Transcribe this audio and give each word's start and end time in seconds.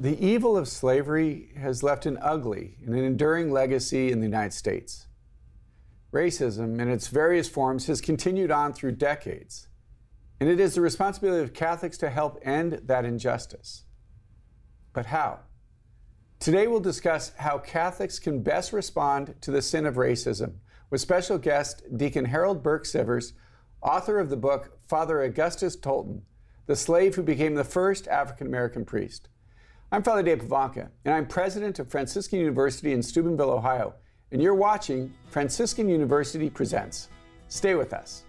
The 0.00 0.24
evil 0.24 0.56
of 0.56 0.68
slavery 0.68 1.48
has 1.56 1.82
left 1.82 2.06
an 2.06 2.18
ugly 2.22 2.76
and 2.86 2.94
an 2.94 3.02
enduring 3.02 3.50
legacy 3.50 4.12
in 4.12 4.20
the 4.20 4.26
United 4.26 4.52
States. 4.52 5.08
Racism, 6.12 6.80
in 6.80 6.88
its 6.88 7.08
various 7.08 7.48
forms, 7.48 7.88
has 7.88 8.00
continued 8.00 8.52
on 8.52 8.72
through 8.72 8.92
decades, 8.92 9.66
and 10.38 10.48
it 10.48 10.60
is 10.60 10.76
the 10.76 10.80
responsibility 10.80 11.42
of 11.42 11.52
Catholics 11.52 11.98
to 11.98 12.10
help 12.10 12.38
end 12.42 12.82
that 12.84 13.04
injustice. 13.04 13.86
But 14.92 15.06
how? 15.06 15.40
Today 16.38 16.68
we'll 16.68 16.78
discuss 16.78 17.32
how 17.36 17.58
Catholics 17.58 18.20
can 18.20 18.40
best 18.40 18.72
respond 18.72 19.34
to 19.40 19.50
the 19.50 19.60
sin 19.60 19.84
of 19.84 19.96
racism 19.96 20.58
with 20.90 21.00
special 21.00 21.38
guest 21.38 21.82
Deacon 21.96 22.26
Harold 22.26 22.62
Burke 22.62 22.84
Sivers, 22.84 23.32
author 23.82 24.20
of 24.20 24.30
the 24.30 24.36
book 24.36 24.78
Father 24.86 25.22
Augustus 25.22 25.76
Tolton, 25.76 26.22
the 26.66 26.76
slave 26.76 27.16
who 27.16 27.22
became 27.24 27.56
the 27.56 27.64
first 27.64 28.06
African 28.06 28.46
American 28.46 28.84
priest. 28.84 29.28
I'm 29.90 30.02
Father 30.02 30.22
Dave 30.22 30.40
Pivonka, 30.40 30.90
and 31.06 31.14
I'm 31.14 31.26
president 31.26 31.78
of 31.78 31.90
Franciscan 31.90 32.38
University 32.38 32.92
in 32.92 33.02
Steubenville, 33.02 33.50
Ohio, 33.50 33.94
and 34.32 34.42
you're 34.42 34.54
watching 34.54 35.14
Franciscan 35.30 35.88
University 35.88 36.50
Presents. 36.50 37.08
Stay 37.48 37.74
with 37.74 37.94
us. 37.94 38.24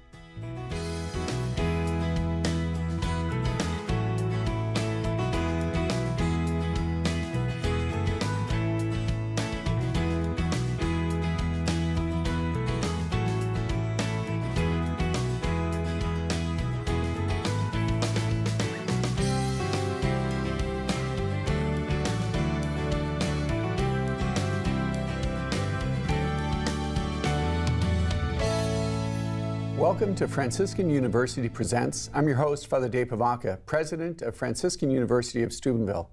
To 30.20 30.28
Franciscan 30.28 30.89
University 30.89 31.48
Presents. 31.48 32.09
I'm 32.14 32.28
your 32.28 32.36
host, 32.36 32.67
Father 32.67 32.89
Dave 32.89 33.08
Pivonka, 33.08 33.58
president 33.66 34.22
of 34.22 34.36
Franciscan 34.36 34.92
University 34.92 35.44
of 35.44 35.53
Steubenville. 35.53 36.09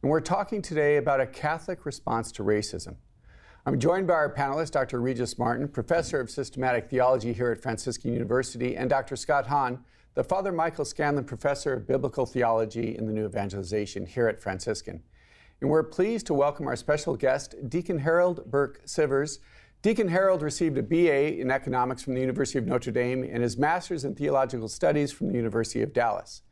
And 0.00 0.12
we're 0.12 0.20
talking 0.20 0.62
today 0.62 0.96
about 0.96 1.20
a 1.20 1.26
Catholic 1.26 1.84
response 1.84 2.30
to 2.30 2.44
racism. 2.44 2.94
I'm 3.66 3.80
joined 3.80 4.06
by 4.06 4.14
our 4.14 4.32
panelists, 4.32 4.70
Dr. 4.70 5.00
Regis 5.00 5.40
Martin, 5.40 5.66
professor 5.66 6.20
of 6.20 6.30
systematic 6.30 6.88
theology 6.88 7.32
here 7.32 7.50
at 7.50 7.60
Franciscan 7.60 8.12
University, 8.12 8.76
and 8.76 8.88
Dr. 8.88 9.16
Scott 9.16 9.48
Hahn, 9.48 9.80
the 10.14 10.22
Father 10.22 10.52
Michael 10.52 10.84
Scanlon 10.84 11.24
professor 11.24 11.72
of 11.72 11.88
biblical 11.88 12.26
theology 12.26 12.96
in 12.96 13.06
the 13.06 13.12
New 13.12 13.26
Evangelization 13.26 14.06
here 14.06 14.28
at 14.28 14.40
Franciscan. 14.40 15.02
And 15.60 15.68
we're 15.68 15.82
pleased 15.82 16.26
to 16.26 16.34
welcome 16.34 16.68
our 16.68 16.76
special 16.76 17.16
guest, 17.16 17.56
Deacon 17.68 17.98
Harold 17.98 18.48
Burke 18.48 18.86
Sivers, 18.86 19.40
Deacon 19.82 20.06
Harold 20.06 20.42
received 20.42 20.78
a 20.78 20.82
BA 20.82 21.40
in 21.40 21.50
economics 21.50 22.04
from 22.04 22.14
the 22.14 22.20
University 22.20 22.56
of 22.56 22.68
Notre 22.68 22.92
Dame 22.92 23.24
and 23.24 23.42
his 23.42 23.58
master's 23.58 24.04
in 24.04 24.14
theological 24.14 24.68
studies 24.68 25.10
from 25.10 25.26
the 25.26 25.34
University 25.34 25.82
of 25.82 25.92
Dallas. 25.92 26.42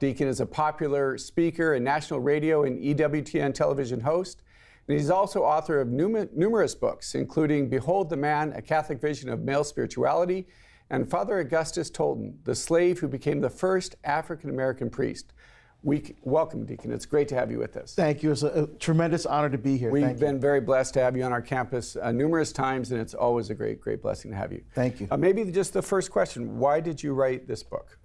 Deacon 0.00 0.26
is 0.26 0.40
a 0.40 0.46
popular 0.46 1.16
speaker 1.16 1.74
and 1.74 1.84
national 1.84 2.18
radio 2.18 2.64
and 2.64 2.82
EWTN 2.82 3.54
television 3.54 4.00
host, 4.00 4.42
and 4.88 4.98
he's 4.98 5.08
also 5.08 5.44
author 5.44 5.80
of 5.80 5.88
numerous 5.88 6.74
books, 6.74 7.14
including 7.14 7.68
Behold 7.68 8.10
the 8.10 8.16
Man, 8.16 8.52
A 8.56 8.60
Catholic 8.60 9.00
Vision 9.00 9.30
of 9.30 9.44
Male 9.44 9.62
Spirituality, 9.62 10.48
and 10.90 11.08
Father 11.08 11.38
Augustus 11.38 11.92
Tolton, 11.92 12.34
the 12.42 12.56
slave 12.56 12.98
who 12.98 13.06
became 13.06 13.40
the 13.40 13.48
first 13.48 13.94
African 14.02 14.50
American 14.50 14.90
priest. 14.90 15.32
We 15.84 16.16
welcome, 16.22 16.64
Deacon. 16.64 16.92
It's 16.92 17.04
great 17.04 17.28
to 17.28 17.34
have 17.34 17.50
you 17.50 17.58
with 17.58 17.76
us. 17.76 17.94
Thank 17.94 18.22
you. 18.22 18.32
It's 18.32 18.42
a, 18.42 18.62
a 18.62 18.66
tremendous 18.78 19.26
honor 19.26 19.50
to 19.50 19.58
be 19.58 19.76
here. 19.76 19.90
We've 19.90 20.02
Thank 20.02 20.18
been 20.18 20.36
you. 20.36 20.40
very 20.40 20.62
blessed 20.62 20.94
to 20.94 21.00
have 21.00 21.14
you 21.14 21.22
on 21.24 21.32
our 21.32 21.42
campus 21.42 21.94
uh, 21.94 22.10
numerous 22.10 22.52
times, 22.52 22.90
and 22.90 22.98
it's 22.98 23.12
always 23.12 23.50
a 23.50 23.54
great, 23.54 23.82
great 23.82 24.00
blessing 24.00 24.30
to 24.30 24.36
have 24.36 24.50
you. 24.50 24.62
Thank 24.74 24.98
you. 24.98 25.08
Uh, 25.10 25.18
maybe 25.18 25.44
just 25.44 25.74
the 25.74 25.82
first 25.82 26.10
question: 26.10 26.58
Why 26.58 26.80
did 26.80 27.02
you 27.02 27.12
write 27.12 27.46
this 27.46 27.62
book? 27.62 27.98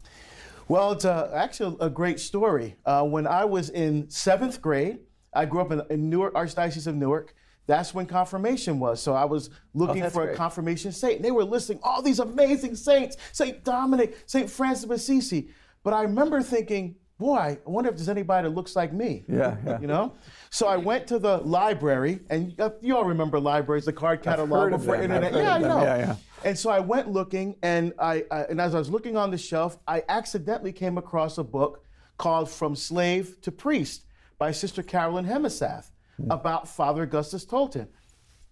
Well, 0.67 0.91
it's 0.91 1.05
a, 1.05 1.31
actually 1.33 1.77
a 1.79 1.89
great 1.89 2.19
story. 2.19 2.75
Uh, 2.85 3.05
when 3.05 3.25
I 3.25 3.45
was 3.45 3.69
in 3.69 4.09
seventh 4.09 4.61
grade, 4.61 4.99
I 5.33 5.45
grew 5.45 5.61
up 5.61 5.71
in, 5.71 5.81
in 5.89 6.09
Newark, 6.09 6.33
Archdiocese 6.33 6.85
of 6.85 6.95
Newark. 6.95 7.33
That's 7.65 7.93
when 7.93 8.07
confirmation 8.07 8.79
was. 8.79 9.01
So 9.01 9.13
I 9.13 9.23
was 9.23 9.51
looking 9.73 10.03
oh, 10.03 10.09
for 10.09 10.25
great. 10.25 10.33
a 10.33 10.37
confirmation 10.37 10.91
saint. 10.91 11.17
And 11.17 11.25
they 11.25 11.31
were 11.31 11.45
listing 11.45 11.79
all 11.81 12.01
these 12.01 12.19
amazing 12.19 12.75
saints: 12.75 13.15
Saint 13.31 13.63
Dominic, 13.63 14.17
Saint 14.25 14.49
Francis 14.49 14.83
of 14.83 14.91
Assisi. 14.91 15.47
But 15.81 15.93
I 15.93 16.01
remember 16.01 16.41
thinking, 16.41 16.95
boy, 17.19 17.35
I 17.37 17.69
wonder 17.69 17.89
if 17.89 17.97
there's 17.97 18.09
anybody 18.09 18.47
that 18.47 18.55
looks 18.55 18.75
like 18.75 18.91
me. 18.93 19.25
Yeah, 19.27 19.57
yeah. 19.65 19.79
You 19.79 19.87
know? 19.87 20.13
So 20.49 20.67
I 20.67 20.77
went 20.77 21.05
to 21.07 21.19
the 21.19 21.37
library, 21.39 22.21
and 22.29 22.59
uh, 22.59 22.71
you 22.81 22.95
all 22.95 23.03
remember 23.03 23.39
libraries, 23.39 23.85
the 23.85 23.93
card 23.93 24.23
catalog 24.23 24.71
before 24.71 24.95
internet. 24.95 25.33
yeah, 25.33 25.55
I 25.55 25.57
know. 25.59 25.81
Yeah, 25.83 25.97
yeah. 25.97 26.15
And 26.45 26.57
so 26.57 26.69
I 26.69 26.79
went 26.79 27.09
looking, 27.09 27.55
and 27.61 27.93
I, 27.99 28.23
I 28.31 28.43
and 28.43 28.59
as 28.59 28.73
I 28.73 28.79
was 28.79 28.89
looking 28.89 29.17
on 29.17 29.29
the 29.29 29.37
shelf, 29.37 29.77
I 29.87 30.01
accidentally 30.09 30.71
came 30.71 30.97
across 30.97 31.37
a 31.37 31.43
book 31.43 31.83
called 32.17 32.49
From 32.49 32.75
Slave 32.75 33.39
to 33.41 33.51
Priest 33.51 34.05
by 34.39 34.51
Sister 34.51 34.81
Carolyn 34.81 35.25
Hemesath 35.25 35.91
Hmm. 36.17 36.31
about 36.31 36.67
Father 36.67 37.03
Augustus 37.03 37.45
Tolton. 37.45 37.87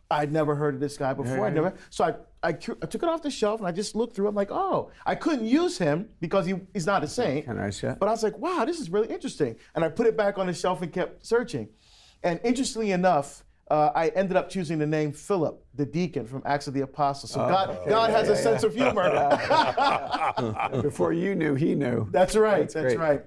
I'd 0.09 0.31
never 0.31 0.55
heard 0.55 0.75
of 0.75 0.79
this 0.79 0.97
guy 0.97 1.13
before. 1.13 1.45
I 1.45 1.49
never. 1.49 1.73
So 1.89 2.05
I, 2.05 2.09
I, 2.43 2.49
I 2.49 2.51
took 2.53 3.03
it 3.03 3.03
off 3.03 3.21
the 3.21 3.31
shelf 3.31 3.59
and 3.59 3.67
I 3.67 3.71
just 3.71 3.95
looked 3.95 4.15
through. 4.15 4.27
I'm 4.27 4.35
like, 4.35 4.51
oh, 4.51 4.89
I 5.05 5.15
couldn't 5.15 5.45
use 5.45 5.77
him 5.77 6.09
because 6.21 6.45
he, 6.45 6.55
he's 6.73 6.85
not 6.85 7.03
a 7.03 7.07
saint. 7.07 7.45
Kinda 7.45 7.61
nice. 7.61 7.81
But 7.81 8.03
I 8.03 8.11
was 8.11 8.23
like, 8.23 8.37
wow, 8.37 8.63
this 8.65 8.79
is 8.79 8.89
really 8.89 9.09
interesting. 9.09 9.57
And 9.75 9.83
I 9.83 9.89
put 9.89 10.07
it 10.07 10.15
back 10.15 10.37
on 10.37 10.47
the 10.47 10.53
shelf 10.53 10.81
and 10.81 10.91
kept 10.93 11.25
searching. 11.25 11.69
And 12.23 12.39
interestingly 12.43 12.91
enough, 12.91 13.43
uh, 13.69 13.91
I 13.93 14.07
ended 14.09 14.37
up 14.37 14.49
choosing 14.49 14.79
the 14.79 14.87
name 14.87 15.11
Philip, 15.11 15.61
the 15.73 15.85
deacon 15.85 16.25
from 16.25 16.41
Acts 16.45 16.67
of 16.67 16.73
the 16.73 16.81
Apostles. 16.81 17.31
So 17.31 17.39
God, 17.39 17.79
God 17.87 18.09
has 18.11 18.29
a 18.29 18.35
sense 18.35 18.63
of 18.63 18.73
humor. 18.73 19.09
Before 20.81 21.11
you 21.11 21.35
knew, 21.35 21.55
he 21.55 21.75
knew. 21.75 22.07
That's 22.11 22.35
right. 22.35 22.59
That's 22.59 22.73
That's, 22.73 22.95
right. 22.95 23.23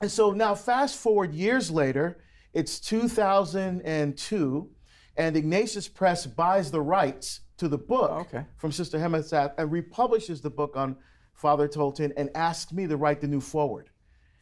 And 0.00 0.10
so 0.10 0.30
now, 0.32 0.54
fast 0.54 0.96
forward 0.96 1.34
years 1.34 1.70
later, 1.70 2.18
it's 2.52 2.78
2002, 2.80 4.70
and 5.16 5.36
Ignatius 5.36 5.88
Press 5.88 6.26
buys 6.26 6.70
the 6.70 6.80
rights 6.80 7.40
to 7.58 7.68
the 7.68 7.78
book 7.78 8.10
Oh, 8.12 8.20
okay. 8.20 8.44
from 8.56 8.72
Sister 8.72 8.98
Hemesath 8.98 9.52
and 9.58 9.70
republishes 9.70 10.40
the 10.40 10.50
book 10.50 10.76
on 10.76 10.96
Father 11.34 11.68
Tolton 11.68 12.12
and 12.16 12.30
asked 12.34 12.72
me 12.72 12.86
to 12.86 12.96
write 12.96 13.20
the 13.20 13.28
new 13.28 13.40
forward. 13.40 13.90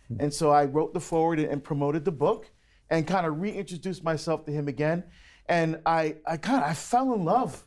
Hmm. 0.09 0.17
And 0.21 0.35
so 0.35 0.51
I 0.51 0.65
wrote 0.65 0.95
the 0.95 1.01
forward 1.01 1.39
and, 1.39 1.49
and 1.51 1.63
promoted 1.65 2.05
the 2.05 2.13
book 2.13 2.51
and 2.89 3.07
kind 3.07 3.27
of 3.27 3.41
reintroduced 3.41 4.03
myself 4.05 4.45
to 4.47 4.53
him 4.53 4.69
again. 4.69 5.05
And 5.47 5.81
I, 5.87 6.17
I 6.27 6.37
kind 6.37 6.63
of 6.63 6.71
I 6.71 6.75
fell 6.75 7.13
in 7.15 7.25
love 7.25 7.65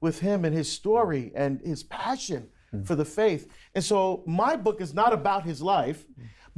with 0.00 0.20
him 0.20 0.44
and 0.44 0.54
his 0.54 0.70
story 0.70 1.32
and 1.34 1.60
his 1.60 1.82
passion 1.82 2.48
Hmm. 2.70 2.82
for 2.82 2.94
the 2.94 3.04
faith. 3.06 3.50
And 3.74 3.82
so 3.82 4.22
my 4.26 4.54
book 4.54 4.82
is 4.82 4.92
not 4.92 5.14
about 5.14 5.44
his 5.44 5.62
life, 5.62 6.04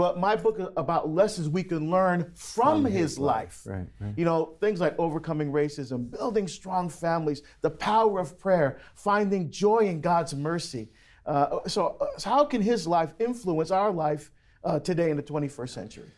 but 0.00 0.18
my 0.18 0.34
book 0.34 0.72
about 0.78 1.10
lessons 1.10 1.46
we 1.46 1.62
can 1.62 1.90
learn 1.90 2.32
from, 2.34 2.86
his, 2.86 3.18
life. 3.18 3.60
Right, 3.66 3.86
right. 4.00 4.14
You 4.16 4.24
know, 4.24 4.56
things 4.58 4.80
like 4.80 4.98
overcoming 4.98 5.52
racism, 5.52 6.10
building 6.10 6.48
strong 6.48 6.88
families, 6.88 7.42
the 7.60 7.68
power 7.68 8.18
of 8.18 8.38
prayer, 8.38 8.78
finding 8.94 9.50
joy 9.50 9.80
in 9.80 10.00
God's 10.00 10.34
mercy. 10.34 10.88
Uh, 11.26 11.58
so, 11.66 11.98
uh, 12.00 12.06
so 12.16 12.30
how 12.30 12.46
can 12.46 12.62
his 12.62 12.86
life 12.86 13.12
influence 13.18 13.70
our 13.70 13.90
life 13.90 14.30
uh, 14.64 14.78
today 14.80 15.10
in 15.10 15.18
the 15.18 15.22
21st 15.22 15.68
century? 15.68 16.10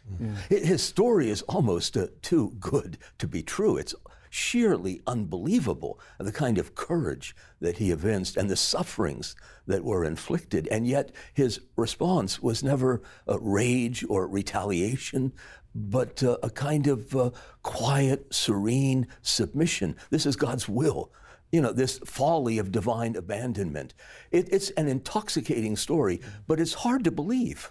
Hi- 0.49 0.59
His 0.59 0.81
story 0.81 1.29
is 1.29 1.43
almost 1.43 1.97
uh, 1.97 2.07
too 2.23 2.53
good 2.61 2.99
to 3.19 3.27
be 3.27 3.43
true. 3.43 3.79
It's 3.79 3.97
sheerly 4.33 4.99
unbelievable 5.07 6.01
the 6.19 6.33
kind 6.33 6.57
of 6.57 6.75
courage 6.75 7.37
that 7.61 7.77
he 7.77 7.91
evinced 7.91 8.35
and 8.35 8.49
the 8.49 8.57
sufferings 8.57 9.37
that 9.67 9.85
were 9.85 10.05
inflicted. 10.05 10.67
And 10.69 10.87
yet 10.87 11.13
his 11.35 11.61
response 11.77 12.43
was 12.43 12.63
never 12.63 13.03
rage 13.27 14.07
or 14.09 14.27
retaliation, 14.27 15.33
but 15.75 16.23
uh, 16.23 16.39
a 16.43 16.49
kind 16.49 16.87
of 16.87 17.15
uh, 17.15 17.31
quiet, 17.63 18.33
serene 18.33 19.07
submission. 19.21 19.97
This 20.09 20.25
is 20.25 20.35
God's 20.35 20.67
will. 20.67 21.13
You 21.51 21.61
know, 21.61 21.73
this 21.73 21.99
folly 21.99 22.57
of 22.57 22.73
divine 22.73 23.17
abandonment. 23.17 23.93
It, 24.31 24.49
it's 24.51 24.71
an 24.71 24.89
intoxicating 24.89 25.77
story, 25.77 26.23
but 26.47 26.59
it's 26.59 26.73
hard 26.73 27.05
to 27.05 27.11
believe. 27.11 27.71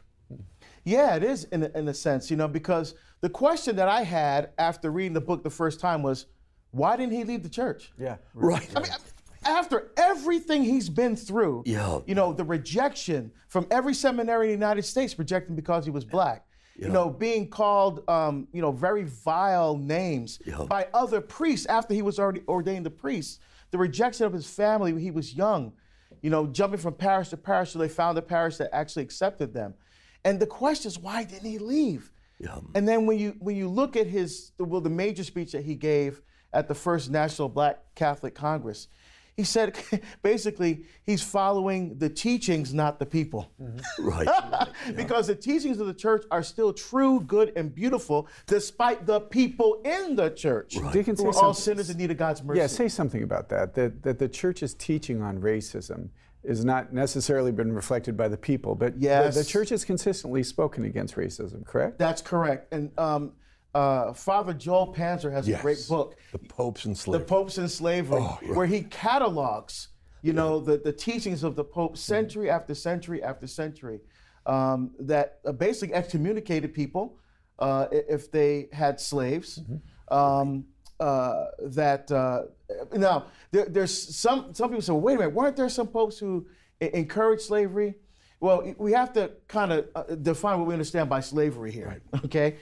Yeah, 0.84 1.16
it 1.16 1.24
is 1.24 1.46
in 1.46 1.64
in 1.64 1.88
a 1.88 1.94
sense, 1.94 2.30
you 2.30 2.38
know, 2.38 2.48
because 2.48 2.94
the 3.22 3.30
question 3.30 3.76
that 3.78 3.88
I 3.88 4.04
had 4.04 4.52
after 4.60 4.92
reading 4.92 5.14
the 5.14 5.22
book 5.22 5.44
the 5.44 5.50
first 5.50 5.80
time 5.80 6.04
was, 6.04 6.28
why 6.72 6.96
didn't 6.98 7.14
he 7.14 7.24
leave 7.24 7.44
the 7.44 7.50
church? 7.50 7.92
Yeah. 7.98 8.18
Right. 8.34 8.68
I 8.76 8.80
mean, 8.82 8.92
after 9.46 9.92
everything 9.98 10.64
he's 10.64 10.90
been 10.90 11.16
through, 11.16 11.64
Yeah. 11.66 12.00
you 12.06 12.16
know, 12.16 12.32
the 12.34 12.44
rejection 12.44 13.32
from 13.48 13.68
every 13.72 13.94
seminary 13.94 14.48
in 14.54 14.60
the 14.60 14.66
United 14.66 14.84
States 14.84 15.18
rejecting 15.18 15.56
because 15.56 15.86
he 15.86 15.92
was 15.92 16.06
black. 16.06 16.46
You 16.78 16.88
know, 16.90 17.12
being 17.12 17.48
called, 17.48 18.10
um, 18.10 18.48
you 18.54 18.62
know, 18.62 18.72
very 18.72 19.04
vile 19.04 19.78
names 19.78 20.40
Yeah. 20.46 20.64
by 20.68 20.88
other 20.96 21.22
priests 21.22 21.68
after 21.68 21.94
he 21.94 22.02
was 22.02 22.18
already 22.18 22.42
ordained 22.48 22.88
a 22.88 22.90
priest. 22.90 23.40
The 23.70 23.78
rejection 23.78 24.26
of 24.26 24.34
his 24.34 24.48
family 24.48 24.92
when 24.92 25.02
he 25.04 25.12
was 25.12 25.36
young. 25.36 25.74
You 26.24 26.32
know, 26.32 26.48
jumping 26.48 26.80
from 26.80 26.96
parish 26.96 27.30
to 27.30 27.38
parish 27.38 27.74
till 27.74 27.82
they 27.82 27.88
found 27.88 28.18
a 28.18 28.22
parish 28.24 28.58
that 28.58 28.74
actually 28.74 29.04
accepted 29.04 29.54
them. 29.54 29.76
And 30.26 30.40
the 30.40 30.48
question 30.48 30.88
is, 30.90 30.98
why 30.98 31.24
didn't 31.24 31.50
he 31.50 31.60
leave? 31.60 32.12
And 32.74 32.88
then 32.88 33.06
when 33.06 33.20
you 33.20 33.36
when 33.40 33.56
you 33.56 33.68
look 33.70 33.96
at 33.96 34.08
his 34.08 34.52
well 34.58 34.82
the 34.82 34.90
major 34.90 35.24
speech 35.24 35.52
that 35.52 35.64
he 35.64 35.76
gave 35.76 36.22
at 36.54 36.68
the 36.68 36.76
first 36.76 37.10
National 37.10 37.50
Black 37.50 37.80
Catholic 37.96 38.36
Congress, 38.36 38.88
he 39.36 39.44
said 39.44 39.78
basically 40.22 40.86
he's 41.04 41.22
following 41.22 41.98
the 41.98 42.10
teachings, 42.10 42.74
not 42.74 43.00
the 43.00 43.06
people. 43.06 43.52
Mm-hmm. 43.62 44.08
Right. 44.08 44.68
because 44.96 45.28
the 45.28 45.36
teachings 45.36 45.80
of 45.80 45.88
the 45.88 45.94
church 45.94 46.26
are 46.32 46.44
still 46.44 46.74
true, 46.74 47.22
good, 47.22 47.54
and 47.56 47.74
beautiful, 47.74 48.28
despite 48.46 49.06
the 49.06 49.22
people 49.22 49.82
in 49.86 50.16
the 50.16 50.30
church 50.30 50.78
Deacon, 50.92 51.16
who 51.16 51.28
are 51.28 51.36
all 51.36 51.54
sinners 51.54 51.90
in 51.90 51.98
need 51.98 52.12
of 52.12 52.18
God's 52.18 52.44
mercy. 52.44 52.60
Yeah, 52.60 52.68
say 52.68 52.88
something 52.88 53.24
about 53.24 53.50
that. 53.50 53.74
That 53.74 54.04
that 54.04 54.20
the 54.20 54.28
church's 54.28 54.74
teaching 54.74 55.22
on 55.22 55.40
racism 55.40 56.10
is 56.44 56.66
not 56.66 56.92
necessarily 56.92 57.52
been 57.52 57.72
reflected 57.72 58.18
by 58.18 58.28
the 58.28 58.38
people, 58.38 58.76
but 58.76 58.96
the- 58.96 59.06
Yes. 59.06 59.36
the, 59.36 59.44
church 59.44 59.70
has 59.70 59.86
consistently 59.86 60.42
spoken 60.44 60.86
against 60.86 61.16
racism. 61.16 61.66
Correct? 61.66 62.00
That's 62.00 62.22
correct. 62.22 62.74
And 62.74 62.92
um, 62.98 63.34
uh, 63.74 64.14
Father 64.14 64.54
Joel 64.54 64.94
Panzer 64.94 65.32
has 65.32 65.48
a 65.48 65.58
great 65.58 65.86
book, 65.88 66.18
The 66.32 66.40
popes 66.40 66.86
and 66.86 66.96
The 66.96 67.00
slavery. 67.00 67.26
Popes 67.26 67.58
and 67.58 67.72
Slavery, 67.72 68.22
where 68.54 68.66
he 68.66 68.84
catalogs, 68.84 69.90
you 70.22 70.34
know, 70.34 70.60
the, 70.60 70.78
the 70.78 70.94
teachings 70.94 71.44
of 71.44 71.56
the 71.56 71.64
Pope 71.64 71.98
century 71.98 72.50
after 72.50 72.76
century 72.76 73.24
after 73.24 73.48
century 73.48 74.00
um, 74.46 74.92
that 75.00 75.40
basically 75.58 75.96
excommunicated 75.96 76.74
people 76.74 77.18
uh, 77.60 77.88
if 77.92 78.32
they 78.32 78.68
had 78.74 79.00
slaves. 79.00 79.62
Um, 80.10 80.66
uh, 81.00 81.46
that 81.64 82.12
uh, 82.12 82.44
now 82.94 83.26
there, 83.50 83.66
there's 83.66 84.16
some 84.16 84.54
some 84.54 84.70
people 84.70 84.84
say, 84.84 84.92
well, 84.92 85.02
wait 85.02 85.16
a 85.16 85.18
minute, 85.18 85.34
weren't 85.34 85.56
there 85.56 85.68
some 85.68 85.88
popes 85.88 86.20
who 86.20 86.46
encouraged 86.80 87.42
slavery? 87.42 87.96
Well, 88.40 88.74
we 88.78 88.92
have 88.94 89.14
to 89.14 89.32
kind 89.48 89.72
of 89.72 89.88
uh, 89.96 90.04
define 90.16 90.60
what 90.60 90.68
we 90.68 90.74
understand 90.74 91.10
by 91.10 91.20
slavery 91.20 91.72
here, 91.72 92.02
okay? 92.26 92.58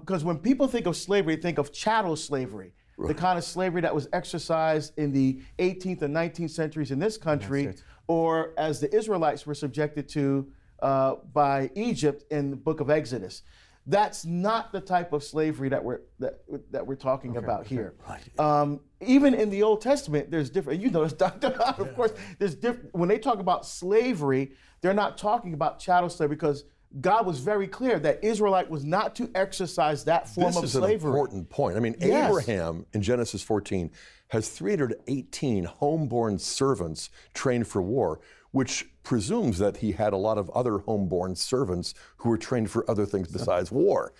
Because 0.00 0.24
when 0.24 0.38
people 0.38 0.66
think 0.66 0.86
of 0.86 0.96
slavery, 0.96 1.36
they 1.36 1.42
think 1.42 1.58
of 1.58 1.72
chattel 1.72 2.16
slavery, 2.16 2.72
the 2.98 3.14
kind 3.14 3.38
of 3.38 3.44
slavery 3.44 3.80
that 3.82 3.94
was 3.94 4.08
exercised 4.12 4.98
in 4.98 5.12
the 5.12 5.40
18th 5.58 6.02
and 6.02 6.14
19th 6.16 6.50
centuries 6.50 6.90
in 6.90 6.98
this 6.98 7.16
country, 7.18 7.74
or 8.06 8.54
as 8.56 8.80
the 8.80 8.92
Israelites 8.96 9.46
were 9.46 9.54
subjected 9.54 10.08
to 10.10 10.48
uh, 10.82 11.16
by 11.32 11.70
Egypt 11.74 12.24
in 12.30 12.50
the 12.50 12.56
book 12.56 12.80
of 12.80 12.88
Exodus. 12.90 13.42
That's 13.86 14.26
not 14.26 14.70
the 14.70 14.80
type 14.82 15.12
of 15.14 15.24
slavery 15.24 15.70
that 15.70 15.82
we're 15.82 16.00
that, 16.18 16.40
that 16.70 16.86
we're 16.86 16.94
talking 16.94 17.38
about 17.38 17.66
here. 17.66 17.94
Um, 18.38 18.80
even 19.00 19.32
in 19.32 19.48
the 19.48 19.62
Old 19.62 19.80
Testament, 19.80 20.30
there's 20.30 20.50
different. 20.50 20.82
You 20.82 20.90
know, 20.90 21.08
Dr. 21.08 21.48
of 21.48 21.94
course, 21.94 22.12
there's 22.38 22.54
different. 22.54 22.94
When 22.94 23.08
they 23.08 23.18
talk 23.18 23.38
about 23.38 23.64
slavery, 23.66 24.52
they're 24.82 24.92
not 24.92 25.16
talking 25.16 25.54
about 25.54 25.78
chattel 25.78 26.10
slavery 26.10 26.36
because 26.36 26.64
God 27.00 27.26
was 27.26 27.38
very 27.40 27.66
clear 27.68 27.98
that 27.98 28.24
Israelite 28.24 28.70
was 28.70 28.84
not 28.84 29.14
to 29.16 29.30
exercise 29.34 30.04
that 30.04 30.28
form 30.28 30.46
this 30.48 30.56
of 30.56 30.64
is 30.64 30.72
slavery. 30.72 31.10
an 31.10 31.16
important 31.16 31.50
point. 31.50 31.76
I 31.76 31.80
mean, 31.80 31.94
Yes. 32.00 32.28
Abraham 32.30 32.86
in 32.94 33.02
Genesis 33.02 33.42
14 33.42 33.90
has 34.28 34.48
318 34.48 35.66
homeborn 35.80 36.40
servants 36.40 37.10
trained 37.34 37.66
for 37.66 37.82
war, 37.82 38.20
which 38.52 38.88
presumes 39.02 39.58
that 39.58 39.78
he 39.78 39.92
had 39.92 40.12
a 40.12 40.16
lot 40.16 40.38
of 40.38 40.48
other 40.50 40.78
homeborn 40.78 41.36
servants 41.36 41.94
who 42.18 42.30
were 42.30 42.38
trained 42.38 42.70
for 42.70 42.88
other 42.90 43.04
things 43.06 43.28
besides 43.28 43.70
war. 43.70 44.12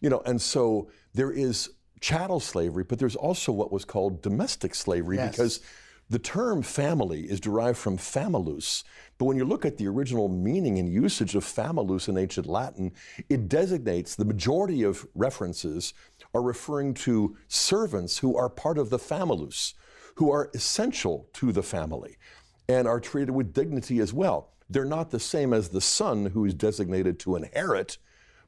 You 0.00 0.10
know, 0.10 0.22
and 0.26 0.40
so 0.42 0.88
there 1.14 1.30
is 1.30 1.70
chattel 2.00 2.40
slavery, 2.40 2.84
but 2.84 2.98
there's 2.98 3.16
also 3.16 3.52
what 3.52 3.72
was 3.72 3.84
called 3.84 4.20
domestic 4.22 4.74
slavery 4.74 5.16
Yes. 5.16 5.30
because 5.30 5.60
the 6.08 6.18
term 6.20 6.62
family 6.62 7.22
is 7.22 7.40
derived 7.40 7.78
from 7.78 7.98
famulus, 7.98 8.84
but 9.18 9.24
when 9.24 9.36
you 9.36 9.44
look 9.44 9.64
at 9.64 9.76
the 9.76 9.88
original 9.88 10.28
meaning 10.28 10.78
and 10.78 10.92
usage 10.92 11.34
of 11.34 11.44
famulus 11.44 12.08
in 12.08 12.16
ancient 12.16 12.46
Latin, 12.46 12.92
it 13.28 13.48
designates 13.48 14.14
the 14.14 14.24
majority 14.24 14.84
of 14.84 15.06
references 15.16 15.94
are 16.32 16.42
referring 16.42 16.94
to 16.94 17.36
servants 17.48 18.18
who 18.18 18.36
are 18.36 18.48
part 18.48 18.78
of 18.78 18.90
the 18.90 18.98
famulus, 18.98 19.74
who 20.14 20.30
are 20.30 20.50
essential 20.54 21.28
to 21.32 21.50
the 21.50 21.62
family 21.62 22.16
and 22.68 22.86
are 22.86 23.00
treated 23.00 23.30
with 23.30 23.52
dignity 23.52 23.98
as 23.98 24.12
well. 24.12 24.52
They're 24.70 24.84
not 24.84 25.10
the 25.10 25.20
same 25.20 25.52
as 25.52 25.68
the 25.68 25.80
son 25.80 26.26
who 26.26 26.44
is 26.44 26.54
designated 26.54 27.18
to 27.20 27.36
inherit, 27.36 27.98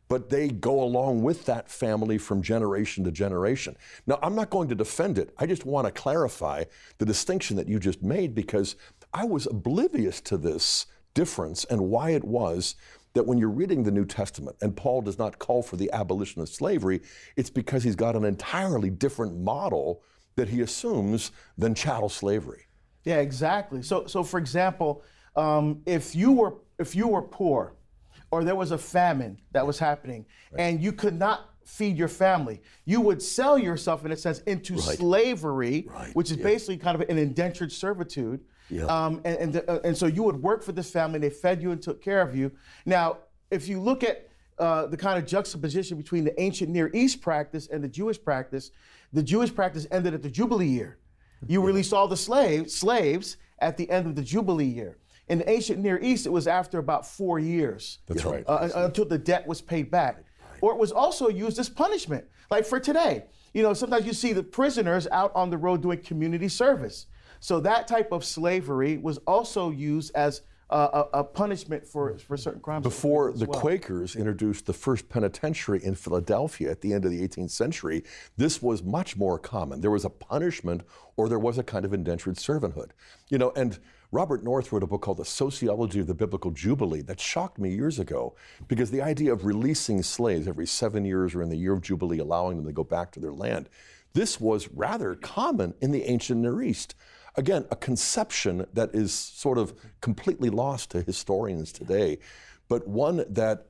but 0.09 0.31
they 0.31 0.49
go 0.49 0.83
along 0.83 1.23
with 1.23 1.45
that 1.47 1.71
family 1.71 2.19
from 2.19 2.43
generation 2.43 3.05
to 3.05 3.13
generation. 3.13 3.77
Now, 4.07 4.19
I'm 4.23 4.35
not 4.35 4.51
going 4.51 4.69
to 4.69 4.75
defend 4.75 5.19
it. 5.19 5.35
I 5.39 5.47
just 5.47 5.67
want 5.67 5.87
to 5.87 5.93
clarify 5.93 6.65
the 6.97 7.07
distinction 7.07 7.57
that 7.57 7.69
you 7.69 7.79
just 7.79 8.03
made 8.03 8.35
because 8.35 8.77
I 9.13 9.25
was 9.25 9.47
oblivious 9.47 10.21
to 10.23 10.37
this 10.37 10.87
difference 11.15 11.65
and 11.67 11.81
why 11.89 12.11
it 12.11 12.25
was 12.25 12.75
that 13.15 13.27
when 13.27 13.39
you're 13.39 13.49
reading 13.49 13.83
the 13.83 13.91
New 13.91 14.05
Testament 14.05 14.57
and 14.61 14.77
Paul 14.77 15.03
does 15.03 15.19
not 15.19 15.39
call 15.39 15.63
for 15.63 15.77
the 15.77 15.91
abolition 15.93 16.41
of 16.41 16.49
slavery, 16.49 17.01
it's 17.37 17.51
because 17.51 17.83
he's 17.83 17.97
got 17.97 18.17
an 18.17 18.25
entirely 18.25 18.91
different 18.91 19.39
model 19.39 20.03
that 20.37 20.49
he 20.49 20.61
assumes 20.61 21.33
than 21.57 21.75
chattel 21.75 22.09
slavery. 22.09 22.67
Yeah, 23.05 23.19
exactly. 23.19 23.83
So, 23.83 24.07
so 24.07 24.23
for 24.23 24.39
example, 24.39 25.03
um, 25.37 25.83
if 25.87 26.15
you 26.15 26.33
were 26.33 26.55
if 26.79 26.95
you 26.95 27.09
were 27.09 27.23
poor, 27.23 27.75
or 28.31 28.45
there 28.45 28.55
was 28.57 28.71
a 28.71 28.79
famine 28.79 29.39
that 29.53 29.67
was 29.67 29.79
happening, 29.79 30.27
and 30.59 30.83
you 30.83 30.93
could 30.93 31.19
not 31.19 31.51
feed 31.65 31.97
your 31.99 32.09
family, 32.09 32.63
you 32.87 33.01
would 33.01 33.21
sell 33.23 33.59
yourself, 33.59 34.05
in 34.05 34.13
a 34.13 34.17
sense, 34.17 34.39
into 34.41 34.75
slavery, 34.97 35.87
which 36.15 36.31
is 36.31 36.37
basically 36.39 36.77
kind 36.79 37.01
of 37.01 37.09
an 37.09 37.19
indentured 37.19 37.71
servitude. 37.73 38.41
Um, 38.87 39.21
and 39.25 39.37
and, 39.39 39.53
the- 39.53 39.71
uh, 39.71 39.81
and 39.85 39.97
so 39.97 40.07
you 40.07 40.23
would 40.23 40.43
work 40.43 40.63
for 40.63 40.73
this 40.73 40.91
family, 40.91 41.19
they 41.19 41.31
fed 41.31 41.63
you 41.63 41.71
and 41.71 41.81
took 41.83 42.03
care 42.03 42.21
of 42.21 42.35
you. 42.37 42.53
Now, 42.87 43.19
if 43.51 43.67
you 43.69 43.81
look 43.81 44.03
at 44.05 44.29
uh, 44.59 44.87
the 44.87 44.97
kind 44.97 45.19
of 45.19 45.27
juxtaposition 45.27 45.97
between 45.97 46.25
the 46.25 46.39
ancient 46.41 46.71
Near 46.71 46.91
East 46.93 47.21
practice 47.23 47.69
and 47.69 47.83
the 47.83 47.89
Jewish 47.89 48.23
practice, 48.23 48.71
the 49.13 49.23
Jewish 49.23 49.55
practice 49.55 49.87
ended 49.91 50.13
at 50.15 50.23
the 50.23 50.31
Jubilee 50.31 50.67
year. 50.69 50.99
You 51.47 51.63
released 51.63 51.93
all 51.93 52.09
the 52.09 52.17
slaves, 52.17 52.75
slaves 52.75 53.37
at 53.61 53.77
the 53.77 53.89
end 53.91 54.07
of 54.07 54.15
the 54.17 54.23
Jubilee 54.23 54.65
year. 54.67 54.99
In 55.29 55.39
the 55.39 55.51
ancient 55.51 55.81
Near 55.81 55.99
East, 56.01 56.27
it 56.27 56.31
was 56.31 56.47
after 56.47 56.79
about 56.79 57.07
four 57.07 57.39
years. 57.39 57.99
That's 58.07 58.25
right. 58.25 58.45
Uh, 58.47 58.71
un- 58.75 58.85
until 58.85 59.05
the 59.05 59.19
debt 59.19 59.47
was 59.47 59.61
paid 59.61 59.91
back. 59.91 60.25
Or 60.61 60.73
it 60.73 60.79
was 60.79 60.91
also 60.91 61.29
used 61.29 61.59
as 61.59 61.69
punishment. 61.69 62.25
Like 62.51 62.65
for 62.65 62.81
today, 62.81 63.25
you 63.53 63.63
know, 63.63 63.75
sometimes 63.75 64.07
you 64.07 64.13
see 64.13 64.33
the 64.33 64.43
prisoners 64.43 65.07
out 65.09 65.33
on 65.35 65.51
the 65.51 65.57
road 65.57 65.83
doing 65.83 66.01
community 66.01 66.49
service. 66.49 67.07
So 67.41 67.61
that 67.61 67.87
type 67.87 68.11
of 68.11 68.25
slavery 68.25 68.99
was 68.99 69.19
also 69.19 69.71
used 69.71 70.15
as 70.15 70.43
uh, 70.71 71.05
a, 71.13 71.21
a 71.21 71.25
punishment 71.25 71.87
for, 71.87 72.19
for 72.19 72.37
certain 72.37 72.61
crimes. 72.61 72.83
Before 72.83 73.33
the 73.33 73.47
well. 73.47 73.61
Quakers 73.61 74.17
introduced 74.17 74.67
the 74.67 74.73
first 74.73 75.09
penitentiary 75.09 75.83
in 75.83 75.95
Philadelphia 75.95 76.71
at 76.71 76.81
the 76.81 76.93
end 76.93 77.05
of 77.05 77.11
the 77.11 77.27
18th 77.27 77.51
century, 77.51 78.05
this 78.37 78.61
was 78.61 78.83
much 78.83 79.17
more 79.17 79.38
common. 79.38 79.81
There 79.81 79.91
was 79.91 80.05
a 80.05 80.11
punishment 80.11 80.83
or 81.17 81.29
there 81.29 81.38
was 81.38 81.59
a 81.59 81.62
kind 81.62 81.85
of 81.85 81.95
indentured 81.95 82.37
servanthood. 82.37 82.91
You 83.29 83.38
know, 83.38 83.52
and 83.57 83.79
Robert 84.11 84.43
North 84.43 84.73
wrote 84.73 84.83
a 84.83 84.87
book 84.87 85.03
called 85.03 85.19
The 85.19 85.25
Sociology 85.25 86.00
of 86.00 86.07
the 86.07 86.15
Biblical 86.15 86.50
Jubilee 86.50 87.03
that 87.03 87.21
shocked 87.21 87.59
me 87.59 87.75
years 87.75 87.99
ago 87.99 88.35
because 88.67 88.91
the 88.91 89.03
idea 89.03 89.33
of 89.33 89.45
releasing 89.45 90.03
slaves 90.03 90.49
every 90.49 90.67
seven 90.67 91.05
years 91.05 91.35
or 91.35 91.43
in 91.43 91.50
the 91.50 91.57
year 91.57 91.75
of 91.75 91.83
Jubilee, 91.83 92.19
allowing 92.19 92.57
them 92.57 92.67
to 92.67 92.73
go 92.73 92.85
back 92.85 93.12
to 93.12 93.21
their 93.21 93.35
land, 93.35 93.69
this 94.15 94.41
was 94.41 94.69
rather 94.69 95.15
common 95.15 95.75
in 95.83 95.91
the 95.91 96.05
ancient 96.05 96.41
Near 96.41 96.62
East. 96.62 96.95
Again, 97.37 97.67
a 97.71 97.77
conception 97.77 98.67
that 98.73 98.95
is 98.95 99.12
sort 99.12 99.59
of 99.59 99.75
completely 100.00 100.49
lost 100.49 100.91
to 100.93 101.03
historians 101.03 101.71
today, 101.71 102.19
but 102.69 102.88
one 102.88 103.25
that 103.29 103.67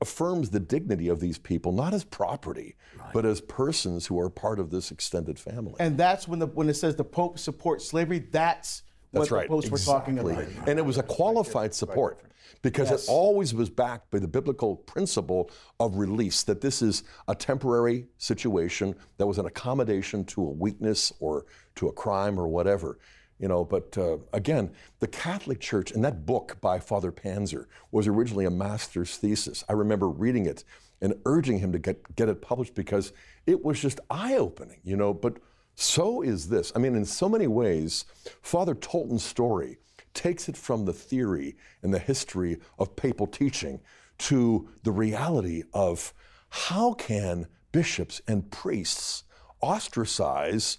affirms 0.00 0.50
the 0.50 0.60
dignity 0.60 1.08
of 1.08 1.20
these 1.20 1.38
people, 1.38 1.72
not 1.72 1.94
as 1.94 2.04
property, 2.04 2.76
but 3.14 3.24
as 3.24 3.40
persons 3.40 4.06
who 4.06 4.20
are 4.20 4.28
part 4.28 4.58
of 4.58 4.70
this 4.70 4.90
extended 4.90 5.38
family. 5.38 5.76
And 5.78 5.96
that's 5.96 6.28
when 6.28 6.40
the 6.40 6.46
when 6.48 6.68
it 6.68 6.74
says 6.74 6.96
the 6.96 7.04
Pope 7.04 7.38
supports 7.38 7.86
slavery, 7.88 8.18
that's, 8.18 8.82
That's 9.18 9.30
what 9.30 9.36
right. 9.38 9.48
the 9.48 9.54
popes 9.54 9.70
were 9.70 9.78
talking 9.78 10.18
exactly. 10.18 10.54
about. 10.54 10.68
And 10.68 10.78
it 10.78 10.82
was 10.82 10.98
a 10.98 11.02
qualified 11.02 11.74
support 11.74 12.20
because 12.62 12.90
it 12.90 13.08
always 13.08 13.54
was 13.54 13.70
backed 13.70 14.10
by 14.10 14.18
the 14.18 14.28
biblical 14.28 14.76
principle 14.76 15.50
of 15.78 15.96
release 15.96 16.42
that 16.44 16.60
this 16.60 16.82
is 16.82 17.04
a 17.28 17.34
temporary 17.34 18.06
situation 18.18 18.94
that 19.18 19.26
was 19.26 19.38
an 19.38 19.46
accommodation 19.46 20.24
to 20.24 20.42
a 20.42 20.50
weakness 20.50 21.12
or 21.20 21.46
to 21.76 21.88
a 21.88 21.92
crime 21.92 22.38
or 22.38 22.48
whatever. 22.48 22.98
You 23.38 23.48
know, 23.48 23.64
but 23.64 23.96
uh, 23.98 24.16
again, 24.32 24.70
the 25.00 25.06
Catholic 25.06 25.60
Church 25.60 25.92
and 25.92 26.02
that 26.04 26.24
book 26.24 26.56
by 26.62 26.78
Father 26.78 27.12
Panzer 27.12 27.66
was 27.90 28.06
originally 28.06 28.46
a 28.46 28.50
master's 28.50 29.16
thesis. 29.16 29.62
I 29.68 29.74
remember 29.74 30.08
reading 30.08 30.46
it 30.46 30.64
and 31.02 31.14
urging 31.26 31.58
him 31.58 31.70
to 31.72 31.78
get, 31.78 32.16
get 32.16 32.30
it 32.30 32.40
published 32.40 32.74
because 32.74 33.12
it 33.46 33.62
was 33.62 33.78
just 33.78 34.00
eye 34.08 34.36
opening, 34.36 34.80
you 34.84 34.96
know. 34.96 35.12
But 35.12 35.36
so 35.76 36.22
is 36.22 36.48
this. 36.48 36.72
I 36.74 36.78
mean, 36.78 36.96
in 36.96 37.04
so 37.04 37.28
many 37.28 37.46
ways, 37.46 38.06
Father 38.42 38.74
Tolton's 38.74 39.22
story 39.22 39.78
takes 40.14 40.48
it 40.48 40.56
from 40.56 40.86
the 40.86 40.92
theory 40.92 41.56
and 41.82 41.92
the 41.92 41.98
history 41.98 42.58
of 42.78 42.96
papal 42.96 43.26
teaching 43.26 43.80
to 44.18 44.68
the 44.82 44.90
reality 44.90 45.62
of 45.74 46.14
how 46.48 46.94
can 46.94 47.46
bishops 47.72 48.22
and 48.26 48.50
priests 48.50 49.24
ostracize 49.62 50.78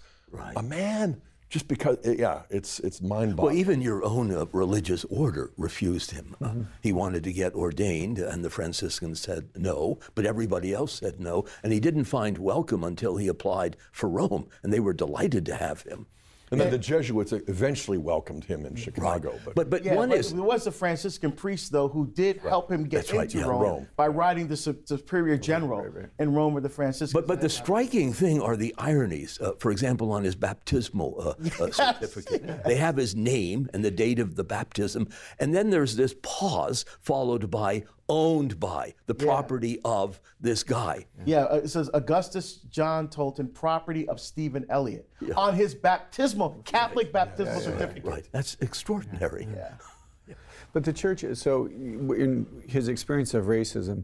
a 0.56 0.64
man 0.64 1.22
just 1.50 1.68
because, 1.68 1.98
yeah, 2.04 2.42
it's 2.50 2.80
it's 2.80 3.02
mind 3.02 3.36
blowing 3.36 3.54
Well, 3.54 3.60
even 3.60 3.82
your 3.82 4.04
own 4.04 4.34
uh, 4.36 4.46
religious 4.52 5.06
order 5.06 5.52
refused 5.58 6.12
him. 6.12 6.36
Uh, 6.42 6.48
Mm-hmm. 6.48 6.62
he 6.82 6.92
wanted 6.94 7.24
to 7.26 7.34
get 7.34 7.54
ordained, 7.54 8.20
and 8.20 8.44
the 8.44 8.50
Franciscans 8.50 9.20
said 9.20 9.50
no, 9.56 10.00
but 10.16 10.26
everybody 10.26 10.74
else 10.74 10.94
said 10.94 11.20
no. 11.20 11.46
And 11.64 11.72
he 11.74 11.80
didn't 11.80 12.06
find 12.06 12.38
welcome 12.38 12.84
until 12.84 13.18
he 13.18 13.28
applied 13.28 13.76
for 13.92 14.10
Rome, 14.10 14.48
and 14.64 14.72
they 14.74 14.80
were 14.80 14.94
delighted 14.94 15.46
to 15.48 15.56
have 15.56 15.82
him. 15.84 16.08
And 16.52 16.60
then 16.62 16.72
the 16.72 16.78
Jesuits 16.78 17.34
eventually 17.34 17.98
welcomed 17.98 18.44
him 18.46 18.66
in 18.66 18.76
Chicago. 18.76 19.38
But 19.56 19.70
but 19.70 19.84
Yeah, 19.84 19.96
one 19.96 20.10
but 20.10 20.20
is 20.20 20.34
there 20.34 20.44
was 20.44 20.68
a 20.68 20.72
Franciscan 20.72 21.32
priest 21.32 21.72
though 21.72 21.88
who 21.90 22.08
did 22.08 22.38
help 22.38 22.72
him 22.72 22.84
get 22.86 22.98
That's 22.98 23.14
right, 23.14 23.24
into 23.24 23.40
yeah, 23.40 23.46
Rome, 23.46 23.62
Rome. 23.62 23.88
by 23.96 24.08
writing 24.08 24.48
the 24.48 24.56
su- 24.58 24.78
superior 24.86 25.38
general 25.38 25.86
in 26.20 26.34
Rome 26.34 26.54
with 26.54 26.64
the 26.64 26.70
Franciscans. 26.70 27.14
But 27.14 27.28
but 27.28 27.42
the 27.42 27.50
striking 27.50 28.14
thing 28.14 28.42
are 28.42 28.56
the 28.56 28.74
ironies. 28.78 29.40
Uh, 29.42 29.54
for 29.60 29.72
example, 29.72 30.12
on 30.12 30.24
his 30.24 30.36
baptismal 30.36 31.16
uh, 31.20 31.64
uh, 31.64 31.72
certificate, 31.72 32.64
they 32.66 32.76
have 32.76 32.96
his 32.96 33.16
name 33.16 33.70
and 33.74 33.84
the 33.84 33.92
date 33.92 34.20
of 34.20 34.36
the 34.36 34.44
baptism, 34.44 35.10
and 35.40 35.54
then 35.54 35.70
there's 35.70 35.96
this 35.96 36.16
pause 36.22 36.86
followed 37.02 37.52
by 37.52 37.84
owned 38.10 38.60
by 38.60 38.94
the 39.06 39.14
property 39.14 39.80
of 39.84 40.20
this 40.40 40.64
guy. 40.64 41.06
Yeah, 41.26 41.44
uh, 41.44 41.58
it 41.58 41.70
says 41.70 41.90
Augustus 41.94 42.58
John 42.70 43.08
Tolton, 43.08 43.54
property 43.54 44.08
of 44.08 44.20
Stephen 44.20 44.66
Elliott, 44.70 45.10
on 45.36 45.56
his 45.56 45.76
baptismal 45.76 46.62
Catholic 46.66 47.12
baptismal 47.12 47.60
certificate. 47.60 48.06
Right, 48.06 48.28
that's 48.32 48.58
extraordinary. 48.62 49.48
Yeah. 49.54 49.72
But 50.74 50.84
the 50.84 50.94
church, 50.94 51.24
so 51.34 51.68
in 51.68 52.46
his 52.68 52.88
experience 52.90 53.34
of 53.34 53.46
racism, 53.46 54.04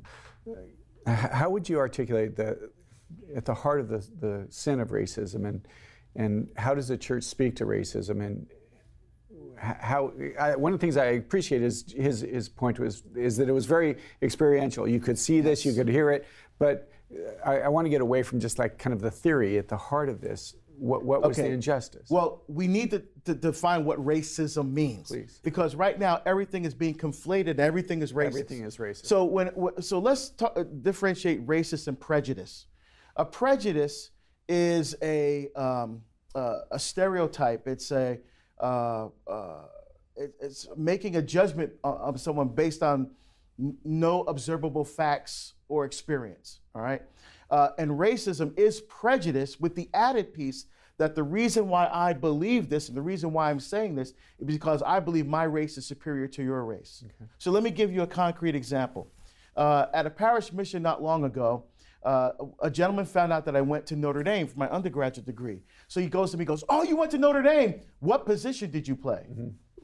how 1.05 1.50
would 1.50 1.67
you 1.67 1.77
articulate 1.77 2.36
the, 2.36 2.72
at 3.36 3.45
the 3.45 3.53
heart 3.53 3.81
of 3.81 3.89
the, 3.89 4.07
the 4.19 4.48
sin 4.50 4.79
of 4.79 4.89
racism 4.89 5.48
and, 5.48 5.67
and 6.15 6.50
how 6.55 6.74
does 6.74 6.88
the 6.88 6.98
church 6.98 7.25
speak 7.25 7.55
to 7.57 7.65
racism 7.65 8.25
and 8.25 8.48
h- 8.50 8.57
how 9.57 10.13
I, 10.39 10.55
one 10.55 10.74
of 10.74 10.79
the 10.79 10.83
things 10.83 10.98
I 10.98 11.05
appreciate 11.05 11.62
is 11.62 11.86
his 11.95 12.22
his 12.22 12.50
point 12.50 12.79
was 12.79 13.03
is 13.15 13.38
that 13.38 13.50
it 13.50 13.51
was 13.51 13.65
very 13.65 13.98
experiential. 14.22 14.88
You 14.88 15.00
could 15.00 15.17
see 15.17 15.41
this, 15.41 15.65
you 15.65 15.74
could 15.74 15.88
hear 15.88 16.10
it, 16.10 16.27
but 16.60 16.89
I, 17.45 17.62
I 17.62 17.67
want 17.67 17.86
to 17.86 17.89
get 17.89 18.01
away 18.01 18.24
from 18.24 18.39
just 18.39 18.60
like 18.60 18.77
kind 18.77 18.93
of 18.93 19.01
the 19.01 19.12
theory 19.12 19.57
at 19.57 19.67
the 19.67 19.77
heart 19.77 20.10
of 20.10 20.22
this. 20.22 20.55
What 20.77 21.05
what 21.05 21.22
was 21.22 21.38
the 21.38 21.45
injustice? 21.45 22.10
Well, 22.10 22.43
we 22.48 22.67
need 22.67 22.91
to, 22.91 23.03
to 23.25 23.36
define 23.36 23.86
what 23.86 24.03
racism 24.03 24.74
means. 24.74 25.10
Please. 25.10 25.39
Because 25.43 25.75
right 25.75 25.98
now 26.00 26.22
everything 26.25 26.65
is 26.65 26.74
being 26.74 26.95
conflated. 26.95 27.60
Everything 27.60 28.01
is 28.01 28.12
racist. 28.12 28.27
Everything 28.27 28.63
is 28.63 28.77
racist. 28.77 29.05
So 29.05 29.24
when 29.24 29.51
so 29.81 30.00
let's 30.00 30.33
uh, 30.41 30.63
differentiate 30.81 31.45
racist 31.45 31.88
and 31.88 32.00
prejudice. 32.00 32.65
A 33.15 33.24
prejudice 33.24 34.10
is 34.50 34.95
a 35.03 35.50
um, 35.55 36.01
uh, 36.33 36.62
a 36.72 36.79
stereotype. 36.79 37.67
It's 37.67 37.91
a 37.91 38.17
uh, 38.60 39.07
uh, 39.27 39.65
it- 40.15 40.36
it's 40.39 40.67
making 40.77 41.15
a 41.15 41.22
judgment 41.22 41.74
o- 41.83 41.93
of 41.93 42.19
someone 42.19 42.50
based 42.50 42.83
on 42.83 43.10
no 43.83 44.22
observable 44.24 44.83
facts 44.83 45.53
or 45.67 45.86
experience. 45.86 46.60
All 46.75 46.81
right. 46.81 47.01
Uh, 47.50 47.69
and 47.77 47.91
racism 47.91 48.57
is 48.57 48.81
prejudice 48.81 49.60
with 49.60 49.75
the 49.75 49.89
added 49.93 50.33
piece 50.33 50.65
that 50.98 51.15
the 51.15 51.24
reason 51.24 51.67
why 51.67 51.89
I 51.91 52.13
believe 52.13 52.69
this 52.69 52.88
and 52.88 52.98
the 52.98 53.01
reason 53.01 53.31
why 53.33 53.50
I'm 53.50 53.60
saying 53.60 53.95
this 53.95 54.13
is 54.39 54.45
because 54.48 54.81
I 54.83 55.00
believe 55.00 55.27
my 55.27 55.43
race 55.43 55.77
is 55.77 55.86
superior 55.86 56.27
to 56.29 56.43
your 56.43 56.63
race. 56.65 57.03
So 57.38 57.51
let 57.51 57.63
me 57.63 57.72
give 57.72 57.91
you 57.91 58.01
a 58.03 58.07
concrete 58.07 58.55
example. 58.55 59.07
Uh, 59.55 59.86
at 59.93 60.05
a 60.05 60.10
parish 60.10 60.51
mission 60.51 60.81
not 60.81 61.01
long 61.03 61.24
ago, 61.25 61.63
uh, 62.05 62.31
a 62.62 62.69
gentleman 62.69 63.05
found 63.05 63.31
out 63.31 63.45
that 63.45 63.55
I 63.55 63.62
went 63.62 63.86
to 63.88 63.95
Notre 63.95 64.24
Dame 64.24 64.48
for 64.48 64.57
my 64.57 64.69
undergraduate 64.69 65.25
degree. 65.25 65.62
So 65.88 66.00
he 66.00 66.07
goes 66.07 66.31
to 66.31 66.38
me, 66.38 66.45
goes, 66.45 66.63
"Oh, 66.69 66.83
you 66.83 66.95
went 66.95 67.12
to 67.12 67.17
Notre 67.17 67.41
Dame? 67.41 67.81
What 68.00 68.25
position 68.25 68.72
did 68.72 68.88
you 68.88 68.95
play?" 68.95 69.25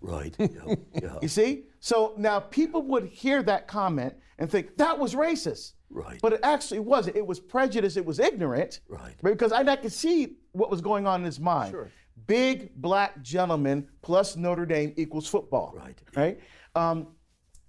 Right. 0.01 0.35
Yeah. 0.39 0.75
yeah. 1.01 1.19
You 1.21 1.27
see? 1.27 1.65
So 1.79 2.13
now 2.17 2.39
people 2.39 2.81
would 2.83 3.05
hear 3.05 3.43
that 3.43 3.67
comment 3.67 4.13
and 4.37 4.49
think 4.49 4.77
that 4.77 4.97
was 4.97 5.15
racist. 5.15 5.73
Right. 5.89 6.19
But 6.21 6.33
it 6.33 6.39
actually 6.43 6.79
wasn't. 6.79 7.17
It 7.17 7.25
was 7.25 7.39
prejudice. 7.39 7.97
It 7.97 8.05
was 8.05 8.19
ignorant. 8.19 8.81
Right. 8.87 9.15
Because 9.23 9.51
I, 9.51 9.61
I 9.61 9.75
could 9.75 9.91
see 9.91 10.37
what 10.51 10.69
was 10.69 10.81
going 10.81 11.07
on 11.07 11.21
in 11.21 11.25
his 11.25 11.39
mind. 11.39 11.71
Sure. 11.71 11.89
Big 12.27 12.73
black 12.75 13.21
gentleman 13.21 13.87
plus 14.01 14.35
Notre 14.35 14.65
Dame 14.65 14.93
equals 14.97 15.27
football. 15.27 15.73
Right. 15.75 15.97
Right. 16.15 16.39
Um, 16.75 17.07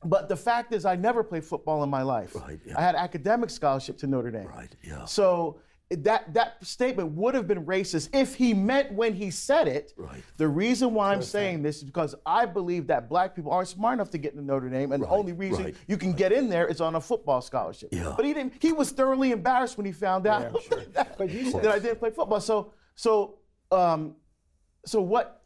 but 0.05 0.29
the 0.29 0.37
fact 0.37 0.73
is, 0.73 0.85
I 0.85 0.97
never 0.97 1.23
played 1.23 1.45
football 1.45 1.83
in 1.83 1.91
my 1.91 2.03
life. 2.03 2.35
Right, 2.35 2.59
yeah. 2.65 2.79
I 2.79 2.83
had 2.83 2.95
academic 2.95 3.51
scholarship 3.51 3.99
to 3.99 4.07
Notre 4.07 4.31
Dame. 4.31 4.47
Right, 4.47 4.75
yeah. 4.83 5.05
So 5.05 5.61
that 5.91 6.33
that 6.35 6.65
statement 6.65 7.13
would 7.13 7.35
have 7.35 7.49
been 7.49 7.67
racist 7.67 8.11
if 8.15 8.37
he 8.37 8.55
meant 8.55 8.93
when 8.93 9.13
he 9.13 9.31
said 9.31 9.67
it. 9.67 9.93
Right. 9.97 10.23
The 10.37 10.47
reason 10.49 10.95
why 10.95 11.13
I'm 11.13 11.23
saying 11.23 11.63
this 11.63 11.79
is 11.79 11.83
because 11.83 12.15
I 12.25 12.47
believe 12.47 12.87
that 12.87 13.09
black 13.09 13.35
people 13.35 13.51
aren't 13.51 13.69
smart 13.69 13.95
enough 13.95 14.11
to 14.11 14.19
get 14.19 14.33
into 14.33 14.45
Notre 14.45 14.69
Dame, 14.69 14.93
and 14.93 15.03
the 15.03 15.09
only 15.09 15.33
reason 15.33 15.65
right, 15.65 15.75
you 15.89 15.97
can 15.97 16.13
get 16.13 16.33
in 16.33 16.49
there 16.49 16.69
is 16.69 16.81
on 16.81 16.95
a 16.95 17.01
football 17.01 17.41
scholarship. 17.41 17.91
Yeah. 17.93 18.15
But 18.17 18.25
he 18.25 18.33
didn't. 18.33 18.55
He 18.61 18.73
was 18.73 18.93
thoroughly 18.93 19.33
embarrassed 19.33 19.77
when 19.77 19.85
he 19.85 19.93
found 19.93 20.27
out 20.27 20.57
that, 20.95 21.19
But 21.19 21.31
you 21.31 21.53
that 21.53 21.67
I 21.67 21.79
didn't 21.81 21.99
play 21.99 22.11
football. 22.11 22.41
So 22.41 22.73
so 22.95 23.39
um, 23.73 24.15
so 24.87 25.03
what? 25.03 25.43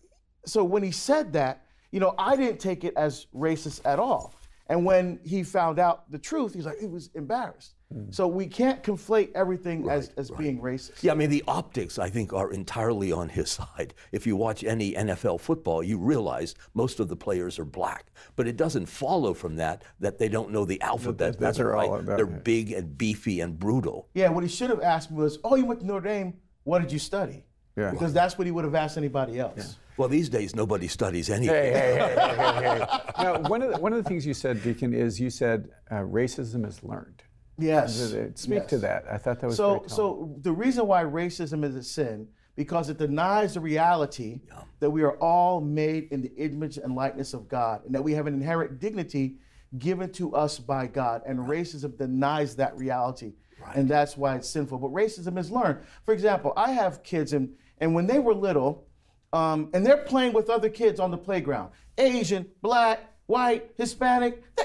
So 0.47 0.63
when 0.63 0.83
he 0.83 0.91
said 0.91 1.33
that, 1.33 1.65
you 1.91 2.01
know, 2.01 2.15
I 2.19 2.37
didn't 2.37 2.61
take 2.61 2.85
it 2.85 2.93
as 2.97 3.27
racist 3.35 3.81
at 3.87 3.99
all. 3.99 4.35
And 4.69 4.85
when 4.85 5.21
he 5.25 5.43
found 5.43 5.79
out 5.79 6.11
the 6.11 6.19
truth, 6.19 6.55
he's 6.55 6.65
like, 6.65 6.79
he 6.79 6.87
was 6.87 7.11
embarrassed. 7.15 7.75
Hmm. 7.93 8.11
So 8.11 8.27
we 8.27 8.47
can't 8.47 8.83
conflate 8.83 9.31
everything 9.35 9.89
as, 9.91 10.11
as 10.17 10.31
being 10.31 10.61
racist. 10.61 11.03
Yeah, 11.03 11.13
I 11.13 11.15
mean, 11.15 11.29
the 11.29 11.45
optics, 11.47 11.99
I 11.99 12.09
think, 12.09 12.33
are 12.33 12.51
entirely 12.51 13.13
on 13.13 13.29
his 13.29 13.51
side. 13.77 13.95
If 14.11 14.27
you 14.27 14.37
watch 14.37 14.65
any 14.65 14.93
NFL 14.93 15.41
football, 15.41 15.83
you 15.83 15.99
realize 15.99 16.55
most 16.73 16.99
of 16.99 17.09
the 17.09 17.17
players 17.17 17.59
are 17.59 17.65
black. 17.65 18.07
But 18.37 18.49
it 18.49 18.57
doesn't 18.57 18.87
follow 18.87 19.35
from 19.35 19.57
that 19.57 19.85
that 20.01 20.19
they 20.19 20.29
don't 20.29 20.51
know 20.51 20.65
the 20.65 20.81
alphabet. 20.81 21.35
that 21.35 21.41
That's 21.41 21.59
they're 21.59 21.77
all 21.77 21.99
right. 21.99 22.07
They're 22.07 22.27
big 22.27 22.73
and 22.73 22.97
beefy 22.97 23.41
and 23.41 23.59
brutal. 23.59 24.09
Yeah, 24.15 24.31
what 24.31 24.45
he 24.45 24.49
should 24.49 24.71
have 24.71 24.81
asked 24.81 25.13
was, 25.13 25.39
oh, 25.45 25.57
you 25.57 25.67
went 25.67 25.81
to 25.81 25.87
Notre 25.87 26.09
Dame. 26.09 26.35
What 26.65 26.81
did 26.81 26.91
you 26.91 26.99
study? 26.99 27.45
Yeah. 27.77 27.91
Because 27.91 28.13
that's 28.13 28.39
what 28.39 28.47
he 28.47 28.51
would 28.51 28.65
have 28.65 28.75
asked 28.75 28.97
anybody 28.97 29.39
else. 29.39 29.77
Well, 29.97 30.09
these 30.09 30.29
days, 30.29 30.57
nobody 30.57 30.89
studies 30.89 31.31
anything. 31.31 31.55
Hey, 31.55 31.73
hey, 31.73 31.95
hey, 31.95 32.17
hey, 32.19 32.35
hey, 32.37 32.79
hey. 32.79 33.01
Now, 33.23 33.41
one 33.49 33.63
of 33.63 33.73
the, 33.73 33.79
one 33.79 33.93
of 33.93 34.03
the 34.03 34.09
things 34.09 34.27
you 34.27 34.35
said, 34.35 34.63
Deacon, 34.63 34.93
is 34.93 35.21
you 35.21 35.31
said 35.31 35.69
uh, 35.91 35.97
racism 35.97 36.67
is 36.67 36.83
learned. 36.83 37.23
Yes. 37.59 38.15
Speak 38.35 38.67
to 38.69 38.79
that. 38.79 39.05
I 39.11 39.19
thought 39.19 39.41
that 39.41 39.47
was 39.47 39.57
So, 39.57 39.79
very 39.79 39.89
so 39.89 40.37
the 40.43 40.53
reason 40.53 40.87
why 40.87 41.05
racism 41.05 41.65
is 41.65 41.77
a 41.77 41.83
sin 41.83 42.29
because 42.57 42.89
it 42.89 42.99
denies 42.99 43.55
the 43.55 43.61
reality 43.61 44.41
that 44.81 44.91
we 44.91 45.03
are 45.03 45.17
all 45.19 45.61
made 45.61 46.09
in 46.13 46.23
the 46.23 46.33
image 46.37 46.79
and 46.79 46.95
likeness 46.95 47.35
of 47.35 47.49
God, 47.49 47.85
and 47.85 47.95
that 47.95 48.03
we 48.03 48.13
have 48.13 48.27
an 48.27 48.35
inherent 48.35 48.79
dignity 48.81 49.39
given 49.79 50.11
to 50.13 50.35
us 50.35 50.59
by 50.59 50.87
God. 50.87 51.23
And 51.27 51.39
racism 51.41 51.97
denies 51.97 52.55
that 52.57 52.77
reality, 52.77 53.35
and 53.75 53.89
that's 53.89 54.17
why 54.17 54.37
it's 54.37 54.49
sinful. 54.49 54.79
But 54.79 54.93
racism 54.93 55.39
is 55.39 55.51
learned. 55.51 55.81
For 56.05 56.15
example, 56.15 56.53
I 56.57 56.73
have 56.73 57.03
kids, 57.03 57.33
and 57.33 57.55
and 57.79 57.95
when 57.95 58.07
they 58.07 58.21
were 58.21 58.35
little, 58.35 58.87
um, 59.35 59.69
and 59.75 59.85
they're 59.85 59.97
playing 59.97 60.33
with 60.33 60.49
other 60.49 60.71
kids 60.71 61.01
on 61.01 61.11
the 61.11 61.19
playground, 61.19 61.71
Asian, 61.99 62.47
black, 62.63 63.01
white, 63.27 63.73
Hispanic. 63.77 64.43
They, 64.55 64.65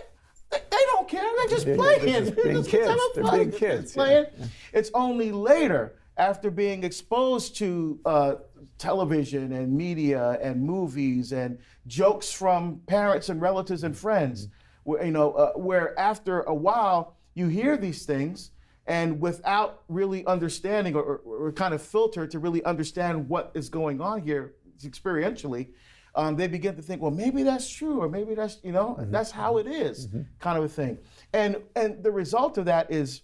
they, 0.51 0.59
they 0.69 0.77
don't 0.85 1.07
care. 1.07 1.23
They're 1.37 1.47
just 1.49 1.65
They're- 1.65 1.75
playing. 1.75 2.05
they're 2.05 2.21
just 2.21 2.35
being 2.35 2.63
kids. 2.63 2.87
They're 3.15 3.23
fun. 3.23 3.39
being 3.39 3.51
kids, 3.51 3.95
yeah. 3.95 4.03
playing. 4.03 4.25
It's 4.71 4.91
only 4.93 5.31
later, 5.31 5.95
after 6.17 6.51
being 6.51 6.83
exposed 6.83 7.55
to 7.57 7.99
uh, 8.05 8.35
television 8.77 9.53
and 9.53 9.73
media 9.75 10.37
and 10.41 10.61
movies 10.61 11.31
and 11.31 11.57
jokes 11.87 12.31
from 12.31 12.81
parents 12.85 13.29
and 13.29 13.41
relatives 13.41 13.83
and 13.83 13.97
friends, 13.97 14.49
where, 14.83 15.03
you 15.03 15.11
know, 15.11 15.31
uh, 15.31 15.53
where 15.53 15.97
after 15.99 16.41
a 16.41 16.53
while 16.53 17.15
you 17.33 17.47
hear 17.47 17.75
these 17.75 18.05
things 18.05 18.51
and 18.85 19.21
without 19.21 19.83
really 19.87 20.25
understanding 20.25 20.95
or, 20.95 21.03
or, 21.03 21.47
or 21.47 21.51
kind 21.51 21.73
of 21.73 21.81
filter 21.81 22.25
to 22.25 22.39
really 22.39 22.63
understand 22.65 23.29
what 23.29 23.51
is 23.53 23.69
going 23.69 24.01
on 24.01 24.21
here 24.21 24.55
experientially, 24.85 25.69
um, 26.15 26.35
they 26.35 26.47
begin 26.47 26.75
to 26.75 26.81
think, 26.81 27.01
well, 27.01 27.11
maybe 27.11 27.43
that's 27.43 27.69
true, 27.69 28.01
or 28.01 28.09
maybe 28.09 28.33
that's, 28.35 28.59
you 28.63 28.71
know, 28.71 28.97
that's 29.11 29.31
how 29.31 29.57
it 29.57 29.67
is, 29.67 30.07
kind 30.39 30.57
of 30.57 30.63
a 30.63 30.69
thing. 30.69 30.97
And 31.33 31.57
and 31.75 32.03
the 32.03 32.11
result 32.11 32.57
of 32.57 32.65
that 32.65 32.91
is 32.91 33.21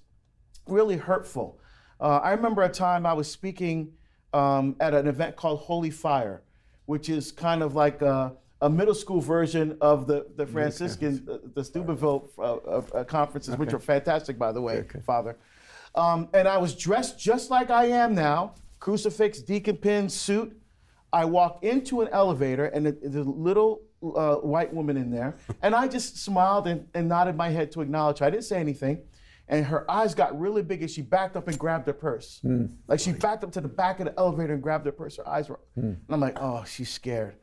really 0.67 0.97
hurtful. 0.97 1.59
Uh, 1.99 2.17
I 2.17 2.31
remember 2.31 2.63
a 2.63 2.69
time 2.69 3.05
I 3.05 3.13
was 3.13 3.29
speaking 3.31 3.93
um, 4.33 4.75
at 4.79 4.93
an 4.93 5.07
event 5.07 5.35
called 5.35 5.59
Holy 5.59 5.89
Fire, 5.89 6.41
which 6.85 7.09
is 7.09 7.31
kind 7.31 7.63
of 7.63 7.73
like 7.75 8.01
a, 8.01 8.33
a 8.61 8.69
middle 8.69 8.93
school 8.95 9.21
version 9.21 9.77
of 9.81 10.07
the, 10.07 10.27
the 10.35 10.45
Franciscan, 10.45 11.25
the, 11.25 11.41
the 11.53 11.63
Steubenville 11.63 12.29
uh, 12.37 12.41
uh, 12.41 12.83
uh, 12.93 13.03
conferences, 13.03 13.57
which 13.57 13.73
are 13.73 13.79
fantastic, 13.79 14.37
by 14.37 14.51
the 14.51 14.61
way, 14.61 14.83
Father. 15.05 15.37
Um, 15.95 16.27
and 16.33 16.47
I 16.47 16.57
was 16.57 16.75
dressed 16.75 17.17
just 17.17 17.49
like 17.49 17.69
I 17.69 17.85
am 17.85 18.13
now 18.13 18.53
crucifix, 18.79 19.39
deacon 19.39 19.77
pin, 19.77 20.09
suit. 20.09 20.55
I 21.13 21.25
walk 21.25 21.63
into 21.63 22.01
an 22.01 22.09
elevator, 22.11 22.65
and 22.65 22.85
there's 22.85 23.15
a 23.15 23.29
little 23.29 23.81
uh, 24.03 24.35
white 24.35 24.73
woman 24.73 24.97
in 24.97 25.09
there, 25.11 25.37
and 25.61 25.73
I 25.73 25.87
just 25.87 26.17
smiled 26.17 26.67
and, 26.67 26.87
and 26.93 27.07
nodded 27.07 27.35
my 27.35 27.49
head 27.49 27.71
to 27.73 27.81
acknowledge 27.81 28.19
her. 28.19 28.25
I 28.25 28.29
didn't 28.29 28.43
say 28.45 28.59
anything. 28.59 29.03
and 29.47 29.65
her 29.65 29.89
eyes 29.89 30.15
got 30.15 30.37
really 30.39 30.63
big 30.63 30.81
and 30.81 30.89
she 30.89 31.01
backed 31.01 31.35
up 31.35 31.47
and 31.47 31.57
grabbed 31.57 31.87
her 31.87 31.93
purse. 31.93 32.41
Mm. 32.43 32.75
Like 32.87 32.99
she 32.99 33.11
backed 33.11 33.43
up 33.43 33.51
to 33.53 33.61
the 33.61 33.67
back 33.67 33.99
of 33.99 34.05
the 34.07 34.17
elevator 34.17 34.53
and 34.53 34.63
grabbed 34.63 34.85
her 34.85 34.91
purse. 34.91 35.17
Her 35.17 35.27
eyes 35.27 35.49
were, 35.49 35.59
mm. 35.77 35.83
and 35.83 35.99
I'm 36.09 36.19
like, 36.19 36.37
oh, 36.41 36.63
she's 36.65 36.89
scared. 36.89 37.35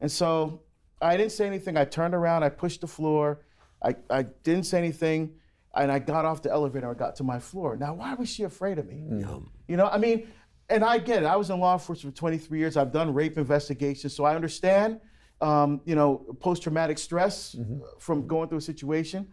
And 0.00 0.10
so 0.10 0.62
I 1.00 1.16
didn't 1.16 1.32
say 1.32 1.46
anything. 1.46 1.76
I 1.76 1.84
turned 1.84 2.14
around, 2.14 2.42
I 2.42 2.48
pushed 2.48 2.80
the 2.80 2.86
floor. 2.86 3.42
I, 3.82 3.94
I 4.10 4.22
didn't 4.22 4.64
say 4.64 4.78
anything, 4.78 5.34
and 5.74 5.92
I 5.92 5.98
got 5.98 6.24
off 6.24 6.42
the 6.42 6.50
elevator. 6.50 6.90
I 6.90 6.94
got 6.94 7.16
to 7.16 7.24
my 7.24 7.38
floor. 7.38 7.76
Now, 7.76 7.94
why 7.94 8.14
was 8.14 8.28
she 8.30 8.44
afraid 8.44 8.78
of 8.78 8.86
me? 8.86 9.04
Mm. 9.10 9.46
You 9.68 9.76
know, 9.76 9.86
I 9.86 9.98
mean, 9.98 10.26
and 10.68 10.84
I 10.84 10.98
get 10.98 11.22
it. 11.22 11.26
I 11.26 11.36
was 11.36 11.50
in 11.50 11.58
law 11.60 11.74
enforcement 11.74 12.14
for 12.14 12.20
23 12.20 12.58
years. 12.58 12.76
I've 12.76 12.92
done 12.92 13.12
rape 13.12 13.36
investigations, 13.36 14.14
so 14.14 14.24
I 14.24 14.34
understand, 14.34 15.00
um, 15.40 15.80
you 15.84 15.94
know, 15.94 16.24
post-traumatic 16.40 16.98
stress 16.98 17.54
mm-hmm. 17.54 17.80
from 17.98 18.26
going 18.26 18.48
through 18.48 18.58
a 18.58 18.62
situation. 18.62 19.28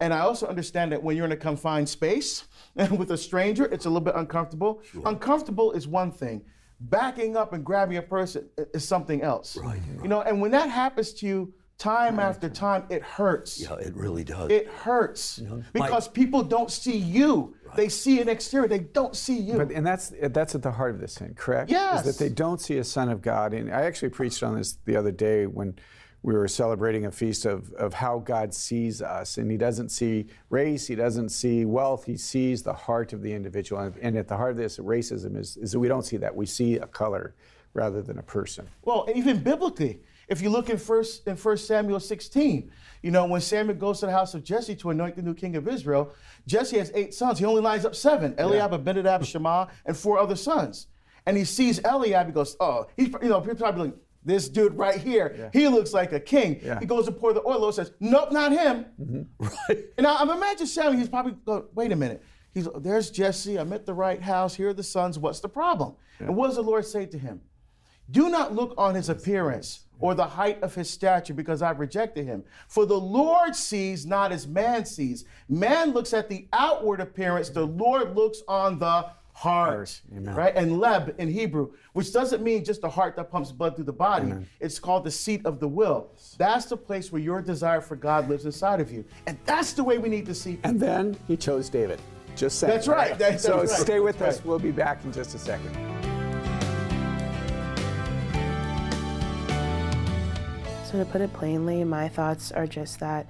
And 0.00 0.12
I 0.12 0.20
also 0.20 0.46
understand 0.46 0.92
that 0.92 1.02
when 1.02 1.16
you're 1.16 1.24
in 1.24 1.32
a 1.32 1.36
confined 1.36 1.88
space 1.88 2.46
and 2.76 2.98
with 2.98 3.10
a 3.10 3.18
stranger, 3.18 3.64
it's 3.66 3.86
a 3.86 3.88
little 3.88 4.04
bit 4.04 4.14
uncomfortable. 4.16 4.82
Sure. 4.90 5.02
Uncomfortable 5.06 5.72
is 5.72 5.88
one 5.88 6.12
thing. 6.12 6.42
Backing 6.78 7.36
up 7.36 7.54
and 7.54 7.64
grabbing 7.64 7.96
a 7.96 8.02
person 8.02 8.48
is 8.74 8.86
something 8.86 9.22
else. 9.22 9.56
Right, 9.56 9.80
right. 9.94 10.02
You 10.02 10.08
know, 10.08 10.20
and 10.20 10.40
when 10.42 10.50
that 10.50 10.68
happens 10.68 11.14
to 11.14 11.26
you 11.26 11.54
time 11.78 12.18
after 12.18 12.48
time, 12.48 12.84
it 12.90 13.02
hurts. 13.02 13.60
Yeah, 13.60 13.74
it 13.74 13.94
really 13.94 14.24
does. 14.24 14.50
It 14.50 14.68
hurts 14.68 15.40
know, 15.40 15.62
because 15.72 16.08
my, 16.08 16.12
people 16.12 16.42
don't 16.42 16.70
see 16.70 16.96
you. 16.96 17.54
They 17.76 17.88
see 17.88 18.20
an 18.20 18.28
exterior. 18.28 18.68
They 18.68 18.80
don't 18.80 19.14
see 19.14 19.38
you. 19.38 19.56
But, 19.56 19.70
and 19.70 19.86
that's 19.86 20.12
that's 20.20 20.54
at 20.54 20.62
the 20.62 20.72
heart 20.72 20.94
of 20.94 21.00
this 21.00 21.16
thing, 21.16 21.34
correct? 21.34 21.70
Yes. 21.70 22.06
Is 22.06 22.16
that 22.16 22.22
they 22.22 22.32
don't 22.32 22.60
see 22.60 22.78
a 22.78 22.84
son 22.84 23.08
of 23.08 23.22
God. 23.22 23.54
And 23.54 23.72
I 23.72 23.82
actually 23.82 24.10
preached 24.10 24.42
on 24.42 24.56
this 24.56 24.78
the 24.84 24.96
other 24.96 25.12
day 25.12 25.46
when 25.46 25.76
we 26.22 26.34
were 26.34 26.48
celebrating 26.48 27.06
a 27.06 27.12
feast 27.12 27.44
of, 27.44 27.72
of 27.74 27.94
how 27.94 28.18
God 28.18 28.52
sees 28.52 29.00
us. 29.00 29.38
And 29.38 29.48
He 29.48 29.56
doesn't 29.56 29.90
see 29.90 30.26
race, 30.50 30.86
He 30.86 30.96
doesn't 30.96 31.28
see 31.28 31.64
wealth, 31.64 32.04
He 32.04 32.16
sees 32.16 32.64
the 32.64 32.72
heart 32.72 33.12
of 33.12 33.22
the 33.22 33.32
individual. 33.32 33.80
And, 33.80 33.96
and 34.02 34.16
at 34.16 34.26
the 34.26 34.36
heart 34.36 34.50
of 34.50 34.56
this, 34.56 34.78
racism 34.78 35.36
is, 35.36 35.56
is 35.56 35.72
that 35.72 35.78
we 35.78 35.86
don't 35.86 36.04
see 36.04 36.16
that. 36.16 36.34
We 36.34 36.46
see 36.46 36.76
a 36.76 36.86
color 36.86 37.36
rather 37.74 38.02
than 38.02 38.18
a 38.18 38.22
person. 38.22 38.66
Well, 38.82 39.08
even 39.14 39.38
biblically, 39.38 40.00
if 40.26 40.42
you 40.42 40.50
look 40.50 40.68
in 40.68 40.78
first 40.78 41.28
in 41.28 41.36
1 41.36 41.56
Samuel 41.58 42.00
16, 42.00 42.72
you 43.06 43.12
know, 43.12 43.24
when 43.24 43.40
Samuel 43.40 43.76
goes 43.76 44.00
to 44.00 44.06
the 44.06 44.12
house 44.12 44.34
of 44.34 44.42
Jesse 44.42 44.74
to 44.74 44.90
anoint 44.90 45.14
the 45.14 45.22
new 45.22 45.32
king 45.32 45.54
of 45.54 45.68
Israel, 45.68 46.12
Jesse 46.48 46.76
has 46.78 46.90
eight 46.92 47.14
sons. 47.14 47.38
He 47.38 47.44
only 47.44 47.62
lines 47.62 47.84
up 47.84 47.94
seven 47.94 48.34
Eliab, 48.36 48.72
yeah. 48.72 48.78
Abinadab, 48.78 49.24
Shammah, 49.24 49.68
and 49.84 49.96
four 49.96 50.18
other 50.18 50.34
sons. 50.34 50.88
And 51.24 51.36
he 51.36 51.44
sees 51.44 51.78
Eliab, 51.84 52.26
he 52.26 52.32
goes, 52.32 52.56
Oh, 52.58 52.88
he's, 52.96 53.06
you 53.22 53.28
know, 53.28 53.40
people 53.40 53.58
probably 53.58 53.90
like, 53.90 53.94
this 54.24 54.48
dude 54.48 54.74
right 54.74 55.00
here, 55.00 55.36
yeah. 55.38 55.50
he 55.52 55.68
looks 55.68 55.92
like 55.92 56.12
a 56.12 56.18
king. 56.18 56.58
Yeah. 56.60 56.80
He 56.80 56.86
goes 56.86 57.06
to 57.06 57.12
pour 57.12 57.32
the 57.32 57.46
oil, 57.46 57.70
says, 57.70 57.92
nope, 58.00 58.32
not 58.32 58.50
him. 58.50 58.86
Mm-hmm. 59.00 59.46
Right. 59.68 59.84
And 59.98 60.04
I, 60.04 60.20
am 60.20 60.30
imagine 60.30 60.66
Samuel, 60.66 60.98
he's 60.98 61.08
probably 61.08 61.36
going, 61.44 61.62
wait 61.76 61.92
a 61.92 61.96
minute. 61.96 62.24
He's, 62.52 62.66
there's 62.80 63.12
Jesse, 63.12 63.56
I'm 63.56 63.72
at 63.72 63.86
the 63.86 63.94
right 63.94 64.20
house, 64.20 64.52
here 64.52 64.70
are 64.70 64.74
the 64.74 64.82
sons, 64.82 65.16
what's 65.16 65.38
the 65.38 65.48
problem? 65.48 65.94
Yeah. 66.18 66.26
And 66.26 66.36
what 66.36 66.48
does 66.48 66.56
the 66.56 66.62
Lord 66.62 66.84
say 66.84 67.06
to 67.06 67.18
him? 67.18 67.40
Do 68.10 68.28
not 68.28 68.52
look 68.52 68.74
on 68.76 68.96
his 68.96 69.08
appearance 69.08 69.85
or 70.00 70.14
the 70.14 70.24
height 70.24 70.62
of 70.62 70.74
his 70.74 70.90
stature 70.90 71.34
because 71.34 71.62
I've 71.62 71.78
rejected 71.78 72.26
him. 72.26 72.44
For 72.68 72.86
the 72.86 72.98
Lord 72.98 73.56
sees 73.56 74.06
not 74.06 74.32
as 74.32 74.46
man 74.46 74.84
sees. 74.84 75.24
Man 75.48 75.92
looks 75.92 76.12
at 76.12 76.28
the 76.28 76.46
outward 76.52 77.00
appearance, 77.00 77.48
the 77.48 77.66
Lord 77.66 78.14
looks 78.14 78.42
on 78.48 78.78
the 78.78 79.10
heart, 79.36 80.00
Amen. 80.16 80.34
right? 80.34 80.56
And 80.56 80.72
leb 80.72 81.14
in 81.18 81.28
Hebrew, 81.28 81.72
which 81.92 82.10
doesn't 82.10 82.42
mean 82.42 82.64
just 82.64 82.80
the 82.80 82.88
heart 82.88 83.16
that 83.16 83.30
pumps 83.30 83.52
blood 83.52 83.76
through 83.76 83.84
the 83.84 83.92
body. 83.92 84.26
Amen. 84.26 84.48
It's 84.60 84.78
called 84.78 85.04
the 85.04 85.10
seat 85.10 85.44
of 85.44 85.60
the 85.60 85.68
will. 85.68 86.08
That's 86.38 86.64
the 86.66 86.76
place 86.76 87.12
where 87.12 87.20
your 87.20 87.42
desire 87.42 87.82
for 87.82 87.96
God 87.96 88.30
lives 88.30 88.46
inside 88.46 88.80
of 88.80 88.90
you. 88.90 89.04
And 89.26 89.36
that's 89.44 89.74
the 89.74 89.84
way 89.84 89.98
we 89.98 90.08
need 90.08 90.24
to 90.26 90.34
see. 90.34 90.58
And 90.64 90.80
then 90.80 91.18
he 91.28 91.36
chose 91.36 91.68
David. 91.68 92.00
Just 92.34 92.58
saying. 92.58 92.72
That's 92.72 92.88
right. 92.88 93.18
That's, 93.18 93.42
so 93.42 93.58
that's 93.58 93.72
right. 93.72 93.80
stay 93.80 94.00
with 94.00 94.18
that's 94.18 94.36
us. 94.36 94.40
Right. 94.40 94.46
We'll 94.46 94.58
be 94.58 94.70
back 94.70 95.04
in 95.04 95.12
just 95.12 95.34
a 95.34 95.38
second. 95.38 96.05
To 100.96 101.04
put 101.04 101.20
it 101.20 101.32
plainly, 101.34 101.84
my 101.84 102.08
thoughts 102.08 102.50
are 102.50 102.66
just 102.66 103.00
that 103.00 103.26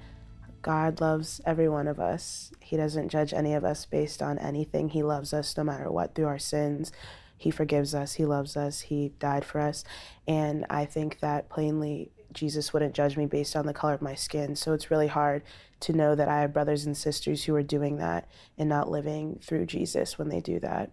God 0.61 1.01
loves 1.01 1.41
every 1.45 1.67
one 1.67 1.89
of 1.89 1.99
us. 1.99 2.49
He 2.61 2.77
doesn't 2.77 3.09
judge 3.09 3.33
any 3.33 3.55
of 3.55 3.65
us 3.65 3.85
based 3.85 4.21
on 4.21 4.39
anything. 4.39 4.87
He 4.87 5.03
loves 5.03 5.33
us 5.33 5.55
no 5.57 5.65
matter 5.65 5.91
what 5.91 6.15
through 6.15 6.27
our 6.27 6.39
sins. 6.39 6.93
He 7.37 7.51
forgives 7.51 7.93
us. 7.93 8.13
He 8.13 8.25
loves 8.25 8.55
us. 8.55 8.79
He 8.79 9.09
died 9.19 9.43
for 9.43 9.59
us. 9.59 9.83
And 10.25 10.65
I 10.69 10.85
think 10.85 11.19
that 11.19 11.49
plainly, 11.49 12.13
Jesus 12.31 12.71
wouldn't 12.71 12.95
judge 12.95 13.17
me 13.17 13.25
based 13.25 13.53
on 13.53 13.65
the 13.65 13.73
color 13.73 13.95
of 13.95 14.01
my 14.01 14.15
skin. 14.15 14.55
So 14.55 14.71
it's 14.71 14.89
really 14.89 15.07
hard 15.07 15.43
to 15.81 15.91
know 15.91 16.15
that 16.15 16.29
I 16.29 16.39
have 16.39 16.53
brothers 16.53 16.85
and 16.85 16.95
sisters 16.95 17.43
who 17.43 17.53
are 17.53 17.63
doing 17.63 17.97
that 17.97 18.29
and 18.57 18.69
not 18.69 18.89
living 18.89 19.39
through 19.43 19.65
Jesus 19.65 20.17
when 20.17 20.29
they 20.29 20.39
do 20.39 20.57
that. 20.61 20.91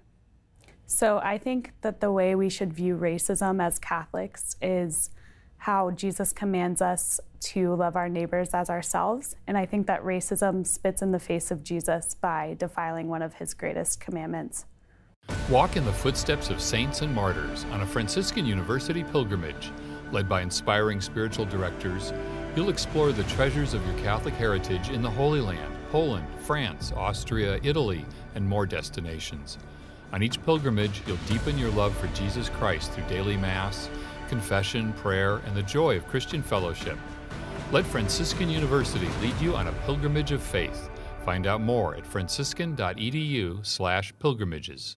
So 0.86 1.18
I 1.18 1.38
think 1.38 1.70
that 1.82 2.00
the 2.00 2.10
way 2.10 2.34
we 2.34 2.48
should 2.48 2.72
view 2.72 2.96
racism 2.96 3.62
as 3.62 3.78
Catholics 3.78 4.56
is 4.60 5.10
how 5.64 5.90
Jesus 5.90 6.30
commands 6.30 6.82
us 6.82 7.18
to 7.40 7.74
love 7.74 7.96
our 7.96 8.10
neighbors 8.10 8.50
as 8.52 8.68
ourselves. 8.68 9.34
And 9.46 9.56
I 9.56 9.64
think 9.64 9.86
that 9.86 10.04
racism 10.04 10.66
spits 10.66 11.00
in 11.00 11.10
the 11.10 11.18
face 11.18 11.50
of 11.50 11.64
Jesus 11.64 12.14
by 12.20 12.54
defiling 12.58 13.08
one 13.08 13.22
of 13.22 13.32
his 13.32 13.54
greatest 13.54 13.98
commandments. 13.98 14.66
Walk 15.48 15.78
in 15.78 15.86
the 15.86 15.92
footsteps 15.92 16.50
of 16.50 16.60
saints 16.60 17.00
and 17.00 17.14
martyrs 17.14 17.64
on 17.72 17.80
a 17.80 17.86
Franciscan 17.86 18.44
University 18.44 19.04
pilgrimage. 19.04 19.72
Led 20.12 20.28
by 20.28 20.42
inspiring 20.42 21.00
spiritual 21.00 21.46
directors, 21.46 22.12
you'll 22.54 22.68
explore 22.68 23.12
the 23.12 23.24
treasures 23.24 23.72
of 23.72 23.82
your 23.86 23.98
Catholic 24.00 24.34
heritage 24.34 24.90
in 24.90 25.00
the 25.00 25.10
Holy 25.10 25.40
Land, 25.40 25.74
Poland, 25.90 26.26
France, 26.40 26.92
Austria, 26.94 27.58
Italy, 27.62 28.04
and 28.34 28.46
more 28.46 28.66
destinations. 28.66 29.56
On 30.12 30.22
each 30.22 30.44
pilgrimage, 30.44 31.00
you'll 31.06 31.16
deepen 31.26 31.56
your 31.56 31.70
love 31.70 31.96
for 31.96 32.08
Jesus 32.08 32.50
Christ 32.50 32.92
through 32.92 33.08
daily 33.08 33.38
Mass 33.38 33.88
confession, 34.34 34.92
prayer, 34.94 35.36
and 35.46 35.54
the 35.54 35.62
joy 35.62 35.96
of 35.96 36.04
Christian 36.08 36.42
fellowship. 36.42 36.98
Let 37.70 37.86
Franciscan 37.86 38.50
University 38.50 39.06
lead 39.22 39.40
you 39.40 39.54
on 39.54 39.68
a 39.68 39.72
pilgrimage 39.86 40.32
of 40.32 40.42
faith. 40.42 40.90
Find 41.24 41.46
out 41.46 41.60
more 41.60 41.94
at 41.94 42.04
franciscan.edu/slash 42.04 44.12
pilgrimages. 44.18 44.96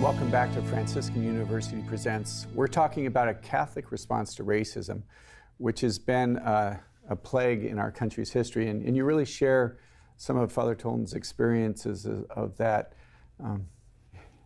Welcome 0.00 0.30
back 0.30 0.54
to 0.54 0.62
Franciscan 0.62 1.22
University 1.22 1.82
Presents. 1.82 2.46
We're 2.54 2.68
talking 2.68 3.06
about 3.06 3.28
a 3.28 3.34
Catholic 3.34 3.92
response 3.92 4.34
to 4.36 4.44
racism, 4.44 5.02
which 5.58 5.82
has 5.82 5.98
been 5.98 6.38
uh, 6.38 6.78
a 7.10 7.16
plague 7.16 7.64
in 7.64 7.78
our 7.78 7.90
country's 7.90 8.32
history. 8.32 8.68
And, 8.68 8.82
and 8.86 8.96
you 8.96 9.04
really 9.04 9.26
share 9.26 9.78
some 10.16 10.36
of 10.36 10.50
Father 10.50 10.74
Tolton's 10.74 11.12
experiences 11.12 12.06
of, 12.06 12.24
of 12.30 12.56
that. 12.56 12.94
Um, 13.42 13.66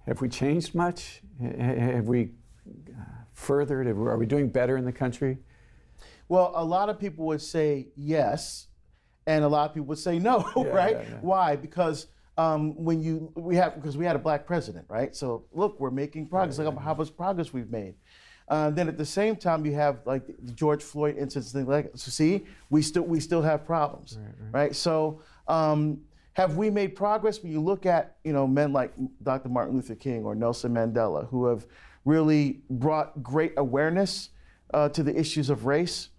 have 0.07 0.21
we 0.21 0.29
changed 0.29 0.75
much? 0.75 1.23
Have 1.41 2.07
we 2.07 2.33
uh, 2.67 3.03
furthered? 3.33 3.87
Are 3.87 4.17
we 4.17 4.27
doing 4.27 4.49
better 4.49 4.77
in 4.77 4.85
the 4.85 4.93
country? 4.93 5.39
Well, 6.29 6.53
a 6.55 6.65
lot 6.65 6.89
of 6.89 6.99
people 6.99 7.27
would 7.27 7.43
say 7.43 7.89
yes, 7.97 8.69
and 9.27 9.45
a 9.45 9.49
lot 9.49 9.69
of 9.69 9.75
people 9.75 9.89
would 9.89 9.99
say 9.99 10.19
no, 10.19 10.51
yeah, 10.57 10.65
right? 10.65 10.97
Yeah, 10.97 11.03
yeah. 11.03 11.19
Why? 11.21 11.57
Because 11.57 12.07
um, 12.37 12.83
when 12.83 13.01
you 13.01 13.33
we 13.35 13.57
have 13.57 13.75
because 13.75 13.97
we 13.97 14.05
had 14.05 14.17
a 14.17 14.19
black 14.19 14.47
president, 14.47 14.87
right? 14.89 15.15
So 15.15 15.45
look, 15.53 15.79
we're 15.79 15.91
making 15.91 16.29
progress. 16.29 16.59
Right, 16.59 16.65
Look 16.67 16.79
how 16.79 16.95
much 16.95 17.17
progress 17.17 17.53
we've 17.53 17.71
made. 17.71 17.95
Uh, 18.49 18.71
then 18.71 18.89
at 18.89 18.99
the 18.99 19.07
same 19.07 19.37
time, 19.37 19.65
you 19.65 19.73
have 19.75 20.01
like 20.05 20.27
the 20.27 20.53
George 20.53 20.83
Floyd 20.83 21.17
incident. 21.19 21.69
Like, 21.69 21.91
so 21.95 22.11
see, 22.11 22.45
we 22.71 22.83
still 22.83 23.03
we 23.03 23.21
still 23.21 23.43
have 23.43 23.65
problems, 23.65 24.19
right? 24.19 24.27
right. 24.27 24.61
right? 24.61 24.77
So, 24.77 25.23
um, 25.49 26.01
have 26.35 26.57
we 26.57 26.69
made 26.69 26.95
progress? 26.95 27.43
When 27.43 27.53
you 27.53 27.61
look 27.61 27.87
at 27.87 28.17
you 28.23 28.33
know 28.33 28.47
men 28.47 28.73
like 28.73 28.93
Dr. 29.23 29.49
Martin 29.49 29.75
Luther 29.75 29.95
King 29.95 30.25
or 30.25 30.35
Nelson 30.35 30.75
Mandela, 30.75 31.27
who 31.29 31.47
have 31.47 31.67
really 32.05 32.61
brought 32.69 33.23
great 33.23 33.55
awareness 33.57 34.29
uh, 34.75 34.89
to 34.91 35.03
the 35.03 35.19
issues 35.19 35.49
of 35.49 35.65
race 35.65 36.11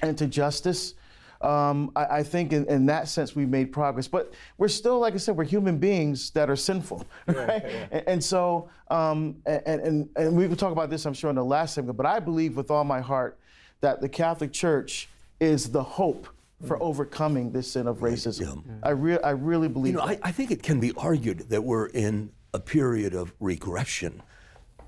and 0.00 0.16
to 0.18 0.26
justice. 0.26 0.94
Um, 1.40 1.92
I, 1.94 2.04
I, 2.04 2.22
think 2.24 2.52
in, 2.52 2.66
in, 2.66 2.86
that 2.86 3.08
sense 3.08 3.36
we've 3.36 3.48
made 3.48 3.70
progress, 3.72 4.08
but 4.08 4.34
we're 4.56 4.66
still, 4.66 4.98
like 4.98 5.14
I 5.14 5.18
said, 5.18 5.36
we're 5.36 5.44
human 5.44 5.78
beings 5.78 6.30
that 6.30 6.50
are 6.50 6.56
sinful, 6.56 7.06
right? 7.28 7.36
Yeah, 7.36 7.60
yeah. 7.64 7.86
And, 7.92 8.08
and, 8.08 8.24
so, 8.24 8.68
um, 8.90 9.36
and, 9.46 9.80
and, 9.80 10.08
and 10.16 10.36
we 10.36 10.48
will 10.48 10.56
talk 10.56 10.72
about 10.72 10.90
this, 10.90 11.06
I'm 11.06 11.14
sure, 11.14 11.30
in 11.30 11.36
the 11.36 11.44
last 11.44 11.74
segment, 11.74 11.96
but 11.96 12.06
I 12.06 12.18
believe 12.18 12.56
with 12.56 12.72
all 12.72 12.82
my 12.82 13.00
heart 13.00 13.38
that 13.80 14.00
the 14.00 14.08
Catholic 14.08 14.52
Church 14.52 15.08
is 15.38 15.70
the 15.70 15.82
hope 15.82 16.26
for 16.66 16.76
mm. 16.76 16.82
overcoming 16.82 17.52
this 17.52 17.72
sin 17.72 17.86
of 17.86 17.98
racism. 17.98 18.64
Yeah. 18.66 18.72
I, 18.82 18.90
re- 18.90 19.20
I 19.20 19.30
really 19.30 19.68
believe 19.68 19.92
You 19.92 19.98
know, 20.00 20.04
I, 20.04 20.18
I, 20.22 20.32
think 20.32 20.50
it 20.50 20.62
can 20.62 20.80
be 20.80 20.92
argued 20.96 21.50
that 21.50 21.62
we're 21.62 21.86
in 21.86 22.32
a 22.52 22.58
period 22.58 23.14
of 23.14 23.32
regression. 23.38 24.22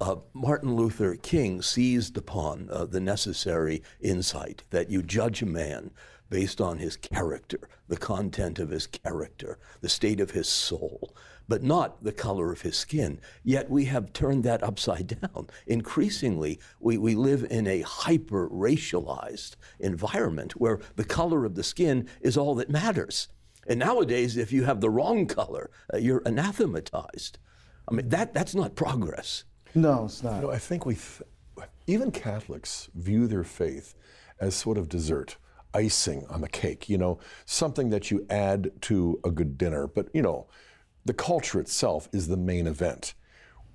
Uh, 0.00 0.16
Martin 0.32 0.74
Luther 0.74 1.14
King 1.14 1.62
seized 1.62 2.16
upon 2.16 2.68
uh, 2.72 2.86
the 2.86 3.00
necessary 3.00 3.82
insight 4.00 4.64
that 4.70 4.90
you 4.90 5.02
judge 5.02 5.42
a 5.42 5.46
man 5.46 5.90
based 6.30 6.60
on 6.60 6.78
his 6.78 6.96
character, 6.96 7.68
the 7.88 7.96
content 7.96 8.58
of 8.58 8.70
his 8.70 8.86
character, 8.86 9.58
the 9.80 9.88
state 9.88 10.20
of 10.20 10.30
his 10.30 10.48
soul. 10.48 11.14
but 11.48 11.62
not 11.64 12.04
the 12.04 12.12
color 12.12 12.52
of 12.52 12.60
his 12.60 12.76
skin. 12.76 13.20
Yet 13.42 13.68
we 13.68 13.86
have 13.86 14.12
turned 14.12 14.44
that 14.44 14.62
upside 14.62 15.20
down. 15.20 15.48
Increasingly, 15.66 16.60
we, 16.78 16.96
we 16.96 17.16
live 17.16 17.44
in 17.50 17.66
a 17.66 17.80
hyper 17.80 18.48
racialized 18.48 19.56
environment 19.80 20.52
where 20.60 20.78
the 20.94 21.04
color 21.04 21.44
of 21.44 21.56
the 21.56 21.64
skin 21.64 22.08
is 22.20 22.36
all 22.36 22.54
that 22.54 22.70
matters. 22.70 23.26
And 23.66 23.80
nowadays, 23.80 24.36
if 24.36 24.52
you 24.52 24.62
have 24.62 24.80
the 24.80 24.90
wrong 24.90 25.26
color, 25.26 25.70
uh, 25.92 25.96
you're 25.96 26.22
anathematized. 26.24 27.38
I 27.88 27.94
mean, 27.94 28.08
that, 28.10 28.32
that's 28.32 28.54
not 28.54 28.76
progress. 28.76 29.42
No, 29.74 30.04
it's 30.04 30.22
not. 30.22 30.36
You 30.36 30.42
know, 30.42 30.52
I 30.52 30.58
think 30.58 30.86
we, 30.86 30.94
th- 30.94 31.22
even 31.88 32.12
Catholics 32.12 32.88
view 32.94 33.26
their 33.26 33.42
faith 33.44 33.94
as 34.38 34.54
sort 34.54 34.78
of 34.78 34.88
dessert, 34.88 35.36
icing 35.74 36.26
on 36.28 36.40
the 36.40 36.48
cake, 36.48 36.88
you 36.88 36.98
know, 36.98 37.18
something 37.44 37.90
that 37.90 38.10
you 38.10 38.26
add 38.30 38.70
to 38.82 39.20
a 39.24 39.30
good 39.30 39.56
dinner. 39.56 39.86
But, 39.86 40.08
you 40.12 40.22
know, 40.22 40.46
the 41.04 41.14
culture 41.14 41.60
itself 41.60 42.08
is 42.12 42.28
the 42.28 42.36
main 42.36 42.66
event. 42.66 43.14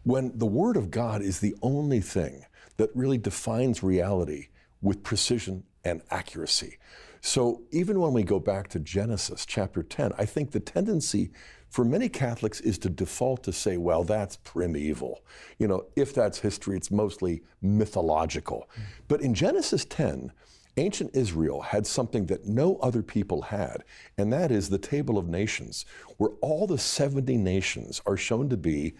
When 0.03 0.37
the 0.37 0.45
Word 0.45 0.77
of 0.77 0.91
God 0.91 1.21
is 1.21 1.39
the 1.39 1.55
only 1.61 1.99
thing 1.99 2.45
that 2.77 2.95
really 2.95 3.17
defines 3.17 3.81
reality 3.81 4.47
with 4.81 5.03
precision 5.03 5.63
and 5.83 6.01
accuracy. 6.11 6.77
So 7.21 7.63
even 7.71 7.99
when 7.99 8.13
we 8.13 8.21
go 8.21 8.39
back 8.39 8.67
to 8.69 8.79
Genesis 8.79 9.45
chapter 9.45 9.81
10, 9.81 10.11
I 10.17 10.25
think 10.25 10.51
the 10.51 10.59
tendency 10.59 11.31
for 11.69 11.83
many 11.83 12.07
Catholics 12.07 12.61
is 12.61 12.77
to 12.79 12.89
default 12.89 13.43
to 13.43 13.51
say, 13.51 13.77
well, 13.77 14.03
that's 14.03 14.37
primeval. 14.37 15.23
You 15.57 15.67
know, 15.67 15.85
if 15.95 16.13
that's 16.13 16.39
history, 16.39 16.77
it's 16.77 16.91
mostly 16.91 17.41
mythological. 17.61 18.69
Mm. 18.75 18.81
But 19.07 19.21
in 19.21 19.33
Genesis 19.33 19.85
10, 19.85 20.31
ancient 20.77 21.15
Israel 21.15 21.61
had 21.61 21.87
something 21.87 22.25
that 22.27 22.45
no 22.45 22.77
other 22.77 23.01
people 23.01 23.43
had, 23.43 23.83
and 24.17 24.31
that 24.33 24.51
is 24.51 24.69
the 24.69 24.77
Table 24.77 25.17
of 25.17 25.27
Nations, 25.27 25.85
where 26.17 26.31
all 26.41 26.67
the 26.67 26.77
70 26.77 27.37
nations 27.37 28.01
are 28.05 28.17
shown 28.17 28.49
to 28.49 28.57
be 28.57 28.93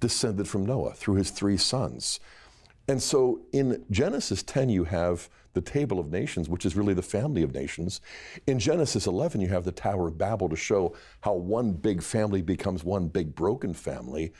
descended 0.00 0.48
from 0.48 0.66
Noah 0.66 0.94
through 0.94 1.16
his 1.16 1.30
three 1.30 1.56
sons. 1.56 2.20
And 2.88 3.00
so 3.00 3.42
in 3.52 3.84
Genesis 3.90 4.42
10, 4.42 4.68
you 4.68 4.84
have 4.84 5.28
the 5.52 5.60
table 5.60 5.98
of 5.98 6.10
nations, 6.10 6.48
which 6.48 6.64
is 6.64 6.76
really 6.76 6.94
the 6.94 7.02
family 7.02 7.42
of 7.42 7.54
nations. 7.54 8.00
In 8.46 8.58
Genesis 8.58 9.06
11, 9.06 9.40
you 9.40 9.48
have 9.48 9.64
the 9.64 9.72
Tower 9.72 10.08
of 10.08 10.18
Babel 10.18 10.48
to 10.48 10.56
show 10.56 10.94
how 11.20 11.34
one 11.34 11.72
big 11.72 12.02
family 12.02 12.42
becomes 12.42 12.84
one 12.84 13.08
big 13.08 13.34
broken 13.34 13.74
family. 13.74 14.32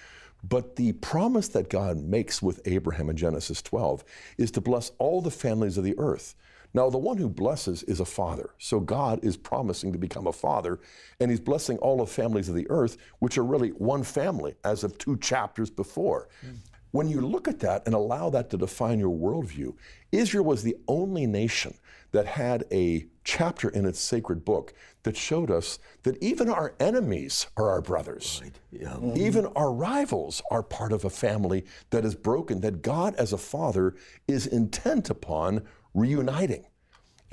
But 0.49 0.77
the 0.77 0.93
promise 0.93 1.49
that 1.49 1.69
God 1.69 1.99
makes 1.99 2.43
with 2.43 2.61
Abraham 2.65 3.11
in 3.11 3.17
Genesis 3.17 3.63
12 3.63 4.05
is 4.39 4.51
to 4.53 4.61
bless 4.61 4.93
all 4.99 5.21
the 5.21 5.31
families 5.31 5.77
of 5.77 5.85
the 5.85 5.99
earth. 5.99 6.35
Now, 6.73 6.89
the 6.89 6.99
one 6.99 7.17
who 7.17 7.29
blesses 7.29 7.83
is 7.85 7.99
a 7.99 8.05
father. 8.05 8.51
So 8.59 8.79
God 8.79 9.25
is 9.25 9.37
promising 9.37 9.93
to 9.93 9.99
become 9.99 10.29
a 10.29 10.33
father, 10.33 10.79
and 11.19 11.31
he's 11.31 11.41
blessing 11.41 11.79
all 11.79 11.97
the 11.99 12.07
families 12.07 12.49
of 12.49 12.55
the 12.55 12.71
earth, 12.71 12.97
which 13.19 13.37
are 13.39 13.45
really 13.45 13.71
one 13.71 14.05
family 14.05 14.55
as 14.65 14.85
of 14.85 14.97
two 14.97 15.17
chapters 15.17 15.69
before. 15.69 16.29
Mm. 16.47 16.57
When 16.93 17.09
you 17.09 17.21
look 17.21 17.47
at 17.47 17.61
that 17.61 17.87
and 17.87 17.95
allow 17.95 18.31
that 18.31 18.51
to 18.51 18.57
define 18.57 18.99
your 18.99 19.17
worldview, 19.17 19.75
Israel 20.11 20.45
was 20.45 20.63
the 20.63 20.77
only 20.89 21.27
nation 21.27 21.75
that 22.13 22.27
had 22.27 22.65
a 22.73 23.07
chapter 23.23 23.69
in 23.69 23.87
its 23.87 24.01
sacred 24.01 24.45
book 24.45 24.75
that 25.03 25.17
showed 25.17 25.51
us 25.51 25.79
that 26.03 26.23
even 26.23 26.49
our 26.49 26.75
enemies 26.79 27.47
are 27.57 27.71
our 27.71 27.81
brothers. 27.81 28.41
Right. 28.43 28.59
Yeah. 28.71 28.89
Mm-hmm. 28.89 29.17
Even 29.17 29.47
our 29.57 29.73
rivals 29.73 30.43
are 30.51 30.63
part 30.63 30.93
of 30.93 31.05
a 31.05 31.11
family 31.11 31.65
that 31.91 32.05
is 32.05 32.15
broken, 32.15 32.61
that 32.61 32.83
God 32.83 33.15
as 33.17 33.33
a 33.33 33.39
father 33.39 33.95
is 34.29 34.47
intent 34.47 35.11
upon 35.11 35.63
reuniting. 35.95 36.67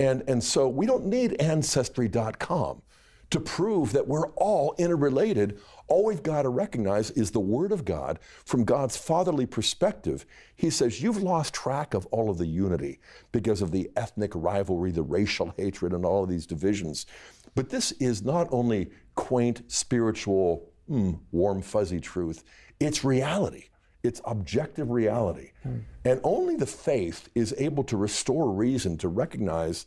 And, 0.00 0.22
and 0.28 0.42
so 0.42 0.68
we 0.68 0.86
don't 0.86 1.06
need 1.06 1.40
Ancestry.com 1.40 2.82
to 3.30 3.40
prove 3.40 3.92
that 3.92 4.08
we're 4.08 4.28
all 4.30 4.74
interrelated. 4.78 5.60
All 5.86 6.04
we've 6.04 6.22
got 6.22 6.42
to 6.42 6.48
recognize 6.48 7.10
is 7.10 7.30
the 7.30 7.40
Word 7.40 7.72
of 7.72 7.84
God 7.84 8.18
from 8.44 8.64
God's 8.64 8.96
fatherly 8.96 9.46
perspective. 9.46 10.24
He 10.56 10.70
says, 10.70 11.02
You've 11.02 11.22
lost 11.22 11.54
track 11.54 11.94
of 11.94 12.06
all 12.06 12.30
of 12.30 12.38
the 12.38 12.46
unity 12.46 13.00
because 13.32 13.62
of 13.62 13.70
the 13.70 13.90
ethnic 13.96 14.32
rivalry, 14.34 14.90
the 14.90 15.02
racial 15.02 15.52
hatred, 15.56 15.92
and 15.92 16.04
all 16.04 16.24
of 16.24 16.30
these 16.30 16.46
divisions. 16.46 17.06
But 17.54 17.70
this 17.70 17.92
is 17.92 18.22
not 18.22 18.48
only 18.50 18.90
quaint, 19.14 19.62
spiritual, 19.66 20.70
mm, 20.90 21.18
warm, 21.32 21.62
fuzzy 21.62 22.00
truth, 22.00 22.44
it's 22.80 23.04
reality. 23.04 23.64
It's 24.02 24.20
objective 24.24 24.90
reality. 24.90 25.50
Mm. 25.66 25.82
And 26.04 26.20
only 26.22 26.56
the 26.56 26.66
faith 26.66 27.28
is 27.34 27.54
able 27.58 27.84
to 27.84 27.96
restore 27.96 28.50
reason 28.50 28.96
to 28.98 29.08
recognize 29.08 29.86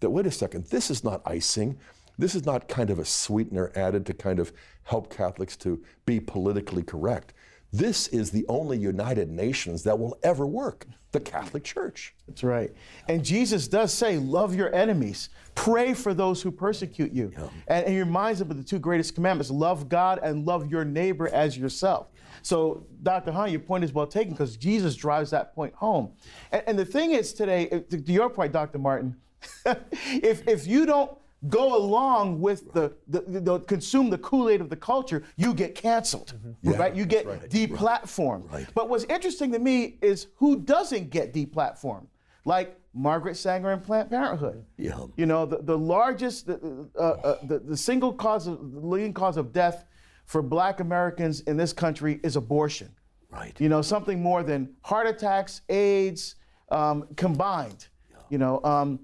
that, 0.00 0.10
wait 0.10 0.26
a 0.26 0.30
second, 0.30 0.64
this 0.66 0.90
is 0.90 1.04
not 1.04 1.20
icing. 1.26 1.78
This 2.20 2.34
is 2.34 2.44
not 2.44 2.68
kind 2.68 2.90
of 2.90 2.98
a 2.98 3.04
sweetener 3.04 3.72
added 3.74 4.04
to 4.06 4.12
kind 4.12 4.38
of 4.38 4.52
help 4.84 5.10
Catholics 5.10 5.56
to 5.58 5.82
be 6.04 6.20
politically 6.20 6.82
correct. 6.82 7.32
This 7.72 8.08
is 8.08 8.30
the 8.30 8.44
only 8.46 8.76
United 8.76 9.30
Nations 9.30 9.84
that 9.84 9.98
will 9.98 10.18
ever 10.22 10.46
work 10.46 10.86
the 11.12 11.20
Catholic 11.20 11.64
Church. 11.64 12.14
That's 12.28 12.44
right. 12.44 12.72
And 13.08 13.24
Jesus 13.24 13.66
does 13.68 13.92
say, 13.92 14.18
Love 14.18 14.54
your 14.54 14.72
enemies, 14.74 15.30
pray 15.54 15.94
for 15.94 16.12
those 16.12 16.42
who 16.42 16.50
persecute 16.50 17.10
you. 17.10 17.32
Yeah. 17.32 17.48
And, 17.68 17.86
and 17.86 17.94
he 17.94 18.00
reminds 18.00 18.38
them 18.38 18.50
of 18.50 18.58
the 18.58 18.64
two 18.64 18.78
greatest 18.78 19.14
commandments 19.14 19.50
love 19.50 19.88
God 19.88 20.20
and 20.22 20.44
love 20.44 20.70
your 20.70 20.84
neighbor 20.84 21.28
as 21.28 21.56
yourself. 21.56 22.08
So, 22.42 22.86
Dr. 23.02 23.32
Hahn, 23.32 23.50
your 23.50 23.60
point 23.60 23.82
is 23.82 23.94
well 23.94 24.06
taken 24.06 24.34
because 24.34 24.58
Jesus 24.58 24.94
drives 24.94 25.30
that 25.30 25.54
point 25.54 25.74
home. 25.74 26.10
And, 26.52 26.62
and 26.66 26.78
the 26.78 26.84
thing 26.84 27.12
is 27.12 27.32
today, 27.32 27.70
uh, 27.70 27.80
to 27.90 28.12
your 28.12 28.28
point, 28.28 28.52
Dr. 28.52 28.78
Martin, 28.78 29.16
if, 30.04 30.46
if 30.46 30.66
you 30.66 30.84
don't 30.84 31.10
go 31.48 31.76
along 31.76 32.40
with 32.40 32.72
the, 32.72 32.92
the, 33.08 33.20
the, 33.20 33.60
consume 33.60 34.10
the 34.10 34.18
Kool-Aid 34.18 34.60
of 34.60 34.68
the 34.68 34.76
culture, 34.76 35.22
you 35.36 35.54
get 35.54 35.74
canceled, 35.74 36.34
mm-hmm. 36.36 36.70
yeah, 36.70 36.76
right? 36.76 36.94
You 36.94 37.06
get 37.06 37.26
right. 37.26 37.48
deplatformed. 37.48 38.52
Right. 38.52 38.66
But 38.74 38.88
what's 38.88 39.04
interesting 39.04 39.50
to 39.52 39.58
me 39.58 39.98
is 40.02 40.26
who 40.36 40.56
doesn't 40.60 41.10
get 41.10 41.32
deplatformed? 41.32 42.06
Like 42.44 42.78
Margaret 42.92 43.36
Sanger 43.36 43.72
and 43.72 43.82
Planned 43.82 44.10
Parenthood. 44.10 44.64
Yeah. 44.76 44.98
You 45.16 45.26
know, 45.26 45.46
the, 45.46 45.58
the 45.58 45.78
largest, 45.78 46.46
the, 46.46 46.88
uh, 46.98 47.00
uh, 47.00 47.38
the, 47.44 47.60
the 47.60 47.76
single 47.76 48.12
cause 48.12 48.46
of, 48.46 48.72
the 48.72 48.80
leading 48.80 49.14
cause 49.14 49.36
of 49.36 49.52
death 49.52 49.84
for 50.26 50.42
black 50.42 50.80
Americans 50.80 51.40
in 51.42 51.56
this 51.56 51.72
country 51.72 52.20
is 52.22 52.36
abortion. 52.36 52.90
Right. 53.30 53.58
You 53.60 53.68
know, 53.68 53.80
something 53.80 54.20
more 54.20 54.42
than 54.42 54.74
heart 54.82 55.06
attacks, 55.06 55.62
AIDS 55.68 56.34
um, 56.70 57.06
combined. 57.16 57.88
Yeah. 58.10 58.16
You 58.28 58.38
know, 58.38 58.60
um, 58.64 59.00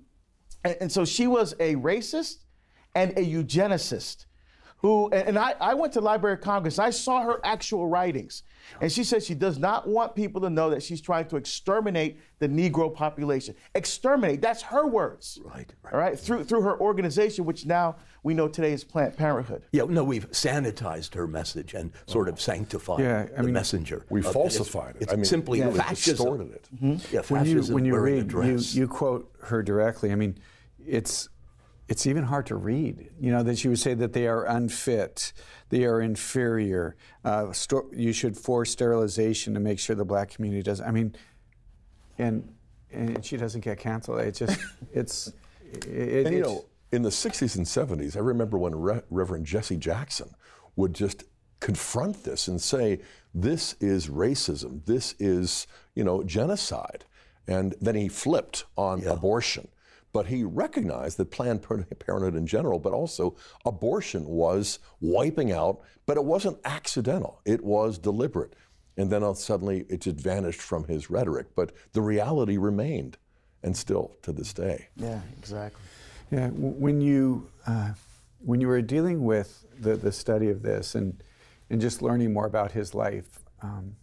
and, 0.66 0.76
and 0.82 0.92
so 0.92 1.04
she 1.04 1.26
was 1.26 1.54
a 1.60 1.76
racist 1.76 2.44
and 2.94 3.12
a 3.12 3.24
eugenicist 3.24 4.26
who, 4.78 5.08
and 5.10 5.38
I, 5.38 5.54
I 5.60 5.74
went 5.74 5.94
to 5.94 6.00
Library 6.00 6.34
of 6.34 6.42
Congress, 6.42 6.78
I 6.78 6.90
saw 6.90 7.22
her 7.22 7.40
actual 7.44 7.88
writings. 7.88 8.42
And 8.80 8.90
she 8.90 9.04
said 9.04 9.22
she 9.22 9.34
does 9.34 9.58
not 9.58 9.88
want 9.88 10.14
people 10.14 10.40
to 10.42 10.50
know 10.50 10.70
that 10.70 10.82
she's 10.82 11.00
trying 11.00 11.26
to 11.28 11.36
exterminate 11.36 12.18
the 12.40 12.48
Negro 12.48 12.92
population. 12.92 13.54
Exterminate, 13.74 14.42
that's 14.42 14.62
her 14.62 14.86
words. 14.86 15.38
Right. 15.44 15.72
right. 15.82 15.94
All 15.94 16.00
right, 16.00 16.18
through, 16.18 16.44
through 16.44 16.62
her 16.62 16.78
organization, 16.78 17.44
which 17.44 17.64
now 17.64 17.96
we 18.22 18.34
know 18.34 18.48
today 18.48 18.72
is 18.72 18.84
Planned 18.84 19.16
Parenthood. 19.16 19.62
Yeah, 19.72 19.84
no, 19.88 20.04
we've 20.04 20.30
sanitized 20.30 21.14
her 21.14 21.26
message 21.26 21.74
and 21.74 21.92
sort 22.06 22.28
of 22.28 22.40
sanctified 22.40 23.00
yeah, 23.00 23.26
I 23.32 23.36
the 23.36 23.44
mean, 23.44 23.54
messenger. 23.54 24.04
We 24.10 24.20
falsified 24.20 24.96
it. 24.96 25.02
It's, 25.02 25.12
I 25.12 25.16
mean, 25.16 25.24
simply 25.24 25.60
yeah, 25.60 25.70
fascism. 25.70 26.16
distorted 26.16 26.52
it. 26.52 26.68
Mm-hmm. 26.74 27.14
Yeah, 27.14 27.22
when 27.28 27.46
you, 27.46 27.62
when 27.72 27.84
you 27.84 27.96
read, 27.98 28.30
you, 28.30 28.58
you 28.58 28.88
quote 28.88 29.32
her 29.44 29.62
directly. 29.62 30.12
I 30.12 30.16
mean, 30.16 30.38
it's 30.86 31.28
it's 31.88 32.06
even 32.06 32.24
hard 32.24 32.46
to 32.46 32.56
read. 32.56 33.10
You 33.20 33.30
know 33.30 33.42
that 33.42 33.58
she 33.58 33.68
would 33.68 33.78
say 33.78 33.94
that 33.94 34.12
they 34.12 34.26
are 34.26 34.44
unfit, 34.44 35.32
they 35.68 35.84
are 35.84 36.00
inferior. 36.00 36.96
Uh, 37.24 37.52
sto- 37.52 37.90
you 37.92 38.12
should 38.12 38.36
force 38.36 38.70
sterilization 38.70 39.54
to 39.54 39.60
make 39.60 39.78
sure 39.78 39.94
the 39.94 40.04
black 40.04 40.30
community 40.30 40.62
does. 40.62 40.80
I 40.80 40.90
mean, 40.90 41.14
and 42.18 42.52
and 42.90 43.24
she 43.24 43.36
doesn't 43.36 43.62
get 43.62 43.78
canceled. 43.78 44.20
It's 44.20 44.38
just 44.38 44.58
it's. 44.92 45.32
It, 45.86 46.26
and 46.26 46.34
you 46.34 46.42
know, 46.42 46.64
in 46.92 47.02
the 47.02 47.10
'60s 47.10 47.56
and 47.56 47.66
'70s, 47.66 48.16
I 48.16 48.20
remember 48.20 48.58
when 48.58 48.74
Re- 48.74 49.02
Reverend 49.10 49.46
Jesse 49.46 49.76
Jackson 49.76 50.30
would 50.76 50.94
just 50.94 51.24
confront 51.60 52.24
this 52.24 52.48
and 52.48 52.60
say, 52.60 53.00
"This 53.34 53.74
is 53.80 54.08
racism. 54.08 54.84
This 54.86 55.14
is 55.18 55.66
you 55.94 56.04
know 56.04 56.22
genocide." 56.22 57.04
And 57.48 57.76
then 57.80 57.94
he 57.94 58.08
flipped 58.08 58.64
on 58.76 59.02
yeah. 59.02 59.10
abortion 59.10 59.68
but 60.16 60.28
he 60.28 60.44
recognized 60.44 61.18
that 61.18 61.30
Planned 61.30 61.60
Parenthood 61.60 62.36
in 62.36 62.46
general, 62.46 62.78
but 62.78 62.94
also 62.94 63.36
abortion 63.66 64.24
was 64.24 64.78
wiping 65.02 65.52
out, 65.52 65.82
but 66.06 66.16
it 66.16 66.24
wasn't 66.24 66.56
accidental, 66.64 67.42
it 67.44 67.62
was 67.62 67.98
deliberate. 67.98 68.54
And 68.96 69.10
then 69.10 69.34
suddenly 69.34 69.84
it 69.90 70.00
just 70.00 70.16
vanished 70.16 70.62
from 70.62 70.84
his 70.84 71.10
rhetoric, 71.10 71.48
but 71.54 71.72
the 71.92 72.00
reality 72.00 72.56
remained, 72.56 73.18
and 73.62 73.76
still 73.76 74.16
to 74.22 74.32
this 74.32 74.54
day. 74.54 74.88
Yeah, 74.96 75.20
exactly. 75.36 75.82
Yeah, 76.30 76.48
when 76.48 77.02
you 77.02 77.50
uh, 77.66 77.90
when 78.38 78.62
you 78.62 78.68
were 78.68 78.80
dealing 78.80 79.22
with 79.22 79.66
the, 79.78 79.96
the 79.96 80.12
study 80.12 80.48
of 80.48 80.62
this 80.62 80.94
and 80.94 81.22
and 81.68 81.78
just 81.78 82.00
learning 82.00 82.32
more 82.32 82.46
about 82.46 82.72
his 82.72 82.94
life, 82.94 83.40
um, 83.60 83.96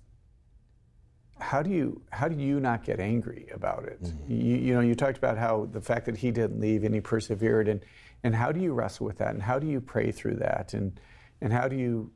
how 1.43 1.61
do 1.61 1.69
you 1.69 2.01
how 2.11 2.27
do 2.27 2.35
you 2.41 2.59
not 2.59 2.83
get 2.83 2.99
angry 2.99 3.47
about 3.53 3.83
it? 3.83 4.01
Mm-hmm. 4.01 4.31
You, 4.31 4.55
you, 4.55 4.73
know, 4.73 4.79
you 4.79 4.95
talked 4.95 5.17
about 5.17 5.37
how 5.37 5.67
the 5.71 5.81
fact 5.81 6.05
that 6.05 6.17
he 6.17 6.31
didn't 6.31 6.59
leave 6.59 6.83
and 6.83 6.95
he 6.95 7.01
persevered, 7.01 7.67
and 7.67 7.81
and 8.23 8.33
how 8.33 8.51
do 8.51 8.61
you 8.61 8.73
wrestle 8.73 9.05
with 9.05 9.17
that, 9.17 9.33
and 9.33 9.41
how 9.43 9.59
do 9.59 9.67
you 9.67 9.81
pray 9.81 10.11
through 10.11 10.35
that, 10.35 10.73
and 10.73 10.99
and 11.41 11.51
how 11.51 11.67
do 11.67 11.75
you 11.75 12.11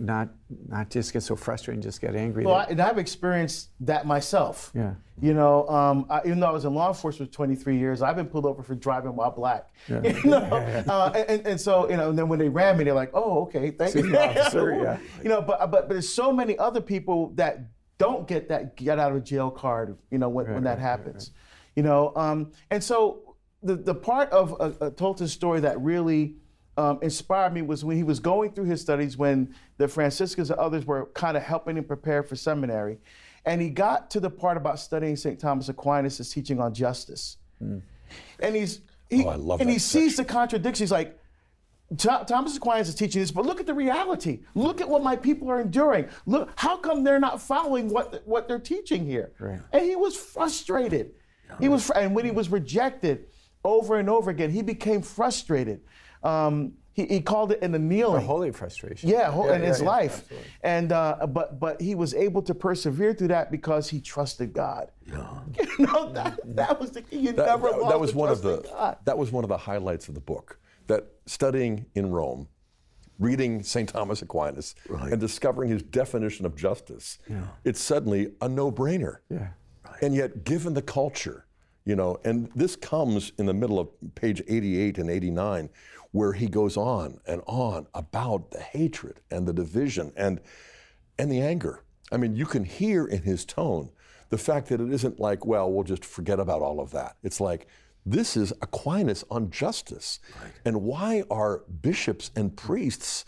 not 0.00 0.28
not 0.68 0.90
just 0.90 1.12
get 1.12 1.22
so 1.22 1.36
frustrated 1.36 1.76
and 1.76 1.82
just 1.82 2.00
get 2.00 2.16
angry. 2.16 2.44
Well, 2.44 2.56
I, 2.56 2.64
and 2.64 2.80
I've 2.80 2.98
experienced 2.98 3.70
that 3.80 4.06
myself. 4.06 4.70
Yeah. 4.74 4.94
You 5.20 5.34
know, 5.34 5.68
um, 5.68 6.06
I, 6.08 6.20
even 6.24 6.40
though 6.40 6.46
I 6.46 6.52
was 6.52 6.64
in 6.64 6.74
law 6.74 6.88
enforcement 6.88 7.30
for 7.30 7.36
23 7.36 7.76
years, 7.76 8.00
I've 8.00 8.16
been 8.16 8.26
pulled 8.26 8.46
over 8.46 8.62
for 8.62 8.74
driving 8.74 9.14
while 9.14 9.30
black. 9.30 9.68
Yeah. 9.88 10.00
You 10.24 10.30
know, 10.30 10.38
uh, 10.88 11.24
and, 11.28 11.46
and 11.46 11.60
so 11.60 11.88
you 11.90 11.96
know, 11.96 12.10
and 12.10 12.18
then 12.18 12.28
when 12.28 12.38
they 12.38 12.48
ram 12.48 12.78
me, 12.78 12.84
they're 12.84 12.94
like, 12.94 13.10
"Oh, 13.14 13.42
okay, 13.42 13.70
thank 13.70 13.92
See 13.92 14.00
you, 14.00 14.16
officer, 14.18 14.74
yeah. 14.74 14.98
You 15.22 15.28
know, 15.28 15.42
but 15.42 15.58
but 15.58 15.70
but 15.70 15.88
there's 15.88 16.08
so 16.08 16.32
many 16.32 16.58
other 16.58 16.80
people 16.80 17.32
that 17.36 17.60
don't 18.00 18.26
get 18.26 18.48
that 18.48 18.76
get 18.76 18.98
out 18.98 19.12
of 19.12 19.22
jail 19.22 19.50
card. 19.50 19.96
You 20.10 20.18
know, 20.18 20.30
when, 20.30 20.52
when 20.54 20.64
that 20.64 20.78
happens. 20.78 21.32
You 21.76 21.82
know, 21.82 22.12
um, 22.16 22.50
and 22.70 22.82
so 22.82 23.36
the 23.62 23.76
the 23.76 23.94
part 23.94 24.30
of 24.30 24.52
uh, 24.54 24.72
uh, 24.80 24.90
Tolton's 24.90 25.32
story 25.32 25.60
that 25.60 25.78
really 25.80 26.36
um, 26.78 26.98
inspired 27.02 27.52
me 27.52 27.60
was 27.60 27.84
when 27.84 27.98
he 27.98 28.02
was 28.02 28.18
going 28.18 28.52
through 28.52 28.64
his 28.64 28.80
studies 28.80 29.18
when 29.18 29.54
the 29.76 29.86
Franciscans 29.86 30.50
and 30.50 30.58
others 30.58 30.86
were 30.86 31.10
kind 31.12 31.36
of 31.36 31.42
helping 31.42 31.76
him 31.76 31.84
prepare 31.84 32.22
for 32.22 32.36
seminary. 32.36 32.98
And 33.44 33.60
he 33.60 33.68
got 33.68 34.10
to 34.12 34.20
the 34.20 34.30
part 34.30 34.56
about 34.56 34.78
studying 34.78 35.16
St. 35.16 35.38
Thomas 35.38 35.68
Aquinas' 35.68 36.32
teaching 36.32 36.58
on 36.58 36.72
justice. 36.72 37.36
And 38.40 38.56
he's 38.56 38.80
he, 39.10 39.24
Oh, 39.26 39.56
and 39.60 39.68
he 39.68 39.78
sees 39.78 40.16
the 40.16 40.24
contradictions. 40.24 40.78
He's 40.78 40.90
like, 40.90 41.18
Thomas 41.96 42.56
Aquinas 42.56 42.88
is 42.88 42.94
teaching 42.94 43.20
this, 43.20 43.30
but 43.32 43.44
look 43.44 43.58
at 43.60 43.66
the 43.66 43.74
reality. 43.74 44.40
Look 44.54 44.80
at 44.80 44.88
what 44.88 45.02
my 45.02 45.16
people 45.16 45.50
are 45.50 45.60
enduring. 45.60 46.08
Look, 46.26 46.50
how 46.56 46.76
come 46.76 47.02
they're 47.02 47.18
not 47.18 47.42
following 47.42 47.88
what 47.88 48.22
what 48.26 48.46
they're 48.46 48.60
teaching 48.60 49.04
here? 49.04 49.32
Right. 49.40 49.60
And 49.72 49.82
he 49.84 49.96
was 49.96 50.16
frustrated. 50.16 51.12
He 51.58 51.68
was, 51.68 51.84
fr- 51.86 51.94
and 51.96 52.14
when 52.14 52.24
he 52.24 52.30
was 52.30 52.48
rejected 52.48 53.26
over 53.64 53.96
and 53.98 54.08
over 54.08 54.30
again, 54.30 54.50
he 54.50 54.62
became 54.62 55.02
frustrated. 55.02 55.80
Um, 56.22 56.74
he, 56.92 57.06
he 57.06 57.20
called 57.20 57.50
it 57.50 57.60
an 57.62 57.72
a 57.72 57.76
annealing. 57.76 58.24
holy 58.24 58.52
frustration. 58.52 59.08
Yeah, 59.10 59.30
whole, 59.32 59.50
in 59.50 59.60
yeah, 59.62 59.68
his 59.68 59.80
yeah, 59.80 59.86
life, 59.86 60.18
absolutely. 60.20 60.48
and 60.62 60.92
uh, 60.92 61.26
but 61.26 61.58
but 61.58 61.80
he 61.80 61.96
was 61.96 62.14
able 62.14 62.42
to 62.42 62.54
persevere 62.54 63.14
through 63.14 63.28
that 63.28 63.50
because 63.50 63.88
he 63.88 64.00
trusted 64.00 64.52
God. 64.52 64.90
Yeah. 65.06 65.26
You 65.78 65.86
know 65.86 66.12
that 66.12 66.38
that 66.56 66.78
was 66.80 66.92
the 66.92 67.02
key. 67.02 67.18
You 67.18 67.32
That, 67.32 67.46
never 67.46 67.70
that- 67.70 67.78
lost 67.80 67.90
that 67.90 68.00
was 68.00 68.14
one 68.14 68.28
of 68.28 68.42
the 68.42 68.58
God. 68.62 68.98
that 69.06 69.18
was 69.18 69.32
one 69.32 69.42
of 69.44 69.48
the 69.48 69.56
highlights 69.56 70.08
of 70.08 70.14
the 70.14 70.20
book. 70.20 70.59
That 70.90 71.06
studying 71.24 71.86
in 71.94 72.10
Rome, 72.10 72.48
reading 73.20 73.62
St. 73.62 73.88
Thomas 73.88 74.22
Aquinas, 74.22 74.74
Right. 74.88 75.12
and 75.12 75.20
discovering 75.20 75.70
his 75.70 75.84
definition 75.84 76.44
of 76.44 76.56
justice, 76.56 77.18
it's 77.62 77.80
suddenly 77.80 78.32
a 78.40 78.48
no-brainer. 78.48 79.18
Yeah. 79.28 79.50
And 80.02 80.16
yet, 80.16 80.42
given 80.42 80.74
the 80.74 80.82
culture, 80.82 81.46
you 81.84 81.94
know, 81.94 82.18
and 82.24 82.50
this 82.56 82.74
comes 82.74 83.30
in 83.38 83.46
the 83.46 83.54
middle 83.54 83.78
of 83.78 83.88
page 84.16 84.42
88 84.48 84.98
and 84.98 85.08
89, 85.08 85.70
where 86.10 86.32
he 86.32 86.48
goes 86.48 86.76
on 86.76 87.20
and 87.24 87.40
on 87.46 87.86
about 87.94 88.50
the 88.50 88.58
hatred 88.60 89.20
and 89.30 89.46
the 89.46 89.52
division 89.52 90.12
and 90.16 90.40
and 91.20 91.30
the 91.30 91.40
anger. 91.40 91.84
I 92.10 92.16
mean, 92.16 92.34
you 92.34 92.46
can 92.46 92.64
hear 92.64 93.04
in 93.06 93.22
his 93.22 93.44
tone 93.44 93.90
the 94.30 94.38
fact 94.38 94.68
that 94.70 94.80
it 94.80 94.90
isn't 94.92 95.20
like, 95.20 95.46
well, 95.46 95.70
we'll 95.70 95.84
just 95.84 96.04
forget 96.04 96.40
about 96.40 96.62
all 96.62 96.80
of 96.80 96.90
that. 96.92 97.16
It's 97.22 97.40
like, 97.40 97.68
this 98.06 98.36
is 98.36 98.52
Aquinas 98.62 99.24
on 99.30 99.50
justice. 99.50 100.20
And 100.64 100.82
why 100.82 101.24
are 101.30 101.64
bishops 101.82 102.30
and 102.34 102.56
priests 102.56 103.24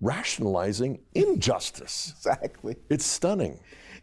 rationalizing 0.00 1.00
injustice? 1.14 2.14
Exactly. 2.16 2.76
It's 2.90 3.06
stunning. 3.06 3.60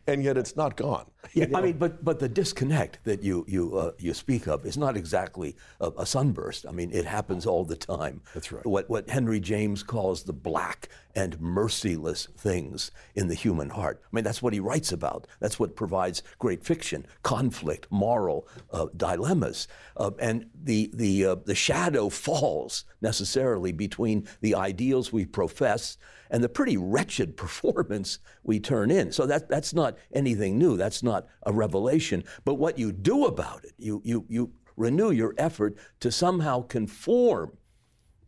And 0.08 0.23
yet 0.23 0.38
it's 0.38 0.56
not 0.56 0.78
gone. 0.78 1.06
Yeah, 1.34 1.48
I 1.54 1.62
mean, 1.62 1.78
but 1.78 2.04
but 2.04 2.20
the 2.20 2.30
disconnect 2.30 3.00
that 3.04 3.24
you 3.24 3.46
you 3.48 3.78
uh, 3.78 3.92
you 3.98 4.14
speak 4.14 4.48
of 4.48 4.66
is 4.66 4.78
not 4.78 4.98
exactly 4.98 5.56
a, 5.80 5.92
a 6.00 6.06
sunburst. 6.06 6.66
I 6.68 6.72
mean, 6.72 6.92
it 6.92 7.06
happens 7.06 7.46
all 7.46 7.64
the 7.66 7.76
time. 7.76 8.22
That's 8.34 8.52
right. 8.52 8.66
What 8.66 8.90
what 8.90 9.10
Henry 9.10 9.40
James 9.40 9.84
calls 9.84 10.24
the 10.24 10.34
black 10.34 10.90
and 11.16 11.40
merciless 11.40 12.28
things 12.38 12.92
in 13.16 13.28
the 13.30 13.34
human 13.34 13.70
heart. 13.70 14.02
I 14.04 14.16
mean, 14.16 14.26
that's 14.26 14.42
what 14.42 14.54
he 14.54 14.60
writes 14.60 14.92
about. 14.92 15.28
That's 15.40 15.60
what 15.60 15.76
provides 15.76 16.24
great 16.40 16.64
fiction: 16.64 17.06
conflict, 17.24 17.88
moral 17.90 18.48
uh, 18.72 18.88
dilemmas, 18.96 19.68
uh, 19.98 20.12
and 20.20 20.48
the 20.64 20.90
the 20.94 21.26
uh, 21.26 21.36
the 21.46 21.56
shadow 21.56 22.10
falls 22.10 22.86
necessarily 23.02 23.72
between 23.72 24.28
the 24.42 24.56
ideals 24.56 25.14
we 25.14 25.26
profess 25.26 25.98
and 26.30 26.44
the 26.44 26.50
pretty 26.50 26.76
wretched 26.76 27.38
performance 27.46 28.20
we 28.44 28.60
turn 28.60 28.92
in. 28.92 29.12
So 29.12 29.26
that 29.26 29.50
that's 29.50 29.74
not 29.74 29.98
anything 30.14 30.58
new. 30.58 30.78
That's 30.78 31.04
not 31.04 31.14
a 31.43 31.54
revelation. 31.54 32.23
But 32.43 32.56
what 32.56 32.78
you 32.78 32.91
do 32.91 33.25
about 33.25 33.63
it, 33.63 33.73
you 33.78 34.01
you 34.04 34.25
you 34.28 34.51
renew 34.75 35.12
your 35.12 35.34
effort 35.38 35.78
to 36.01 36.12
somehow 36.12 36.62
conform 36.62 37.58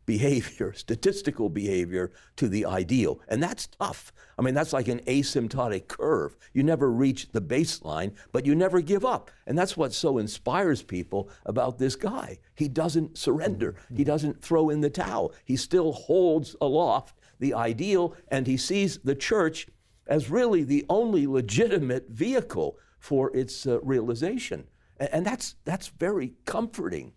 behavior, 0.08 0.74
statistical 0.76 1.50
behavior, 1.50 2.12
to 2.38 2.48
the 2.48 2.66
ideal. 2.66 3.20
And 3.28 3.44
that's 3.44 3.68
tough. 3.68 4.12
I 4.40 4.42
mean, 4.42 4.56
that's 4.56 4.74
like 4.74 4.88
an 4.88 5.02
asymptotic 5.02 5.88
curve. 5.88 6.36
You 6.54 6.64
never 6.64 6.92
reach 6.92 7.32
the 7.32 7.42
baseline, 7.42 8.14
but 8.32 8.46
you 8.46 8.56
never 8.56 8.82
give 8.82 9.06
up. 9.06 9.30
And 9.46 9.58
that's 9.58 9.78
what 9.78 9.94
so 9.94 10.18
inspires 10.18 10.82
people 10.82 11.30
about 11.46 11.78
this 11.78 11.96
guy. 11.96 12.40
He 12.56 12.68
doesn't 12.68 13.18
surrender, 13.18 13.76
he 13.94 14.04
doesn't 14.04 14.42
throw 14.42 14.70
in 14.70 14.82
the 14.82 14.90
towel. 14.90 15.34
He 15.46 15.56
still 15.56 15.92
holds 15.92 16.56
aloft 16.60 17.20
the 17.40 17.54
ideal, 17.54 18.16
and 18.30 18.48
he 18.48 18.58
sees 18.58 18.98
the 19.00 19.14
church 19.14 19.68
as 20.08 20.30
really 20.30 20.64
the 20.64 20.86
only 20.90 21.28
legitimate 21.28 22.10
vehicle 22.10 22.78
for 23.00 23.36
its 23.36 23.68
uh, 23.68 23.80
realization. 23.82 24.66
A- 25.00 25.14
And 25.14 25.26
that's, 25.26 25.56
that's 25.66 25.88
very 25.88 26.34
comforting. 26.46 27.14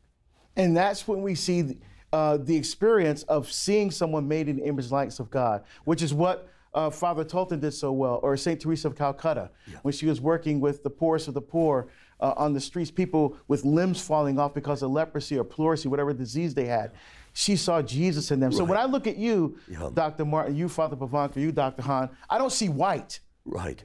And 0.56 0.76
that's 0.76 1.06
when 1.08 1.22
we 1.22 1.34
see 1.34 1.62
the, 1.62 1.78
uh, 2.12 2.36
the 2.38 2.56
experience 2.56 3.22
of 3.24 3.50
seeing 3.50 3.90
someone 3.90 4.26
made 4.28 4.48
in 4.48 4.56
the 4.56 4.64
image 4.64 4.86
and 4.86 4.92
likeness 4.92 5.20
of 5.20 5.30
God, 5.30 5.62
which 5.84 6.02
is 6.02 6.12
what 6.12 6.48
uh, 6.74 6.90
Father 6.90 7.24
Tolton 7.24 7.60
did 7.60 7.72
so 7.72 7.90
well, 7.92 8.20
or 8.22 8.36
St. 8.36 8.60
Teresa 8.60 8.88
of 8.88 8.96
Calcutta, 8.96 9.50
when 9.82 9.92
she 9.92 10.06
was 10.06 10.20
working 10.20 10.60
with 10.60 10.82
the 10.84 10.90
poorest 10.90 11.26
of 11.28 11.34
the 11.34 11.40
poor 11.40 11.88
uh, 12.20 12.34
on 12.36 12.52
the 12.52 12.60
streets, 12.60 12.90
people 12.90 13.36
with 13.48 13.64
limbs 13.64 14.00
falling 14.00 14.38
off 14.38 14.54
because 14.54 14.82
of 14.82 14.90
leprosy 14.90 15.36
or 15.38 15.44
pleurisy, 15.44 15.86
whatever 15.88 16.12
disease 16.12 16.54
they 16.54 16.66
had. 16.66 16.92
She 17.40 17.56
saw 17.56 17.80
Jesus 17.80 18.30
in 18.30 18.38
them. 18.38 18.52
So 18.52 18.64
when 18.64 18.76
I 18.76 18.84
look 18.84 19.06
at 19.06 19.16
you, 19.16 19.56
Dr. 19.94 20.26
Martin, 20.26 20.54
you, 20.54 20.68
Father 20.68 20.94
Pivonka, 20.94 21.36
you, 21.36 21.52
Dr. 21.52 21.80
Hahn, 21.80 22.10
I 22.28 22.36
don't 22.36 22.52
see 22.52 22.68
white. 22.68 23.20
Right. 23.46 23.82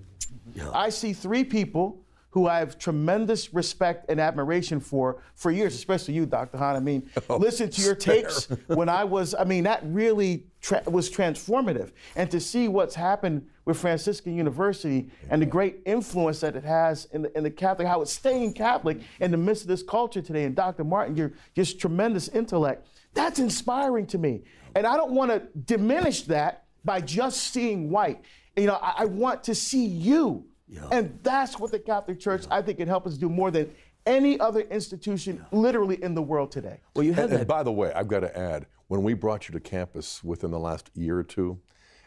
Yeah. 0.54 0.72
I 0.72 0.90
see 0.90 1.14
three 1.14 1.46
people 1.46 2.02
who 2.32 2.50
I 2.50 2.60
have 2.60 2.78
tremendous 2.78 3.54
respect 3.54 4.08
and 4.10 4.20
admiration 4.20 4.82
for 4.82 5.22
for 5.36 5.52
years, 5.52 5.74
especially 5.74 6.16
you, 6.16 6.26
Dr. 6.26 6.58
Hahn. 6.58 6.76
I 6.76 6.82
mean, 6.82 7.10
oh, 7.30 7.38
listen 7.38 7.70
to 7.70 7.82
your 7.82 7.96
tapes 7.96 8.50
when 8.68 8.90
I 8.90 9.06
was, 9.06 9.34
I 9.34 9.46
mean, 9.46 9.64
that 9.64 9.80
really 9.86 10.48
tra- 10.60 10.84
was 10.86 11.10
transformative. 11.10 11.94
And 12.18 12.30
to 12.32 12.42
see 12.42 12.68
what's 12.68 12.94
happened 12.94 13.48
with 13.64 13.78
Franciscan 13.78 14.36
University 14.36 15.10
and 15.30 15.42
the 15.42 15.46
great 15.46 15.80
influence 15.86 16.42
that 16.42 16.58
it 16.58 16.66
has 16.66 17.06
in 17.14 17.22
the, 17.22 17.38
in 17.38 17.44
the 17.44 17.52
Catholic, 17.52 17.88
how 17.88 18.02
it's 18.02 18.12
staying 18.12 18.52
Catholic 18.52 19.00
in 19.22 19.32
the 19.32 19.38
midst 19.38 19.62
of 19.62 19.70
this 19.70 19.82
culture 19.82 20.22
today. 20.22 20.44
And 20.44 20.54
Dr. 20.58 20.84
Martin, 20.84 21.16
your 21.16 21.32
just 21.56 21.80
tremendous 21.80 22.28
intellect, 22.28 22.86
that's 23.16 23.40
inspiring 23.40 24.06
to 24.08 24.20
me. 24.20 24.44
And 24.76 24.86
I 24.86 24.98
don't 24.98 25.14
want 25.14 25.32
to 25.32 25.40
diminish 25.66 26.24
that 26.24 26.66
by 26.84 27.02
just 27.02 27.52
seeing 27.52 27.90
white. 27.90 28.22
You 28.56 28.68
know, 28.68 28.76
I, 28.82 28.94
I 29.00 29.06
want 29.06 29.44
to 29.46 29.56
see 29.56 29.86
you. 29.86 30.46
And 30.92 31.18
that's 31.24 31.60
what 31.60 31.72
the 31.72 31.80
Catholic 31.80 32.20
Church, 32.20 32.46
I 32.52 32.62
think, 32.62 32.78
can 32.78 32.88
help 32.88 33.08
us 33.08 33.16
do 33.18 33.30
more 33.30 33.52
than 33.52 33.74
any 34.06 34.40
other 34.40 34.62
institution 34.62 35.44
literally 35.52 36.02
in 36.04 36.14
the 36.14 36.22
world 36.22 36.52
today. 36.52 36.80
Well, 36.96 37.04
you 37.06 37.14
had 37.14 37.26
And, 37.26 37.34
and 37.40 37.48
by 37.48 37.64
the 37.64 37.72
way, 37.72 37.92
I've 37.94 38.08
got 38.08 38.20
to 38.20 38.38
add, 38.38 38.68
when 38.88 39.02
we 39.02 39.14
brought 39.14 39.48
you 39.48 39.54
to 39.54 39.60
campus 39.60 40.24
within 40.24 40.52
the 40.52 40.60
last 40.60 40.92
year 40.94 41.18
or 41.18 41.24
two, 41.24 41.60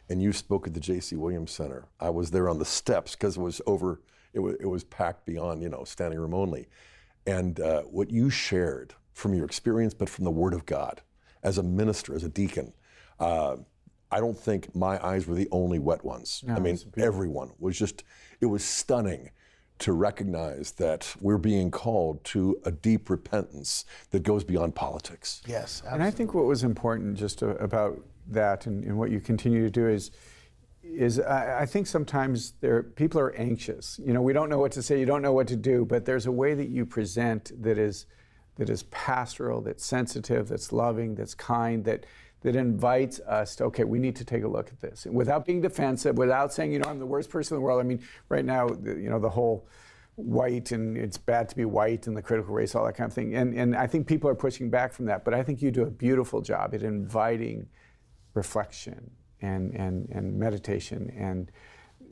and 0.09 0.23
you 0.23 0.33
spoke 0.33 0.67
at 0.67 0.75
the 0.75 0.81
J.C. 0.81 1.17
Williams 1.17 1.51
Center, 1.51 1.89
I 2.01 2.11
was 2.11 2.31
there 2.31 2.49
on 2.49 2.59
the 2.59 2.65
steps 2.65 3.15
because 3.15 3.37
it 3.37 3.41
was 3.41 3.61
over, 3.67 4.01
it 4.33 4.41
was, 4.41 4.57
it 4.61 4.67
was 4.67 4.85
packed 4.85 5.27
beyond, 5.27 5.63
you 5.63 5.69
know, 5.69 5.85
standing 5.85 6.19
room 6.19 6.35
only. 6.35 6.69
And 7.27 7.61
uh, 7.61 7.83
what 7.83 8.11
you 8.11 8.31
shared 8.31 8.95
from 9.19 9.35
your 9.35 9.45
experience, 9.45 9.95
but 9.95 10.09
from 10.09 10.25
the 10.25 10.31
Word 10.31 10.55
of 10.55 10.65
God, 10.65 11.03
as 11.43 11.59
a 11.59 11.63
minister, 11.63 12.15
as 12.15 12.23
a 12.23 12.29
deacon, 12.29 12.73
uh, 13.19 13.57
I 14.11 14.21
don't 14.21 14.39
think 14.39 14.75
my 14.75 15.05
eyes 15.05 15.27
were 15.27 15.35
the 15.35 15.49
only 15.51 15.81
wet 15.81 16.05
ones. 16.05 16.45
I 16.49 16.61
mean, 16.61 16.79
everyone 16.97 17.51
was 17.59 17.77
just, 17.77 18.05
it 18.41 18.47
was 18.47 18.65
stunning 18.65 19.31
to 19.81 19.93
recognize 19.93 20.73
that 20.73 21.15
we're 21.21 21.37
being 21.37 21.71
called 21.71 22.25
to 22.25 22.59
a 22.65 22.71
deep 22.71 23.11
repentance 23.11 23.85
that 24.11 24.23
goes 24.23 24.45
beyond 24.45 24.75
politics. 24.75 25.43
Yes. 25.47 25.83
And 25.87 26.03
I 26.03 26.11
think 26.11 26.33
what 26.33 26.47
was 26.47 26.63
important 26.63 27.17
just 27.17 27.41
to, 27.41 27.51
about 27.57 28.01
that 28.29 28.67
and, 28.67 28.85
and 28.85 28.97
what 28.99 29.11
you 29.11 29.21
continue 29.21 29.63
to 29.63 29.71
do 29.71 29.89
is 29.89 30.11
is 30.83 31.21
I, 31.21 31.61
I 31.63 31.67
think 31.67 31.87
sometimes 31.87 32.55
there 32.61 32.83
people 32.83 33.21
are 33.21 33.35
anxious. 33.35 34.01
You 34.03 34.15
know, 34.15 34.23
we 34.23 34.33
don't 34.33 34.49
know 34.49 34.59
what 34.59 34.73
to 34.73 34.83
say, 34.83 34.99
you 34.99 35.05
don't 35.05 35.21
know 35.21 35.35
what 35.35 35.49
to 35.49 35.57
do, 35.57 35.85
but 35.85 36.07
there's 36.07 36.25
a 36.27 36.33
way 36.33 36.55
that 36.55 36.71
you 36.71 36.87
present 36.87 37.53
that 37.63 37.77
is 37.79 38.07
that 38.59 38.69
is 38.69 38.83
pastoral, 38.85 39.61
that's 39.61 39.85
sensitive, 39.85 40.49
that's 40.49 40.73
loving, 40.73 41.15
that's 41.15 41.35
kind, 41.35 41.85
that 41.85 42.07
that 42.43 42.55
invites 42.55 43.19
us 43.21 43.57
to 43.57 43.65
okay, 43.65 43.83
we 43.83 43.99
need 43.99 44.15
to 44.17 44.25
take 44.25 44.45
a 44.45 44.49
look 44.49 44.69
at 44.69 44.81
this, 44.81 45.07
and 45.07 45.15
without 45.15 45.45
being 45.45 45.61
defensive, 45.61 46.17
without 46.19 46.53
saying 46.53 46.73
you 46.73 46.79
know 46.79 46.89
I'm 46.89 46.99
the 46.99 47.07
worst 47.07 47.31
person 47.31 47.57
in 47.57 47.61
the 47.61 47.65
world. 47.65 47.81
I 47.81 47.85
mean, 47.85 48.03
right 48.29 48.45
now, 48.45 48.69
you 48.69 49.11
know, 49.11 49.19
the 49.19 49.31
whole 49.31 49.67
white 50.15 50.73
and 50.73 50.97
it's 50.97 51.17
bad 51.17 51.49
to 51.49 51.55
be 51.55 51.65
white 51.65 52.09
and 52.09 52.17
the 52.17 52.23
critical 52.23 52.53
race, 52.53 52.75
all 52.75 52.85
that 52.85 52.97
kind 52.97 53.09
of 53.09 53.15
thing. 53.15 53.35
And 53.35 53.55
and 53.55 53.77
I 53.77 53.87
think 53.87 54.07
people 54.07 54.29
are 54.29 54.35
pushing 54.35 54.71
back 54.71 54.93
from 54.93 55.07
that, 55.07 55.25
but 55.25 55.35
I 55.35 55.43
think 55.43 55.63
you 55.63 55.71
do 55.71 55.83
a 55.83 55.91
beautiful 55.91 56.41
job 56.41 56.75
at 56.75 56.83
inviting 56.83 57.69
reflection 58.35 59.11
and, 59.41 59.75
and, 59.75 60.09
and 60.11 60.39
meditation 60.39 61.13
and 61.17 61.51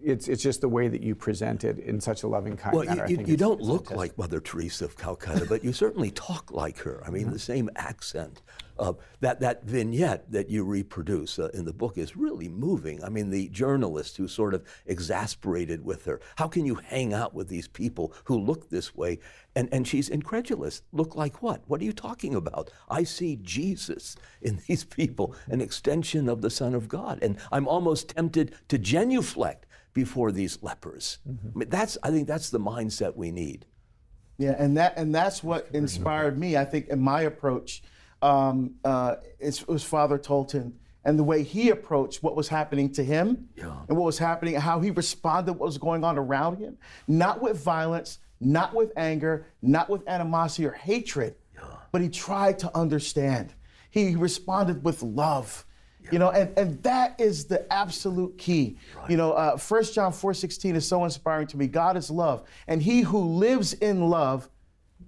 it's, 0.02 0.28
it's 0.28 0.42
just 0.42 0.60
the 0.60 0.68
way 0.68 0.88
that 0.88 1.02
you 1.02 1.14
present 1.14 1.64
it 1.64 1.78
in 1.78 2.00
such 2.00 2.22
a 2.22 2.28
loving 2.28 2.56
kind 2.56 2.76
well, 2.76 2.84
manner. 2.84 3.06
You, 3.08 3.18
you, 3.18 3.26
you 3.26 3.36
don't 3.36 3.60
look 3.60 3.90
like 3.90 4.16
Mother 4.16 4.40
Teresa 4.40 4.84
of 4.84 4.96
Calcutta, 4.96 5.46
but 5.46 5.64
you 5.64 5.72
certainly 5.72 6.10
talk 6.10 6.50
like 6.50 6.78
her. 6.78 7.02
I 7.06 7.10
mean, 7.10 7.24
mm-hmm. 7.24 7.32
the 7.32 7.38
same 7.38 7.70
accent. 7.76 8.42
Uh, 8.78 8.92
that, 9.20 9.40
that 9.40 9.64
vignette 9.64 10.30
that 10.30 10.50
you 10.50 10.62
reproduce 10.62 11.38
uh, 11.38 11.48
in 11.54 11.64
the 11.64 11.72
book 11.72 11.96
is 11.96 12.14
really 12.14 12.46
moving. 12.46 13.02
I 13.02 13.08
mean, 13.08 13.30
the 13.30 13.48
journalist 13.48 14.18
who's 14.18 14.32
sort 14.32 14.52
of 14.52 14.64
exasperated 14.84 15.82
with 15.82 16.04
her. 16.04 16.20
How 16.36 16.46
can 16.46 16.66
you 16.66 16.74
hang 16.74 17.14
out 17.14 17.32
with 17.32 17.48
these 17.48 17.68
people 17.68 18.12
who 18.24 18.38
look 18.38 18.68
this 18.68 18.94
way? 18.94 19.18
And, 19.54 19.70
and 19.72 19.88
she's 19.88 20.10
incredulous. 20.10 20.82
Look 20.92 21.16
like 21.16 21.42
what? 21.42 21.62
What 21.66 21.80
are 21.80 21.84
you 21.84 21.94
talking 21.94 22.34
about? 22.34 22.70
I 22.90 23.04
see 23.04 23.38
Jesus 23.40 24.16
in 24.42 24.60
these 24.68 24.84
people, 24.84 25.34
an 25.48 25.62
extension 25.62 26.28
of 26.28 26.42
the 26.42 26.50
Son 26.50 26.74
of 26.74 26.86
God. 26.86 27.18
And 27.22 27.38
I'm 27.50 27.66
almost 27.66 28.10
tempted 28.10 28.54
to 28.68 28.76
genuflect 28.76 29.65
before 29.96 30.30
these 30.30 30.62
lepers. 30.62 31.18
Mm-hmm. 31.26 31.48
I 31.48 31.58
mean, 31.58 31.68
that's, 31.70 31.96
I 32.02 32.10
think 32.10 32.28
that's 32.28 32.50
the 32.50 32.60
mindset 32.60 33.16
we 33.16 33.32
need. 33.32 33.64
Yeah, 34.36 34.54
and 34.58 34.76
that 34.76 34.98
and 34.98 35.14
that's 35.14 35.42
what 35.42 35.66
inspired 35.72 36.38
me. 36.38 36.58
I 36.58 36.66
think 36.66 36.88
in 36.88 37.00
my 37.00 37.22
approach, 37.22 37.82
um, 38.20 38.74
uh, 38.84 39.14
it 39.38 39.64
was 39.66 39.82
Father 39.82 40.18
Tolton 40.18 40.74
and 41.06 41.18
the 41.18 41.24
way 41.24 41.42
he 41.42 41.70
approached 41.70 42.22
what 42.22 42.36
was 42.36 42.46
happening 42.46 42.92
to 42.92 43.02
him 43.02 43.48
yeah. 43.56 43.74
and 43.88 43.96
what 43.96 44.04
was 44.04 44.18
happening, 44.18 44.56
how 44.56 44.78
he 44.80 44.90
responded, 44.90 45.54
what 45.54 45.64
was 45.64 45.78
going 45.78 46.04
on 46.04 46.18
around 46.18 46.58
him, 46.58 46.76
not 47.08 47.40
with 47.40 47.56
violence, 47.56 48.18
not 48.40 48.74
with 48.74 48.92
anger, 48.98 49.46
not 49.62 49.88
with 49.88 50.06
animosity 50.06 50.66
or 50.66 50.72
hatred, 50.72 51.34
yeah. 51.54 51.62
but 51.90 52.02
he 52.02 52.10
tried 52.10 52.58
to 52.58 52.76
understand. 52.76 53.54
He 53.88 54.16
responded 54.16 54.84
with 54.84 55.02
love 55.02 55.64
you 56.10 56.18
know, 56.18 56.30
and, 56.30 56.56
and 56.58 56.82
that 56.82 57.18
is 57.20 57.46
the 57.46 57.70
absolute 57.72 58.36
key. 58.38 58.78
Right. 58.96 59.10
You 59.10 59.16
know, 59.16 59.32
uh, 59.32 59.56
1 59.58 59.84
John 59.84 60.12
4 60.12 60.34
16 60.34 60.76
is 60.76 60.86
so 60.86 61.04
inspiring 61.04 61.46
to 61.48 61.56
me. 61.56 61.66
God 61.66 61.96
is 61.96 62.10
love. 62.10 62.44
And 62.66 62.82
he 62.82 63.00
who 63.00 63.18
lives 63.18 63.72
in 63.74 64.08
love 64.08 64.48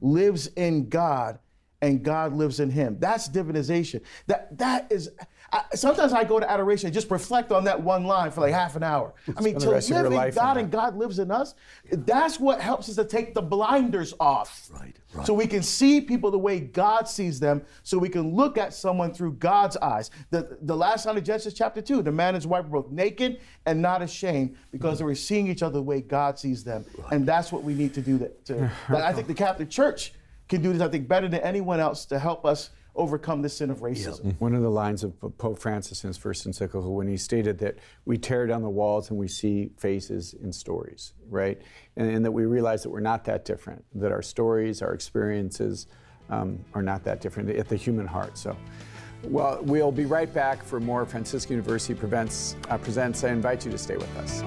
lives 0.01 0.49
in 0.49 0.89
God, 0.89 1.39
and 1.81 2.03
God 2.03 2.33
lives 2.33 2.61
in 2.61 2.71
him. 2.71 2.97
That's 2.99 3.29
divinization. 3.29 4.03
That 4.27 4.57
that 4.59 4.91
is 4.91 5.11
I, 5.51 5.65
sometimes 5.75 6.13
I 6.13 6.25
go 6.25 6.39
to 6.39 6.51
adoration 6.51 6.89
and 6.89 6.95
just 6.95 7.11
reflect 7.11 7.53
on 7.53 7.65
that 7.65 7.81
one 7.81 8.05
line 8.05 8.31
for 8.31 8.43
like 8.43 8.53
half 8.53 8.77
an 8.77 8.83
hour. 8.83 9.15
I 9.35 9.41
mean, 9.41 9.59
to 9.59 9.71
live 9.71 10.13
in 10.13 10.35
God 10.35 10.57
and 10.59 10.71
God 10.71 10.97
lives 10.97 11.19
in 11.19 11.31
us, 11.31 11.55
that's 11.91 12.39
what 12.39 12.61
helps 12.61 12.89
us 12.89 12.97
to 12.97 13.05
take 13.05 13.33
the 13.33 13.41
blinders 13.41 14.13
off. 14.21 14.69
Right, 14.73 14.95
right. 15.15 15.27
So 15.27 15.33
we 15.33 15.47
can 15.47 15.63
see 15.63 16.03
people 16.03 16.31
the 16.31 16.39
way 16.39 16.61
God 16.61 17.09
sees 17.09 17.41
them, 17.41 17.63
so 17.83 17.99
we 17.99 18.11
can 18.11 18.35
look 18.35 18.59
at 18.59 18.75
someone 18.75 19.15
through 19.15 19.35
God's 19.35 19.79
eyes. 19.79 20.11
The, 20.31 20.59
the 20.63 20.77
last 20.77 21.07
line 21.07 21.17
of 21.17 21.25
Genesis 21.25 21.55
chapter 21.55 21.81
2, 21.81 22.03
the 22.03 22.13
man 22.13 22.29
and 22.29 22.37
his 22.37 22.47
wife 22.47 22.67
were 22.67 22.83
both 22.83 22.93
naked 22.93 23.41
and 23.65 23.81
not 23.81 24.03
ashamed 24.03 24.57
because 24.71 24.95
mm-hmm. 24.95 24.99
they 24.99 25.05
were 25.05 25.15
seeing 25.15 25.49
each 25.49 25.63
other 25.63 25.75
the 25.75 25.83
way 25.83 26.03
God 26.03 26.39
sees 26.39 26.63
them. 26.63 26.85
Right. 26.99 27.13
And 27.13 27.27
that's 27.27 27.51
what 27.53 27.63
we 27.63 27.73
need 27.73 27.95
to 27.95 28.03
do. 28.03 28.19
That, 28.19 28.45
to, 28.47 28.71
that 28.91 29.03
I 29.03 29.15
think 29.15 29.29
the 29.29 29.35
Catholic 29.35 29.71
Church 29.71 30.13
can 30.49 30.63
do 30.63 30.73
this, 30.73 30.83
I 30.83 30.89
think, 30.89 31.09
better 31.09 31.29
than 31.29 31.41
anyone 31.41 31.81
else 31.81 32.05
to 32.07 32.19
help 32.19 32.45
us 32.45 32.71
overcome 32.99 33.41
the 33.41 33.49
sin 33.49 33.71
of 33.71 33.79
racism. 33.79 34.25
Yep. 34.25 34.35
One 34.41 34.55
of 34.55 34.63
the 34.63 34.71
lines 34.71 35.05
of 35.05 35.15
Pope 35.39 35.59
Francis 35.59 36.05
in 36.05 36.09
his 36.09 36.19
first 36.19 36.45
encyclical 36.45 36.95
when 36.95 37.09
he 37.09 37.17
stated 37.17 37.59
that 37.61 37.79
we 38.05 38.19
tear 38.19 38.47
down 38.47 38.63
the 38.63 38.69
walls 38.69 39.11
and 39.11 39.19
we 39.19 39.29
see 39.29 39.71
faces 39.79 40.35
in 40.35 40.53
stories, 40.53 41.15
right? 41.31 41.63
And, 41.97 42.11
and 42.11 42.25
that 42.25 42.33
we 42.33 42.45
realize 42.45 42.83
that 42.83 42.91
we're 42.91 43.01
not 43.01 43.25
that 43.25 43.45
different, 43.45 43.85
that 43.95 44.13
our 44.13 44.23
stories, 44.23 44.83
our 44.83 44.93
experiences 44.93 45.87
um, 46.29 46.59
are 46.75 46.83
not 46.83 47.05
that 47.05 47.21
different 47.21 47.49
at 47.51 47.69
the 47.69 47.77
human 47.77 48.07
heart. 48.07 48.37
So, 48.37 48.57
well, 49.25 49.61
we'll 49.63 49.93
be 49.93 50.05
right 50.05 50.33
back 50.33 50.63
for 50.63 50.79
more 50.81 51.07
Franciscan 51.07 51.55
University 51.57 51.95
Prevents, 51.95 52.57
uh, 52.69 52.79
Presents. 52.79 53.25
I 53.25 53.31
invite 53.31 53.65
you 53.65 53.71
to 53.71 53.79
stay 53.79 53.97
with 53.97 54.15
us. 54.19 54.43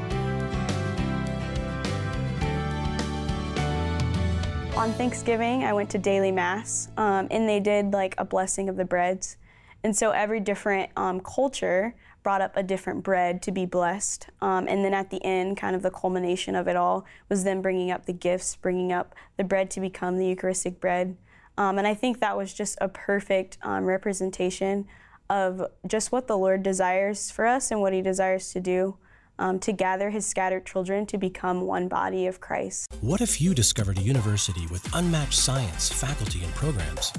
On 4.81 4.91
Thanksgiving, 4.93 5.63
I 5.63 5.73
went 5.73 5.91
to 5.91 5.99
daily 5.99 6.31
mass, 6.31 6.89
um, 6.97 7.27
and 7.29 7.47
they 7.47 7.59
did 7.59 7.93
like 7.93 8.15
a 8.17 8.25
blessing 8.25 8.67
of 8.67 8.77
the 8.77 8.83
breads. 8.83 9.37
And 9.83 9.95
so 9.95 10.09
every 10.09 10.39
different 10.39 10.89
um, 10.97 11.19
culture 11.19 11.93
brought 12.23 12.41
up 12.41 12.57
a 12.57 12.63
different 12.63 13.03
bread 13.03 13.43
to 13.43 13.51
be 13.51 13.67
blessed. 13.67 14.29
Um, 14.41 14.67
and 14.67 14.83
then 14.83 14.95
at 14.95 15.11
the 15.11 15.23
end, 15.23 15.55
kind 15.57 15.75
of 15.75 15.83
the 15.83 15.91
culmination 15.91 16.55
of 16.55 16.67
it 16.67 16.75
all 16.75 17.05
was 17.29 17.43
them 17.43 17.61
bringing 17.61 17.91
up 17.91 18.07
the 18.07 18.11
gifts, 18.11 18.55
bringing 18.55 18.91
up 18.91 19.13
the 19.37 19.43
bread 19.43 19.69
to 19.69 19.81
become 19.81 20.17
the 20.17 20.25
Eucharistic 20.25 20.79
bread. 20.79 21.15
Um, 21.59 21.77
and 21.77 21.85
I 21.85 21.93
think 21.93 22.19
that 22.19 22.35
was 22.35 22.51
just 22.51 22.75
a 22.81 22.89
perfect 22.89 23.59
um, 23.61 23.85
representation 23.85 24.87
of 25.29 25.61
just 25.85 26.11
what 26.11 26.25
the 26.25 26.39
Lord 26.39 26.63
desires 26.63 27.29
for 27.29 27.45
us 27.45 27.69
and 27.69 27.81
what 27.81 27.93
He 27.93 28.01
desires 28.01 28.51
to 28.53 28.59
do 28.59 28.97
um, 29.41 29.59
to 29.59 29.73
gather 29.73 30.11
his 30.11 30.25
scattered 30.25 30.65
children 30.65 31.05
to 31.07 31.17
become 31.17 31.61
one 31.61 31.87
body 31.87 32.27
of 32.27 32.39
Christ. 32.39 32.93
What 33.01 33.21
if 33.21 33.41
you 33.41 33.55
discovered 33.55 33.97
a 33.97 34.01
university 34.01 34.67
with 34.67 34.87
unmatched 34.93 35.33
science, 35.33 35.91
faculty, 35.91 36.43
and 36.43 36.53
programs? 36.53 37.11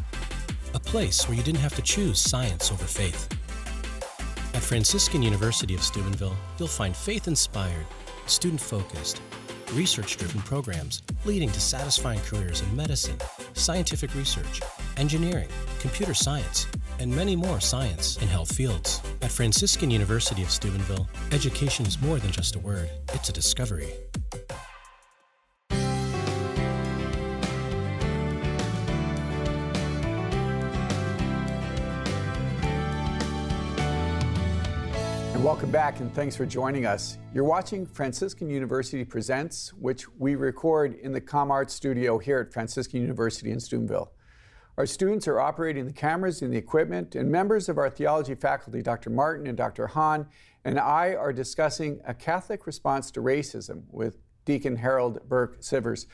A 0.74 0.80
place 0.80 1.28
where 1.28 1.37
you 1.37 1.42
didn't 1.42 1.61
have 1.61 1.74
to 1.74 1.82
choose 1.82 2.20
science 2.20 2.70
over 2.70 2.85
faith. 2.85 3.28
At 4.54 4.62
Franciscan 4.62 5.22
University 5.22 5.74
of 5.74 5.82
Steubenville, 5.82 6.37
you'll 6.58 6.68
find 6.68 6.94
faith 6.94 7.26
inspired, 7.26 7.87
student 8.26 8.61
focused, 8.61 9.20
research 9.72 10.16
driven 10.16 10.40
programs 10.42 11.02
leading 11.24 11.50
to 11.50 11.61
satisfying 11.61 12.20
careers 12.20 12.61
in 12.62 12.76
medicine, 12.76 13.16
scientific 13.54 14.14
research, 14.14 14.61
engineering, 14.96 15.48
computer 15.80 16.14
science, 16.14 16.66
and 16.98 17.14
many 17.14 17.37
more 17.37 17.61
science 17.61 18.16
and 18.18 18.28
health 18.28 18.54
fields. 18.54 19.00
At 19.22 19.30
Franciscan 19.30 19.90
University 19.90 20.42
of 20.42 20.50
Steubenville, 20.50 21.08
education 21.32 21.87
is 21.87 22.00
more 22.00 22.18
than 22.18 22.30
just 22.30 22.56
a 22.56 22.58
word, 22.58 22.90
it's 23.12 23.28
a 23.28 23.32
discovery. 23.32 23.92
Welcome 35.42 35.72
back, 35.72 35.98
and 35.98 36.14
thanks 36.14 36.37
for 36.37 36.46
joining 36.46 36.87
us. 36.87 37.18
You're 37.35 37.42
watching 37.42 37.85
Franciscan 37.85 38.48
University 38.48 39.05
Presents, 39.05 39.72
which 39.72 40.09
we 40.16 40.37
record 40.37 40.94
in 41.00 41.11
the 41.11 41.20
ComArt 41.20 41.68
studio 41.68 42.16
here 42.16 42.38
at 42.38 42.52
Franciscan 42.52 43.00
University 43.00 43.50
in 43.50 43.59
Steubenville. 43.59 44.12
Our 44.78 44.87
students 44.87 45.26
are 45.26 45.40
operating 45.40 45.85
the 45.85 45.92
cameras 45.92 46.42
and 46.42 46.52
the 46.52 46.57
equipment, 46.57 47.16
and 47.16 47.28
members 47.28 47.68
of 47.68 47.76
our 47.76 47.90
theology 47.90 48.37
faculty, 48.37 48.83
Dr. 48.83 49.11
Martin 49.11 49.48
and 49.48 49.57
Dr. 49.57 49.88
Hahn, 49.88 50.28
and 50.64 50.78
I 50.78 51.16
are 51.16 51.33
discussing 51.33 52.00
a 52.07 52.14
Catholic 52.14 52.64
response 52.64 53.11
to 53.11 53.20
racism 53.20 53.83
with 53.90 54.18
Deacon 54.44 54.76
Harold 54.76 55.28
Burke 55.28 55.61
Sivers. 55.61 56.07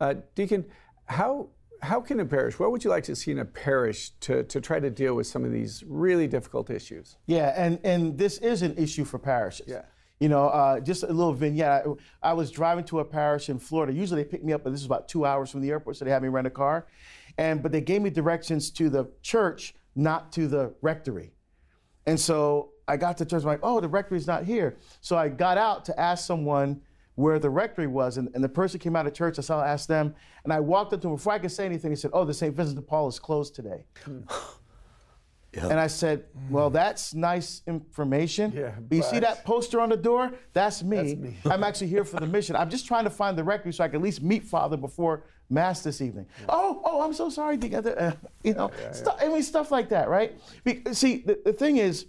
Uh, 0.00 0.14
Deacon, 0.34 0.64
how 1.04 1.50
how 1.82 2.00
can 2.00 2.20
a 2.20 2.24
parish, 2.24 2.58
what 2.58 2.70
would 2.70 2.84
you 2.84 2.90
like 2.90 3.04
to 3.04 3.16
see 3.16 3.32
in 3.32 3.40
a 3.40 3.44
parish 3.44 4.10
to, 4.20 4.44
to 4.44 4.60
try 4.60 4.78
to 4.78 4.88
deal 4.88 5.14
with 5.14 5.26
some 5.26 5.44
of 5.44 5.50
these 5.50 5.82
really 5.86 6.28
difficult 6.28 6.70
issues? 6.70 7.16
Yeah, 7.26 7.52
and, 7.56 7.80
and 7.82 8.16
this 8.16 8.38
is 8.38 8.62
an 8.62 8.76
issue 8.76 9.04
for 9.04 9.18
parishes. 9.18 9.66
Yeah. 9.66 9.82
You 10.20 10.28
know, 10.28 10.48
uh, 10.48 10.78
just 10.78 11.02
a 11.02 11.08
little 11.08 11.32
vignette. 11.32 11.84
I, 12.22 12.30
I, 12.30 12.32
was 12.34 12.52
driving 12.52 12.84
to 12.84 13.00
a 13.00 13.04
parish 13.04 13.48
in 13.48 13.58
Florida. 13.58 13.92
Usually 13.92 14.22
they 14.22 14.28
pick 14.28 14.44
me 14.44 14.52
up, 14.52 14.62
but 14.62 14.70
this 14.70 14.78
is 14.78 14.86
about 14.86 15.08
two 15.08 15.24
hours 15.24 15.50
from 15.50 15.60
the 15.60 15.70
airport, 15.70 15.96
so 15.96 16.04
they 16.04 16.12
had 16.12 16.22
me 16.22 16.28
rent 16.28 16.46
a 16.46 16.50
car. 16.50 16.86
And 17.38 17.60
but 17.60 17.72
they 17.72 17.80
gave 17.80 18.02
me 18.02 18.10
directions 18.10 18.70
to 18.72 18.88
the 18.88 19.10
church, 19.22 19.74
not 19.96 20.30
to 20.32 20.46
the 20.46 20.74
rectory. 20.80 21.32
And 22.06 22.20
so 22.20 22.70
I 22.86 22.96
got 22.96 23.18
to 23.18 23.24
church, 23.24 23.42
I'm 23.42 23.48
like, 23.48 23.60
oh, 23.64 23.80
the 23.80 23.88
rectory's 23.88 24.28
not 24.28 24.44
here. 24.44 24.76
So 25.00 25.16
I 25.16 25.28
got 25.28 25.58
out 25.58 25.84
to 25.86 25.98
ask 25.98 26.24
someone 26.24 26.82
where 27.22 27.38
the 27.38 27.48
rectory 27.50 27.86
was, 27.86 28.16
and, 28.18 28.28
and 28.34 28.42
the 28.42 28.48
person 28.48 28.80
came 28.80 28.96
out 28.96 29.06
of 29.06 29.14
church. 29.14 29.38
I 29.38 29.42
saw, 29.42 29.62
I 29.62 29.68
asked 29.68 29.88
them, 29.88 30.14
and 30.44 30.52
I 30.52 30.60
walked 30.60 30.92
up 30.92 31.00
to 31.02 31.08
him 31.08 31.14
before 31.14 31.32
I 31.32 31.38
could 31.38 31.52
say 31.52 31.64
anything. 31.64 31.90
He 31.92 31.96
said, 31.96 32.10
"Oh, 32.12 32.24
the 32.24 32.34
St. 32.34 32.54
Vincent 32.54 32.76
de 32.76 32.82
Paul 32.82 33.08
is 33.08 33.18
closed 33.18 33.54
today." 33.54 33.84
Yeah. 35.54 35.68
And 35.68 35.78
I 35.78 35.86
said, 35.86 36.24
Well, 36.48 36.70
that's 36.70 37.12
nice 37.12 37.60
information. 37.66 38.52
Yeah, 38.56 38.72
but 38.88 38.96
you 38.96 39.02
see 39.02 39.18
that 39.18 39.44
poster 39.44 39.80
on 39.80 39.90
the 39.90 39.98
door? 39.98 40.32
That's 40.54 40.82
me. 40.82 40.96
That's 40.96 41.14
me. 41.14 41.36
I'm 41.44 41.62
actually 41.62 41.88
here 41.88 42.06
for 42.06 42.18
the 42.18 42.26
mission. 42.26 42.56
I'm 42.56 42.70
just 42.70 42.86
trying 42.86 43.04
to 43.04 43.10
find 43.10 43.36
the 43.36 43.44
rectory 43.44 43.70
so 43.74 43.84
I 43.84 43.88
can 43.88 43.96
at 43.96 44.02
least 44.02 44.22
meet 44.22 44.44
Father 44.44 44.78
before 44.78 45.24
Mass 45.50 45.82
this 45.82 46.00
evening. 46.00 46.24
Yeah. 46.40 46.46
Oh, 46.48 46.80
oh, 46.86 47.02
I'm 47.02 47.12
so 47.12 47.28
sorry. 47.28 47.58
Together, 47.58 48.00
uh, 48.00 48.12
you 48.42 48.54
know, 48.54 48.70
yeah, 48.80 48.94
yeah, 49.04 49.26
I 49.26 49.28
mean, 49.28 49.42
stuff 49.42 49.70
like 49.70 49.90
that, 49.90 50.08
right? 50.08 50.40
Be- 50.64 50.82
see, 50.94 51.18
the, 51.18 51.38
the 51.44 51.52
thing 51.52 51.76
is, 51.76 52.06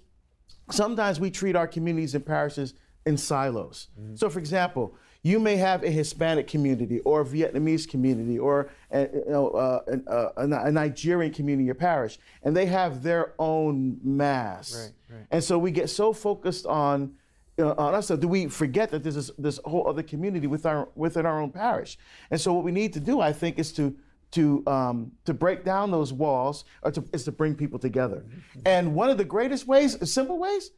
sometimes 0.71 1.19
we 1.19 1.29
treat 1.29 1.57
our 1.57 1.67
communities 1.67 2.15
and 2.15 2.25
parishes 2.25 2.75
in 3.05 3.17
silos. 3.17 3.89
Mm-hmm. 3.99 4.15
So, 4.15 4.29
for 4.29 4.39
example, 4.39 4.95
you 5.23 5.39
may 5.39 5.55
have 5.55 5.83
a 5.83 5.89
Hispanic 5.89 6.47
community 6.47 6.99
or 6.99 7.21
a 7.21 7.25
Vietnamese 7.25 7.87
community 7.87 8.37
or 8.37 8.69
a, 8.91 9.01
you 9.03 9.23
know, 9.27 9.49
uh, 9.49 9.81
uh 10.07 10.29
a, 10.35 10.65
a, 10.65 10.71
Nigerian 10.71 11.33
community 11.33 11.69
or 11.69 11.73
parish, 11.73 12.19
and 12.43 12.55
they 12.55 12.65
have 12.65 13.01
their 13.01 13.33
own 13.39 13.97
mass. 14.03 14.75
Right, 14.75 15.17
right. 15.17 15.27
And 15.31 15.43
so 15.43 15.57
we 15.57 15.71
get 15.71 15.89
so 15.89 16.11
focused 16.11 16.65
on 16.65 17.15
uh, 17.59 17.73
on 17.77 17.93
us, 17.93 18.07
do 18.07 18.27
we 18.27 18.47
forget 18.47 18.89
that 18.89 19.03
there's 19.03 19.15
this, 19.15 19.31
this 19.37 19.59
whole 19.63 19.87
other 19.87 20.01
community 20.01 20.47
with 20.47 20.65
our, 20.65 20.89
within 20.95 21.23
our 21.25 21.39
own 21.39 21.51
parish? 21.51 21.99
And 22.31 22.41
so 22.41 22.51
what 22.51 22.63
we 22.63 22.71
need 22.71 22.93
to 22.93 22.99
do, 22.99 23.21
I 23.21 23.31
think, 23.31 23.59
is 23.59 23.71
to 23.73 23.95
to 24.31 24.63
um, 24.65 25.11
to 25.25 25.33
break 25.33 25.63
down 25.63 25.91
those 25.91 26.11
walls, 26.11 26.65
or 26.81 26.91
to, 26.91 27.03
is 27.13 27.23
to 27.25 27.31
bring 27.31 27.53
people 27.53 27.77
together. 27.77 28.25
Mm-hmm. 28.27 28.59
And 28.65 28.95
one 28.95 29.11
of 29.11 29.19
the 29.19 29.23
greatest 29.23 29.67
ways, 29.67 29.95
simple 30.11 30.39
ways, 30.39 30.71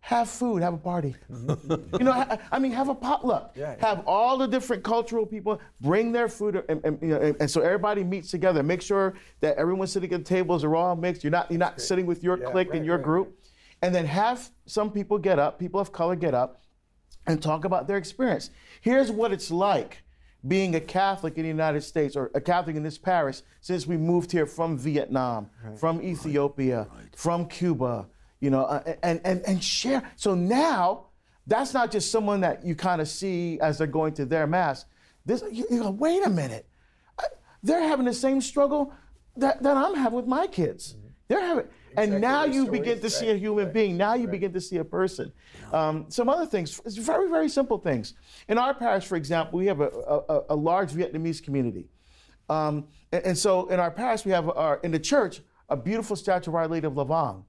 have 0.00 0.28
food, 0.28 0.62
have 0.62 0.74
a 0.74 0.78
party. 0.78 1.14
you 1.30 1.98
know, 2.00 2.12
ha- 2.12 2.38
I 2.50 2.58
mean, 2.58 2.72
have 2.72 2.88
a 2.88 2.94
potluck. 2.94 3.52
Yeah, 3.54 3.76
yeah. 3.78 3.86
Have 3.86 4.02
all 4.06 4.38
the 4.38 4.48
different 4.48 4.82
cultural 4.82 5.26
people 5.26 5.60
bring 5.80 6.10
their 6.10 6.28
food, 6.28 6.64
and, 6.68 6.80
and, 6.84 6.98
you 7.02 7.08
know, 7.08 7.20
and, 7.20 7.36
and 7.40 7.50
so 7.50 7.60
everybody 7.60 8.02
meets 8.02 8.30
together. 8.30 8.62
Make 8.62 8.82
sure 8.82 9.14
that 9.40 9.56
everyone 9.56 9.86
sitting 9.86 10.12
at 10.12 10.24
the 10.24 10.24
tables 10.24 10.64
are 10.64 10.74
all 10.74 10.96
mixed. 10.96 11.22
You're 11.22 11.30
not 11.30 11.50
you're 11.50 11.58
not 11.58 11.80
sitting 11.80 12.06
with 12.06 12.24
your 12.24 12.38
Yeah, 12.38 12.50
clique 12.50 12.70
right, 12.70 12.78
and 12.78 12.86
your 12.86 12.96
right, 12.96 13.04
group, 13.04 13.38
and 13.82 13.94
then 13.94 14.06
have 14.06 14.50
some 14.66 14.90
people 14.90 15.18
get 15.18 15.38
up, 15.38 15.58
people 15.58 15.78
of 15.80 15.92
color 15.92 16.16
get 16.16 16.34
up, 16.34 16.62
and 17.26 17.42
talk 17.42 17.64
about 17.64 17.86
their 17.86 17.98
experience. 17.98 18.50
Here's 18.80 19.12
what 19.12 19.32
it's 19.32 19.50
like 19.50 20.02
being 20.48 20.74
a 20.74 20.80
Catholic 20.80 21.36
in 21.36 21.42
the 21.42 21.48
United 21.48 21.82
States 21.82 22.16
or 22.16 22.30
a 22.34 22.40
Catholic 22.40 22.74
in 22.74 22.82
this 22.82 22.96
parish 22.96 23.42
since 23.60 23.86
we 23.86 23.98
moved 23.98 24.32
here 24.32 24.46
from 24.46 24.78
Vietnam, 24.78 25.50
from 25.76 26.00
Ethiopia, 26.00 26.88
from 27.14 27.44
Cuba, 27.46 28.06
you 28.40 28.50
know, 28.50 28.64
uh, 28.64 28.94
and, 29.02 29.20
and, 29.24 29.42
and 29.46 29.62
share. 29.62 30.02
So 30.16 30.34
now, 30.34 31.06
that's 31.46 31.74
not 31.74 31.90
just 31.90 32.10
someone 32.10 32.40
that 32.40 32.64
you 32.64 32.74
kind 32.74 33.00
of 33.00 33.08
see 33.08 33.58
as 33.60 33.78
they're 33.78 33.86
going 33.86 34.14
to 34.14 34.24
their 34.24 34.46
mass. 34.46 34.86
This, 35.26 35.42
you, 35.50 35.66
you 35.70 35.82
go, 35.82 35.90
wait 35.90 36.24
a 36.26 36.30
minute. 36.30 36.66
I- 37.18 37.24
They're 37.62 37.82
having 37.82 38.06
the 38.06 38.14
same 38.14 38.40
struggle 38.40 38.92
that, 39.36 39.62
that 39.62 39.76
I'm 39.76 39.94
having 39.94 40.16
with 40.16 40.26
my 40.26 40.46
kids. 40.46 40.96
They're 41.28 41.40
having, 41.40 41.66
and 41.96 42.20
now 42.20 42.44
their 42.44 42.54
you 42.54 42.66
begin 42.70 43.00
to 43.00 43.10
see 43.10 43.30
a 43.30 43.36
human 43.36 43.66
right, 43.66 43.74
being. 43.74 43.96
Now 43.96 44.14
you 44.14 44.24
right. 44.24 44.32
begin 44.32 44.52
to 44.52 44.60
see 44.60 44.78
a 44.78 44.84
person. 44.84 45.32
Um, 45.72 46.06
some 46.08 46.28
other 46.28 46.46
things, 46.46 46.80
it's 46.84 46.96
very, 46.96 47.28
very 47.28 47.48
simple 47.48 47.78
things. 47.78 48.14
In 48.48 48.58
our 48.58 48.74
parish, 48.74 49.06
for 49.06 49.16
example, 49.16 49.58
we 49.58 49.66
have 49.66 49.80
a, 49.80 49.88
a, 49.88 50.40
a 50.50 50.56
large 50.56 50.90
Vietnamese 50.90 51.42
community. 51.42 51.88
Um, 52.48 52.88
and, 53.12 53.24
and 53.24 53.38
so 53.38 53.68
in 53.68 53.78
our 53.78 53.90
parish, 53.90 54.24
we 54.24 54.32
have 54.32 54.48
our, 54.48 54.80
in 54.82 54.90
the 54.90 54.98
church 54.98 55.40
a 55.68 55.76
beautiful 55.76 56.16
statue 56.16 56.50
of 56.50 56.56
Our 56.56 56.66
Lady 56.66 56.86
of 56.86 56.96
La 56.96 57.04
Vang. 57.04 57.44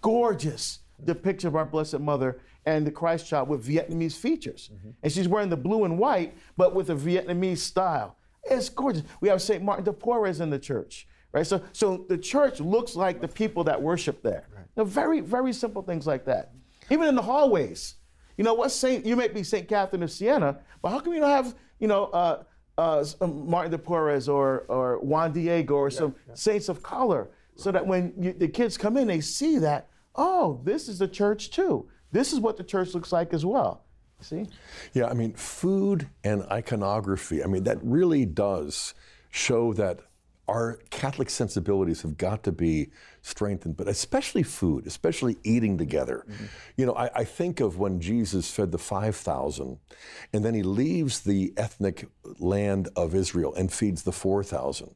Gorgeous 0.00 0.80
depiction 1.04 1.48
of 1.48 1.56
our 1.56 1.64
Blessed 1.64 2.00
Mother 2.00 2.40
and 2.64 2.86
the 2.86 2.90
Christ 2.90 3.28
child 3.28 3.48
with 3.48 3.66
Vietnamese 3.66 4.16
features. 4.16 4.70
And 5.02 5.12
she's 5.12 5.28
wearing 5.28 5.48
the 5.50 5.56
blue 5.56 5.84
and 5.84 5.98
white, 5.98 6.36
but 6.56 6.74
with 6.74 6.90
a 6.90 6.94
Vietnamese 6.94 7.58
style. 7.58 8.16
It's 8.44 8.68
gorgeous. 8.68 9.02
We 9.20 9.28
have 9.28 9.42
St. 9.42 9.62
Martin 9.62 9.84
de 9.84 9.92
Porres 9.92 10.40
in 10.40 10.50
the 10.50 10.58
church, 10.58 11.06
right? 11.32 11.46
So, 11.46 11.62
so 11.72 12.04
the 12.08 12.18
church 12.18 12.60
looks 12.60 12.96
like 12.96 13.20
the 13.20 13.28
people 13.28 13.64
that 13.64 13.80
worship 13.80 14.22
there. 14.22 14.48
You 14.52 14.82
know, 14.82 14.84
very, 14.84 15.20
very 15.20 15.52
simple 15.52 15.82
things 15.82 16.06
like 16.06 16.24
that. 16.26 16.52
Even 16.90 17.08
in 17.08 17.14
the 17.14 17.22
hallways. 17.22 17.94
You 18.36 18.44
know, 18.44 18.54
what 18.54 18.70
Saint, 18.70 19.06
you 19.06 19.16
may 19.16 19.28
be 19.28 19.42
St. 19.42 19.66
Catherine 19.66 20.02
of 20.02 20.10
Siena, 20.10 20.58
but 20.82 20.90
how 20.90 21.00
come 21.00 21.14
you 21.14 21.20
don't 21.20 21.30
have, 21.30 21.54
you 21.78 21.88
know, 21.88 22.04
uh, 22.06 22.42
uh, 22.78 23.04
Martin 23.26 23.72
de 23.72 23.78
Porres 23.78 24.28
or, 24.32 24.64
or 24.68 24.98
Juan 24.98 25.32
Diego 25.32 25.74
or 25.74 25.90
some 25.90 26.14
saints 26.34 26.68
of 26.68 26.82
color 26.82 27.30
so 27.56 27.72
that 27.72 27.86
when 27.86 28.12
you, 28.18 28.32
the 28.32 28.48
kids 28.48 28.76
come 28.76 28.96
in, 28.96 29.08
they 29.08 29.20
see 29.20 29.58
that, 29.58 29.88
oh, 30.14 30.60
this 30.64 30.88
is 30.88 30.98
the 30.98 31.08
church 31.08 31.50
too. 31.50 31.88
This 32.12 32.32
is 32.32 32.40
what 32.40 32.56
the 32.56 32.64
church 32.64 32.94
looks 32.94 33.12
like 33.12 33.34
as 33.34 33.44
well. 33.44 33.84
See? 34.20 34.46
Yeah, 34.94 35.06
I 35.06 35.14
mean, 35.14 35.34
food 35.34 36.08
and 36.24 36.42
iconography, 36.44 37.42
I 37.42 37.46
mean, 37.46 37.64
that 37.64 37.78
really 37.82 38.24
does 38.24 38.94
show 39.30 39.72
that 39.74 40.00
our 40.48 40.78
Catholic 40.90 41.28
sensibilities 41.28 42.02
have 42.02 42.16
got 42.16 42.42
to 42.44 42.52
be 42.52 42.90
strengthened, 43.26 43.76
but 43.76 43.88
especially 43.88 44.42
food, 44.42 44.86
especially 44.86 45.36
eating 45.42 45.76
together. 45.76 46.24
Mm-hmm. 46.28 46.44
You 46.76 46.86
know, 46.86 46.94
I, 46.94 47.10
I 47.14 47.24
think 47.24 47.60
of 47.60 47.78
when 47.78 48.00
Jesus 48.00 48.50
fed 48.50 48.70
the 48.70 48.78
5,000, 48.78 49.78
and 50.32 50.44
then 50.44 50.54
he 50.54 50.62
leaves 50.62 51.20
the 51.20 51.52
ethnic 51.56 52.08
land 52.38 52.88
of 52.94 53.14
Israel 53.14 53.54
and 53.54 53.72
feeds 53.72 54.04
the 54.04 54.12
4,000. 54.12 54.94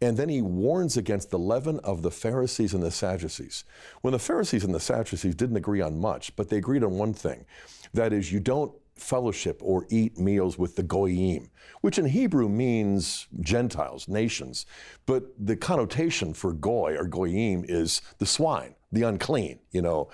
And 0.00 0.16
then 0.16 0.28
he 0.28 0.42
warns 0.42 0.96
against 0.96 1.30
the 1.30 1.38
leaven 1.38 1.80
of 1.80 2.02
the 2.02 2.10
Pharisees 2.10 2.74
and 2.74 2.82
the 2.82 2.90
Sadducees. 2.90 3.64
When 4.02 4.12
the 4.12 4.18
Pharisees 4.18 4.64
and 4.64 4.74
the 4.74 4.80
Sadducees 4.80 5.34
didn't 5.34 5.56
agree 5.56 5.80
on 5.80 5.98
much, 5.98 6.34
but 6.36 6.48
they 6.48 6.58
agreed 6.58 6.84
on 6.84 6.92
one 6.92 7.14
thing 7.14 7.44
that 7.92 8.12
is, 8.12 8.32
you 8.32 8.40
don't 8.40 8.72
fellowship 8.96 9.60
or 9.62 9.86
eat 9.90 10.18
meals 10.18 10.58
with 10.58 10.76
the 10.76 10.82
goyim, 10.82 11.50
which 11.80 11.98
in 11.98 12.06
Hebrew 12.06 12.48
means 12.48 13.26
Gentiles, 13.40 14.08
nations. 14.08 14.66
But 15.06 15.24
the 15.38 15.56
connotation 15.56 16.34
for 16.34 16.52
goy 16.52 16.96
or 16.98 17.06
goyim 17.06 17.64
is 17.68 18.02
the 18.18 18.26
swine, 18.26 18.74
the 18.92 19.02
unclean, 19.02 19.58
you 19.72 19.82
know. 19.82 20.10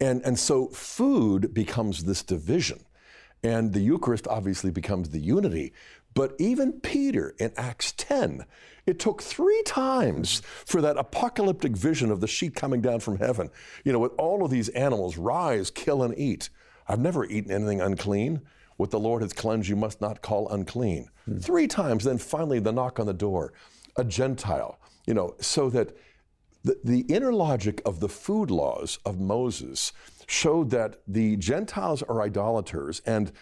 And, 0.00 0.22
and 0.24 0.38
so 0.38 0.68
food 0.68 1.54
becomes 1.54 2.04
this 2.04 2.22
division. 2.22 2.84
And 3.42 3.72
the 3.72 3.80
Eucharist 3.80 4.26
obviously 4.28 4.70
becomes 4.70 5.10
the 5.10 5.20
unity. 5.20 5.72
But 6.14 6.34
even 6.38 6.80
Peter 6.80 7.34
in 7.38 7.52
Acts 7.56 7.92
10, 7.92 8.44
it 8.86 8.98
took 8.98 9.22
three 9.22 9.62
times 9.66 10.40
for 10.64 10.80
that 10.80 10.96
apocalyptic 10.96 11.76
vision 11.76 12.10
of 12.10 12.20
the 12.20 12.26
sheep 12.26 12.54
coming 12.54 12.80
down 12.80 13.00
from 13.00 13.18
heaven, 13.18 13.50
you 13.84 13.92
know, 13.92 13.98
with 13.98 14.12
all 14.16 14.44
of 14.44 14.50
these 14.50 14.68
animals 14.70 15.18
rise, 15.18 15.70
kill, 15.70 16.02
and 16.02 16.16
eat. 16.18 16.48
I've 16.88 17.00
never 17.00 17.24
eaten 17.24 17.50
anything 17.50 17.80
unclean. 17.80 18.42
What 18.76 18.90
the 18.90 19.00
Lord 19.00 19.22
has 19.22 19.32
cleansed, 19.32 19.68
you 19.68 19.76
must 19.76 20.00
not 20.00 20.22
call 20.22 20.48
unclean. 20.50 21.08
Hmm. 21.24 21.38
Three 21.38 21.66
times, 21.66 22.04
then 22.04 22.18
finally 22.18 22.60
the 22.60 22.72
knock 22.72 23.00
on 23.00 23.06
the 23.06 23.14
door, 23.14 23.52
a 23.96 24.04
Gentile, 24.04 24.78
you 25.06 25.14
know, 25.14 25.34
so 25.40 25.70
that 25.70 25.96
the, 26.62 26.78
the 26.84 27.00
inner 27.02 27.32
logic 27.32 27.80
of 27.86 28.00
the 28.00 28.08
food 28.08 28.50
laws 28.50 28.98
of 29.04 29.20
Moses 29.20 29.92
showed 30.26 30.70
that 30.70 30.96
the 31.06 31.36
Gentiles 31.36 32.02
are 32.02 32.22
idolaters 32.22 33.00
and 33.06 33.32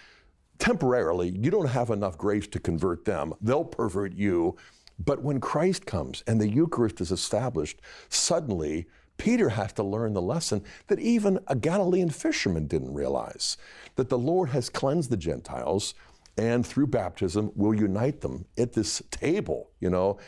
temporarily 0.59 1.31
you 1.31 1.51
don't 1.51 1.67
have 1.69 1.91
enough 1.91 2.17
grace 2.19 2.47
to 2.49 2.61
convert 2.61 3.05
them. 3.05 3.35
They'll 3.41 3.65
pervert 3.65 4.13
you. 4.13 4.57
But 4.99 5.23
when 5.23 5.41
Christ 5.41 5.87
comes 5.87 6.23
and 6.27 6.41
the 6.41 6.49
Eucharist 6.49 7.01
is 7.01 7.11
established, 7.11 7.81
suddenly 8.09 8.87
Peter 9.17 9.51
has 9.51 9.73
to 9.75 9.83
learn 9.83 10.13
the 10.13 10.23
lesson 10.23 10.63
that 10.89 10.99
even 10.99 11.39
a 11.47 11.55
Galilean 11.55 12.11
fisherman 12.11 12.67
didn't 12.67 12.93
realize 12.93 13.57
that 13.97 14.09
the 14.09 14.19
Lord 14.19 14.51
has 14.51 14.69
cleansed 14.69 15.11
the 15.11 15.17
Gentiles 15.17 15.95
and 16.37 16.67
through 16.67 16.89
baptism 16.89 17.53
will 17.55 17.75
unite 17.75 18.21
them 18.21 18.45
at 18.59 18.73
this 18.73 19.03
table, 19.11 19.71
you 19.81 19.89
know. 19.89 20.19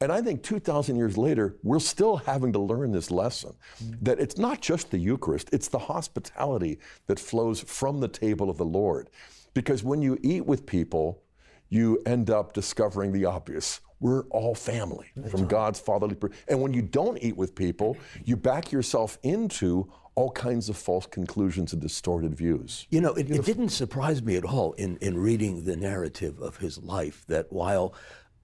And 0.00 0.12
I 0.12 0.20
think 0.20 0.42
2,000 0.42 0.96
years 0.96 1.16
later, 1.16 1.56
we're 1.62 1.80
still 1.80 2.16
having 2.18 2.52
to 2.52 2.58
learn 2.58 2.92
this 2.92 3.10
lesson 3.10 3.54
mm. 3.82 3.96
that 4.02 4.20
it's 4.20 4.36
not 4.36 4.60
just 4.60 4.90
the 4.90 4.98
Eucharist, 4.98 5.48
it's 5.52 5.68
the 5.68 5.78
hospitality 5.78 6.78
that 7.06 7.18
flows 7.18 7.60
from 7.60 8.00
the 8.00 8.08
table 8.08 8.50
of 8.50 8.58
the 8.58 8.64
Lord. 8.64 9.08
Because 9.54 9.82
when 9.82 10.02
you 10.02 10.18
eat 10.22 10.44
with 10.44 10.66
people, 10.66 11.22
you 11.68 12.00
end 12.06 12.30
up 12.30 12.52
discovering 12.52 13.12
the 13.12 13.24
obvious. 13.24 13.80
We're 14.00 14.22
all 14.24 14.54
family 14.54 15.06
from 15.30 15.46
God's 15.46 15.80
fatherly. 15.80 16.14
per- 16.14 16.30
And 16.48 16.60
when 16.60 16.72
you 16.74 16.82
don't 16.82 17.18
eat 17.22 17.36
with 17.36 17.54
people, 17.54 17.96
you 18.24 18.36
back 18.36 18.70
yourself 18.72 19.18
into 19.22 19.90
all 20.14 20.30
kinds 20.30 20.68
of 20.68 20.76
false 20.76 21.06
conclusions 21.06 21.72
and 21.72 21.80
distorted 21.82 22.34
views. 22.34 22.86
You 22.90 23.00
know, 23.02 23.14
it, 23.14 23.30
it 23.30 23.44
didn't 23.44 23.68
surprise 23.70 24.22
me 24.22 24.36
at 24.36 24.44
all 24.44 24.72
in, 24.74 24.96
in 24.98 25.18
reading 25.18 25.64
the 25.64 25.76
narrative 25.76 26.40
of 26.40 26.56
his 26.58 26.78
life 26.78 27.24
that 27.28 27.52
while 27.52 27.94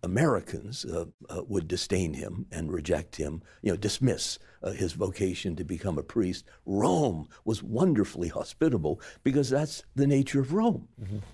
Americans 0.05 0.85
uh, 0.85 1.05
uh, 1.31 1.43
would 1.49 1.69
disdain 1.69 2.13
him 2.15 2.47
and 2.51 2.73
reject 2.73 3.17
him, 3.17 3.41
you 3.63 3.71
know, 3.71 3.77
dismiss 3.77 4.39
uh, 4.63 4.73
his 4.73 4.93
vocation 4.93 5.55
to 5.57 5.65
become 5.65 5.97
a 5.97 6.03
priest, 6.03 6.45
Rome 6.67 7.29
was 7.45 7.63
wonderfully 7.63 8.29
hospitable 8.29 9.01
because 9.23 9.49
that's 9.49 9.85
the 9.95 10.07
nature 10.07 10.41
of 10.41 10.53
Rome. 10.53 10.89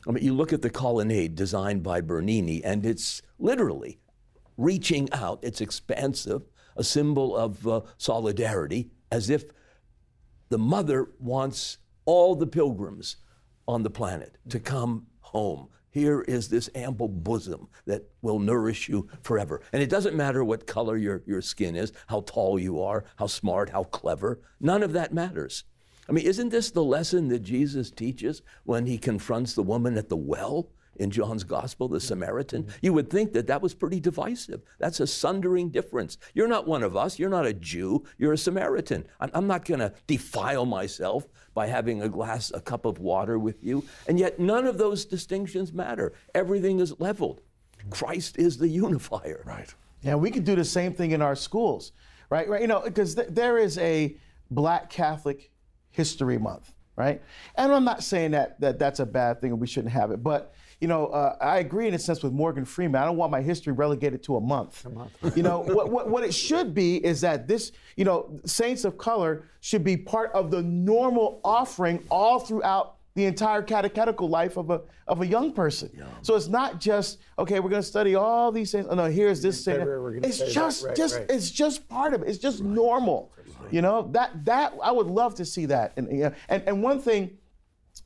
I 0.07 0.11
mean, 0.12 0.23
you 0.23 0.35
look 0.35 0.53
at 0.53 0.62
the 0.62 0.71
colonnade 0.71 1.35
designed 1.35 1.83
by 1.83 2.01
Bernini, 2.03 2.62
and 2.62 2.85
it's 2.85 3.23
literally 3.39 3.99
reaching 4.59 5.11
out, 5.13 5.39
it's 5.43 5.63
expansive, 5.63 6.43
a 6.77 6.85
symbol 6.85 7.35
of 7.35 7.67
uh, 7.67 7.81
solidarity, 7.97 8.91
as 9.11 9.31
if 9.31 9.45
the 10.51 10.59
mother 10.59 11.09
wants 11.19 11.79
all 12.05 12.35
the 12.35 12.47
pilgrims 12.47 13.17
on 13.67 13.83
the 13.83 13.91
planet 13.91 14.37
to 14.51 14.61
come 14.61 15.07
home. 15.21 15.69
Here 15.91 16.21
is 16.23 16.49
this 16.49 16.69
ample 16.75 17.09
bosom 17.09 17.69
that 17.87 18.05
will 18.21 18.39
nourish 18.39 18.89
you 18.89 19.09
forever. 19.23 19.63
And 19.73 19.83
it 19.83 19.89
doesn't 19.91 20.15
matter 20.15 20.45
what 20.45 20.67
color 20.67 20.97
your, 20.97 21.23
your 21.27 21.41
skin 21.41 21.77
is, 21.77 21.93
how 22.07 22.21
tall 22.21 22.59
you 22.59 22.83
are, 22.83 23.05
how 23.17 23.27
smart, 23.27 23.71
how 23.71 23.85
clever. 23.85 24.41
None 24.61 24.83
of 24.83 24.93
that 24.93 25.15
matters. 25.15 25.65
I 26.09 26.13
mean, 26.13 26.27
isn't 26.27 26.51
this 26.51 26.71
the 26.71 26.85
lesson 26.85 27.29
that 27.29 27.41
Jesus 27.41 27.91
teaches 27.91 28.43
when 28.65 28.87
he 28.87 28.97
confronts 28.97 29.55
the 29.55 29.63
woman 29.63 29.99
at 29.99 30.09
the 30.09 30.17
well? 30.17 30.71
In 30.99 31.11
John's 31.11 31.45
gospel, 31.45 31.89
the 31.89 32.01
Samaritan, 32.01 32.69
you 32.83 32.93
would 32.93 33.11
think 33.11 33.33
that 33.33 33.47
that 33.47 33.63
was 33.63 33.75
pretty 33.75 34.01
divisive. 34.01 34.63
That's 34.79 35.01
a 35.01 35.07
sundering 35.07 35.71
difference. 35.71 36.19
You're 36.35 36.49
not 36.49 36.67
one 36.67 36.83
of 36.83 36.97
us. 36.97 37.19
You're 37.19 37.31
not 37.31 37.47
a 37.47 37.55
Jew. 37.55 38.05
You're 38.19 38.33
a 38.33 38.39
Samaritan. 38.39 39.07
I'm, 39.21 39.31
I'm 39.35 39.47
not 39.47 39.65
going 39.65 39.81
to 39.81 39.93
defile 40.07 40.67
myself 40.67 41.27
by 41.55 41.67
having 41.67 42.03
a 42.03 42.09
glass, 42.09 42.53
a 42.55 42.61
cup 42.61 42.85
of 42.85 42.99
water 42.99 43.39
with 43.39 43.65
you. 43.65 43.85
And 44.07 44.19
yet, 44.19 44.39
none 44.39 44.67
of 44.67 44.79
those 44.79 45.05
distinctions 45.05 45.73
matter. 45.73 46.13
Everything 46.35 46.81
is 46.81 46.99
leveled. 47.01 47.41
Christ 47.91 48.39
is 48.39 48.59
the 48.59 48.69
unifier. 48.69 49.43
Right. 49.45 49.73
Yeah, 50.03 50.15
we 50.15 50.31
could 50.31 50.45
do 50.45 50.55
the 50.55 50.65
same 50.65 50.93
thing 50.93 51.11
in 51.11 51.23
our 51.23 51.35
schools, 51.35 51.93
right? 52.31 52.49
Right. 52.49 52.61
You 52.61 52.69
know, 52.69 52.81
because 52.81 53.15
th- 53.15 53.29
there 53.31 53.59
is 53.59 53.79
a 53.79 54.17
Black 54.51 54.91
Catholic 54.91 55.51
History 55.91 56.39
Month, 56.39 56.73
right? 56.97 57.23
And 57.57 57.73
I'm 57.73 57.85
not 57.85 58.03
saying 58.03 58.33
that 58.33 58.61
that 58.61 58.79
that's 58.79 59.01
a 59.01 59.07
bad 59.07 59.41
thing 59.41 59.53
and 59.53 59.61
we 59.61 59.67
shouldn't 59.67 59.93
have 59.93 60.11
it, 60.11 60.23
but 60.23 60.55
you 60.81 60.87
know, 60.87 61.07
uh, 61.07 61.37
I 61.41 61.59
agree 61.59 61.89
in 61.89 61.95
a 61.95 61.99
sense 61.99 62.22
with 62.22 62.33
Morgan 62.33 62.64
Freeman. 62.64 63.03
I 63.03 63.05
don't 63.05 63.16
want 63.16 63.33
my 63.33 63.43
history 63.43 63.72
relegated 63.72 64.22
to 64.24 64.37
a 64.37 64.41
month. 64.41 64.85
A 64.85 64.91
month. 64.91 65.37
you 65.37 65.43
know, 65.43 65.61
what, 65.61 65.91
what, 65.91 66.09
what 66.09 66.22
it 66.22 66.33
should 66.33 66.72
be 66.72 67.05
is 67.05 67.20
that 67.22 67.49
this, 67.49 67.72
you 67.97 68.05
know, 68.05 68.39
saints 68.45 68.85
of 68.85 68.97
color 68.97 69.45
should 69.61 69.83
be 69.83 69.97
part 69.97 70.31
of 70.33 70.51
the 70.51 70.62
normal 70.62 71.41
offering 71.45 72.05
all 72.11 72.39
throughout 72.39 72.99
the 73.14 73.24
entire 73.24 73.62
catechetical 73.62 74.29
life 74.29 74.57
of 74.57 74.70
a 74.70 74.81
of 75.09 75.22
a 75.22 75.26
young 75.26 75.53
person. 75.53 75.91
Yeah. 75.93 76.05
So 76.22 76.37
it's 76.37 76.47
not 76.47 76.79
just 76.79 77.18
okay. 77.37 77.59
We're 77.59 77.70
going 77.70 77.83
to 77.83 77.89
study 77.89 78.14
all 78.14 78.53
these 78.53 78.70
things. 78.70 78.87
Oh 78.89 78.95
no, 78.95 79.07
here's 79.07 79.43
this 79.43 79.64
thing. 79.64 79.81
It's 80.22 80.39
just 80.53 80.85
right, 80.85 80.95
just 80.95 81.16
right. 81.16 81.26
it's 81.29 81.51
just 81.51 81.89
part 81.89 82.14
of 82.14 82.22
it. 82.22 82.29
It's 82.29 82.39
just 82.39 82.61
right. 82.61 82.70
normal. 82.70 83.33
You 83.72 83.83
know 83.83 84.09
that 84.12 84.45
that 84.45 84.72
I 84.81 84.93
would 84.93 85.09
love 85.09 85.35
to 85.37 85.45
see 85.45 85.66
that. 85.66 85.95
And 85.97 86.09
and, 86.49 86.62
and 86.68 86.81
one 86.81 87.01
thing 87.01 87.39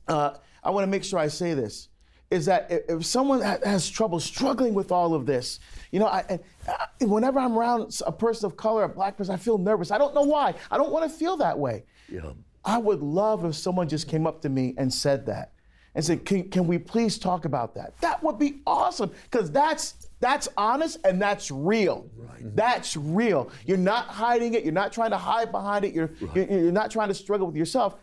uh, 0.07 0.31
I 0.63 0.71
want 0.71 0.83
to 0.85 0.89
make 0.89 1.03
sure 1.03 1.19
I 1.19 1.27
say 1.27 1.53
this 1.53 1.89
is 2.33 2.47
that 2.47 2.67
if 2.89 3.05
someone 3.05 3.41
has 3.41 3.87
trouble 3.87 4.19
struggling 4.19 4.73
with 4.73 4.91
all 4.91 5.13
of 5.13 5.27
this, 5.27 5.59
you 5.91 5.99
know, 5.99 6.07
I, 6.07 6.39
I, 6.67 7.05
whenever 7.05 7.39
I'm 7.39 7.55
around 7.55 7.95
a 8.07 8.11
person 8.11 8.47
of 8.47 8.57
color, 8.57 8.83
a 8.83 8.89
black 8.89 9.17
person, 9.17 9.35
I 9.35 9.37
feel 9.37 9.59
nervous. 9.59 9.91
I 9.91 9.99
don't 9.99 10.15
know 10.15 10.23
why. 10.23 10.55
I 10.71 10.77
don't 10.77 10.91
want 10.91 11.09
to 11.09 11.15
feel 11.15 11.37
that 11.37 11.57
way. 11.57 11.83
Yeah. 12.09 12.31
I 12.65 12.79
would 12.79 13.01
love 13.01 13.45
if 13.45 13.53
someone 13.53 13.87
just 13.87 14.07
came 14.07 14.25
up 14.25 14.41
to 14.41 14.49
me 14.49 14.73
and 14.79 14.91
said 14.91 15.27
that 15.27 15.51
and 15.93 16.03
said, 16.03 16.25
can, 16.25 16.49
can 16.49 16.65
we 16.65 16.79
please 16.79 17.19
talk 17.19 17.45
about 17.45 17.75
that? 17.75 17.93
That 18.01 18.23
would 18.23 18.39
be 18.39 18.61
awesome 18.65 19.11
because 19.29 19.51
that's 19.51 20.09
that's 20.19 20.47
honest 20.57 20.99
and 21.03 21.21
that's 21.21 21.51
real. 21.51 22.09
Right. 22.15 22.55
That's 22.55 22.95
real. 22.95 23.51
You're 23.65 23.77
not 23.77 24.07
hiding 24.07 24.53
it. 24.53 24.63
You're 24.63 24.73
not 24.73 24.93
trying 24.93 25.11
to 25.11 25.17
hide 25.17 25.51
behind 25.51 25.83
it. 25.83 25.93
You're, 25.93 26.11
right. 26.21 26.49
you're, 26.49 26.61
you're, 26.61 26.71
not 26.71 26.89
trying 26.89 27.09
to 27.09 27.13
struggle 27.13 27.45
with 27.45 27.57
yourself. 27.57 27.97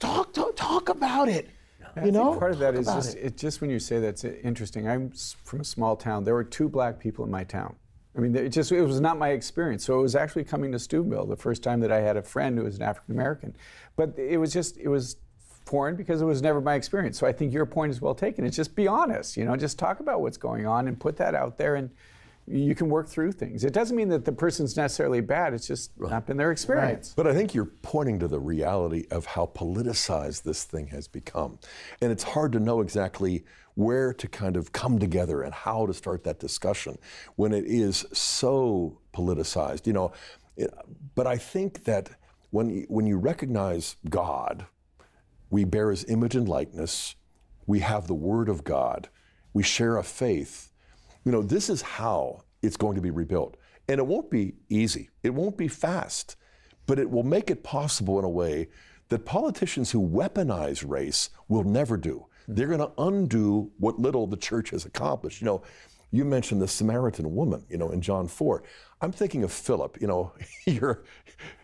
Talk, 0.00 0.34
talk, 0.34 0.56
talk 0.56 0.88
about 0.88 1.28
it. 1.28 1.48
You 2.04 2.12
know, 2.12 2.36
part 2.38 2.52
of 2.52 2.58
that 2.58 2.74
is 2.74 2.86
just 2.86 3.16
it. 3.16 3.24
it. 3.24 3.36
just 3.36 3.60
when 3.60 3.70
you 3.70 3.78
say 3.78 3.98
that's 3.98 4.24
interesting. 4.24 4.88
I'm 4.88 5.12
from 5.44 5.60
a 5.60 5.64
small 5.64 5.96
town. 5.96 6.24
There 6.24 6.34
were 6.34 6.44
two 6.44 6.68
black 6.68 6.98
people 6.98 7.24
in 7.24 7.30
my 7.30 7.44
town. 7.44 7.76
I 8.16 8.20
mean, 8.20 8.34
it 8.34 8.50
just 8.50 8.72
it 8.72 8.82
was 8.82 9.00
not 9.00 9.18
my 9.18 9.30
experience. 9.30 9.84
So 9.84 9.98
it 9.98 10.02
was 10.02 10.14
actually 10.14 10.44
coming 10.44 10.72
to 10.72 10.78
Steubenville 10.78 11.26
the 11.26 11.36
first 11.36 11.62
time 11.62 11.80
that 11.80 11.92
I 11.92 12.00
had 12.00 12.16
a 12.16 12.22
friend 12.22 12.58
who 12.58 12.64
was 12.64 12.76
an 12.76 12.82
African 12.82 13.14
American. 13.14 13.56
But 13.96 14.18
it 14.18 14.38
was 14.38 14.52
just 14.52 14.78
it 14.78 14.88
was 14.88 15.16
foreign 15.66 15.96
because 15.96 16.22
it 16.22 16.24
was 16.24 16.40
never 16.40 16.60
my 16.60 16.74
experience. 16.74 17.18
So 17.18 17.26
I 17.26 17.32
think 17.32 17.52
your 17.52 17.66
point 17.66 17.90
is 17.90 18.00
well 18.00 18.14
taken. 18.14 18.46
It's 18.46 18.56
just 18.56 18.74
be 18.74 18.86
honest, 18.86 19.36
you 19.36 19.44
know, 19.44 19.56
just 19.56 19.78
talk 19.78 20.00
about 20.00 20.20
what's 20.22 20.36
going 20.36 20.66
on 20.66 20.88
and 20.88 20.98
put 20.98 21.16
that 21.16 21.34
out 21.34 21.58
there 21.58 21.74
and 21.74 21.90
you 22.46 22.74
can 22.74 22.88
work 22.88 23.08
through 23.08 23.32
things. 23.32 23.64
It 23.64 23.72
doesn't 23.72 23.96
mean 23.96 24.08
that 24.10 24.24
the 24.24 24.32
person's 24.32 24.76
necessarily 24.76 25.20
bad, 25.20 25.52
it's 25.52 25.66
just 25.66 25.90
right. 25.96 26.10
not 26.10 26.26
been 26.26 26.36
their 26.36 26.52
experience. 26.52 27.08
Right. 27.10 27.24
But 27.24 27.26
I 27.26 27.34
think 27.34 27.54
you're 27.54 27.72
pointing 27.82 28.18
to 28.20 28.28
the 28.28 28.38
reality 28.38 29.06
of 29.10 29.26
how 29.26 29.50
politicized 29.54 30.42
this 30.44 30.64
thing 30.64 30.88
has 30.88 31.08
become. 31.08 31.58
And 32.00 32.12
it's 32.12 32.22
hard 32.22 32.52
to 32.52 32.60
know 32.60 32.80
exactly 32.80 33.44
where 33.74 34.12
to 34.14 34.28
kind 34.28 34.56
of 34.56 34.72
come 34.72 34.98
together 34.98 35.42
and 35.42 35.52
how 35.52 35.86
to 35.86 35.94
start 35.94 36.24
that 36.24 36.38
discussion 36.38 36.98
when 37.36 37.52
it 37.52 37.64
is 37.66 38.06
so 38.12 38.98
politicized. 39.12 39.86
You 39.86 39.92
know, 39.92 40.12
but 41.14 41.26
I 41.26 41.36
think 41.36 41.84
that 41.84 42.10
when 42.50 42.86
when 42.88 43.06
you 43.06 43.18
recognize 43.18 43.96
God, 44.08 44.66
we 45.50 45.64
bear 45.64 45.90
His 45.90 46.04
image 46.04 46.34
and 46.34 46.48
likeness. 46.48 47.16
We 47.66 47.80
have 47.80 48.06
the 48.06 48.14
Word 48.14 48.48
of 48.48 48.64
God. 48.64 49.08
We 49.52 49.62
share 49.62 49.96
a 49.96 50.04
faith. 50.04 50.72
You 51.26 51.32
know, 51.32 51.42
this 51.42 51.68
is 51.68 51.82
how 51.82 52.44
it's 52.62 52.76
going 52.76 52.94
to 52.94 53.00
be 53.00 53.10
rebuilt, 53.10 53.56
and 53.88 53.98
it 53.98 54.06
won't 54.06 54.30
be 54.30 54.54
easy. 54.68 55.10
It 55.24 55.34
won't 55.34 55.56
be 55.56 55.66
fast, 55.66 56.36
but 56.86 57.00
it 57.00 57.10
will 57.10 57.24
make 57.24 57.50
it 57.50 57.64
possible 57.64 58.20
in 58.20 58.24
a 58.24 58.28
way 58.28 58.68
that 59.08 59.24
politicians 59.24 59.90
who 59.90 60.00
weaponize 60.00 60.88
race 60.88 61.30
will 61.48 61.64
never 61.64 61.96
do. 61.96 62.26
They're 62.46 62.68
going 62.68 62.78
to 62.78 62.92
undo 62.96 63.72
what 63.78 63.98
little 63.98 64.28
the 64.28 64.36
church 64.36 64.70
has 64.70 64.84
accomplished. 64.84 65.40
You 65.40 65.46
know, 65.46 65.62
you 66.12 66.24
mentioned 66.24 66.62
the 66.62 66.68
Samaritan 66.68 67.34
woman, 67.34 67.64
you 67.68 67.76
know, 67.76 67.90
in 67.90 68.00
John 68.00 68.28
4. 68.28 68.62
I'm 69.00 69.10
thinking 69.10 69.42
of 69.42 69.50
Philip, 69.50 70.00
you 70.00 70.06
know, 70.06 70.32
your, 70.64 71.02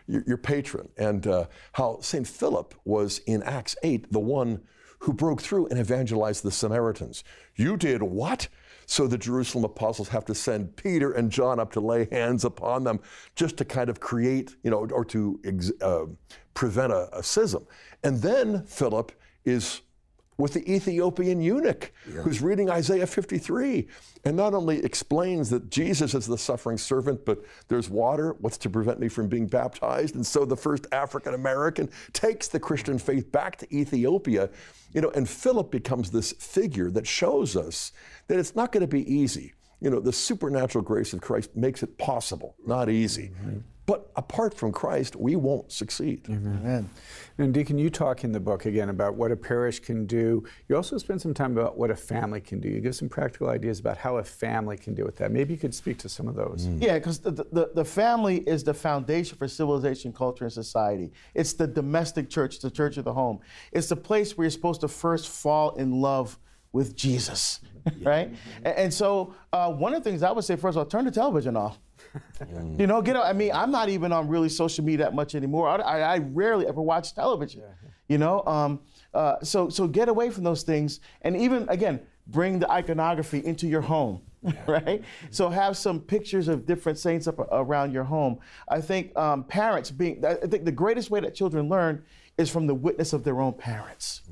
your, 0.07 0.37
patron, 0.37 0.89
and 0.97 1.25
uh, 1.25 1.45
how 1.71 1.99
St. 2.01 2.27
Philip 2.27 2.75
was 2.83 3.19
in 3.19 3.41
Acts 3.43 3.77
8 3.81 4.11
the 4.11 4.19
one 4.19 4.61
who 4.99 5.13
broke 5.13 5.41
through 5.41 5.67
and 5.67 5.79
evangelized 5.79 6.43
the 6.43 6.51
Samaritans. 6.51 7.23
You 7.55 7.77
did 7.77 8.03
what? 8.03 8.49
So 8.85 9.07
the 9.07 9.17
Jerusalem 9.17 9.63
apostles 9.63 10.09
have 10.09 10.25
to 10.25 10.35
send 10.35 10.75
Peter 10.75 11.11
and 11.11 11.31
John 11.31 11.59
up 11.59 11.71
to 11.73 11.79
lay 11.79 12.07
hands 12.11 12.45
upon 12.45 12.83
them 12.83 12.99
just 13.35 13.57
to 13.57 13.65
kind 13.65 13.89
of 13.89 13.99
create, 13.99 14.55
you 14.63 14.71
know, 14.71 14.87
or 14.91 15.05
to 15.05 15.39
uh, 15.81 16.05
prevent 16.53 16.91
a, 16.91 17.17
a 17.17 17.23
schism. 17.23 17.65
And 18.03 18.21
then 18.21 18.65
Philip 18.65 19.11
is 19.45 19.81
with 20.43 20.51
the 20.51 20.69
Ethiopian 20.69 21.39
eunuch 21.39 21.93
yeah. 22.05 22.19
who's 22.19 22.41
reading 22.41 22.69
Isaiah 22.69 23.07
53 23.07 23.87
and 24.25 24.35
not 24.35 24.53
only 24.53 24.83
explains 24.83 25.49
that 25.51 25.69
Jesus 25.69 26.13
is 26.13 26.27
the 26.27 26.37
suffering 26.37 26.77
servant, 26.77 27.23
but 27.23 27.39
there's 27.69 27.89
water. 27.89 28.35
What's 28.41 28.57
to 28.57 28.69
prevent 28.69 28.99
me 28.99 29.07
from 29.07 29.29
being 29.29 29.47
baptized? 29.47 30.15
And 30.15 30.27
so 30.27 30.43
the 30.43 30.57
first 30.57 30.85
African 30.91 31.33
American 31.33 31.89
takes 32.11 32.49
the 32.49 32.59
Christian 32.59 32.99
faith 32.99 33.31
back 33.31 33.55
to 33.59 33.73
Ethiopia. 33.73 34.49
You 34.91 34.99
know, 34.99 35.11
and 35.11 35.29
Philip 35.29 35.71
becomes 35.71 36.11
this 36.11 36.33
figure 36.33 36.91
that 36.91 37.07
shows 37.07 37.55
us 37.55 37.93
that 38.27 38.37
it's 38.37 38.53
not 38.53 38.73
going 38.73 38.81
to 38.81 38.87
be 38.87 39.09
easy. 39.09 39.53
You 39.83 39.89
know, 39.89 39.99
the 39.99 40.13
supernatural 40.13 40.83
grace 40.83 41.11
of 41.11 41.19
Christ 41.19 41.55
makes 41.57 41.83
it 41.83 41.97
possible, 41.97 42.55
not 42.65 42.89
easy. 42.89 43.33
Mm-hmm. 43.35 43.59
But 43.85 44.09
apart 44.15 44.53
from 44.53 44.71
Christ, 44.71 45.17
we 45.17 45.35
won't 45.35 45.69
succeed. 45.69 46.21
Amen. 46.29 46.89
And 47.37 47.53
Deacon, 47.53 47.77
you 47.77 47.89
talk 47.89 48.23
in 48.23 48.31
the 48.31 48.39
book 48.39 48.65
again 48.65 48.87
about 48.87 49.15
what 49.15 49.29
a 49.29 49.35
parish 49.35 49.79
can 49.81 50.05
do. 50.05 50.45
You 50.69 50.77
also 50.77 50.97
spend 50.97 51.21
some 51.21 51.33
time 51.33 51.57
about 51.57 51.77
what 51.77 51.91
a 51.91 51.95
family 51.97 52.39
can 52.39 52.61
do. 52.61 52.69
You 52.69 52.79
give 52.79 52.95
some 52.95 53.09
practical 53.09 53.49
ideas 53.49 53.81
about 53.81 53.97
how 53.97 54.17
a 54.17 54.23
family 54.23 54.77
can 54.77 54.93
deal 54.93 55.05
with 55.05 55.17
that. 55.17 55.31
Maybe 55.31 55.53
you 55.53 55.59
could 55.59 55.75
speak 55.75 55.97
to 55.97 56.07
some 56.07 56.29
of 56.29 56.35
those. 56.35 56.65
Mm. 56.65 56.81
Yeah, 56.81 56.97
because 56.97 57.19
the, 57.19 57.31
the, 57.31 57.71
the, 57.75 57.83
family 57.83 58.37
is 58.47 58.63
the 58.63 58.73
foundation 58.73 59.37
for 59.37 59.49
civilization, 59.49 60.13
culture, 60.13 60.45
and 60.45 60.53
society. 60.53 61.11
It's 61.33 61.51
the 61.51 61.67
domestic 61.67 62.29
church, 62.29 62.59
the 62.59 62.71
church 62.71 62.95
of 62.95 63.03
the 63.03 63.13
home. 63.13 63.41
It's 63.73 63.87
the 63.87 63.97
place 63.97 64.37
where 64.37 64.45
you're 64.45 64.51
supposed 64.51 64.79
to 64.81 64.87
first 64.87 65.27
fall 65.27 65.71
in 65.71 65.99
love 65.99 66.39
with 66.71 66.95
Jesus, 66.95 67.59
right? 68.01 68.31
Mm-hmm. 68.31 68.65
And, 68.65 68.77
and, 68.77 68.93
so 68.93 69.35
uh, 69.51 69.71
one 69.71 69.93
of 69.93 70.03
the 70.03 70.09
things 70.09 70.23
I 70.23 70.31
would 70.31 70.43
say, 70.43 70.55
first 70.55 70.75
of 70.75 70.79
all, 70.79 70.85
turn 70.85 71.05
the 71.05 71.11
television 71.11 71.57
off. 71.57 71.79
Mm. 72.39 72.79
you 72.79 72.87
know, 72.87 73.01
get 73.01 73.15
out. 73.15 73.25
I 73.25 73.33
mean, 73.33 73.51
I'm 73.53 73.71
not 73.71 73.89
even 73.89 74.11
on 74.11 74.27
really 74.27 74.49
social 74.49 74.83
media 74.83 75.05
that 75.05 75.15
much 75.15 75.35
anymore. 75.35 75.69
I, 75.69 76.01
I, 76.01 76.17
rarely 76.19 76.67
ever 76.67 76.81
watch 76.81 77.13
television. 77.13 77.63
You 78.07 78.17
know, 78.17 78.43
um, 78.45 78.81
uh, 79.13 79.35
so 79.41 79.69
so 79.69 79.87
get 79.87 80.09
away 80.09 80.29
from 80.29 80.43
those 80.43 80.63
things, 80.63 80.99
and 81.21 81.35
even 81.37 81.67
again, 81.69 82.01
bring 82.27 82.59
the 82.59 82.69
iconography 82.69 83.43
into 83.45 83.67
your 83.67 83.81
home. 83.81 84.21
Right? 84.67 85.01
So 85.31 85.47
have 85.47 85.77
some 85.77 86.01
pictures 86.01 86.49
of 86.49 86.65
different 86.65 86.99
saints 86.99 87.27
up 87.27 87.39
around 87.39 87.93
your 87.93 88.03
home. 88.03 88.39
I 88.67 88.81
think 88.81 89.17
um, 89.17 89.45
parents 89.45 89.89
being, 89.89 90.25
I 90.25 90.33
think 90.33 90.65
the 90.65 90.71
greatest 90.71 91.09
way 91.09 91.21
that 91.21 91.33
children 91.33 91.69
learn 91.69 92.03
is 92.37 92.49
from 92.49 92.67
the 92.67 92.75
witness 92.75 93.13
of 93.13 93.23
their 93.23 93.39
own 93.39 93.53
parents. 93.53 94.22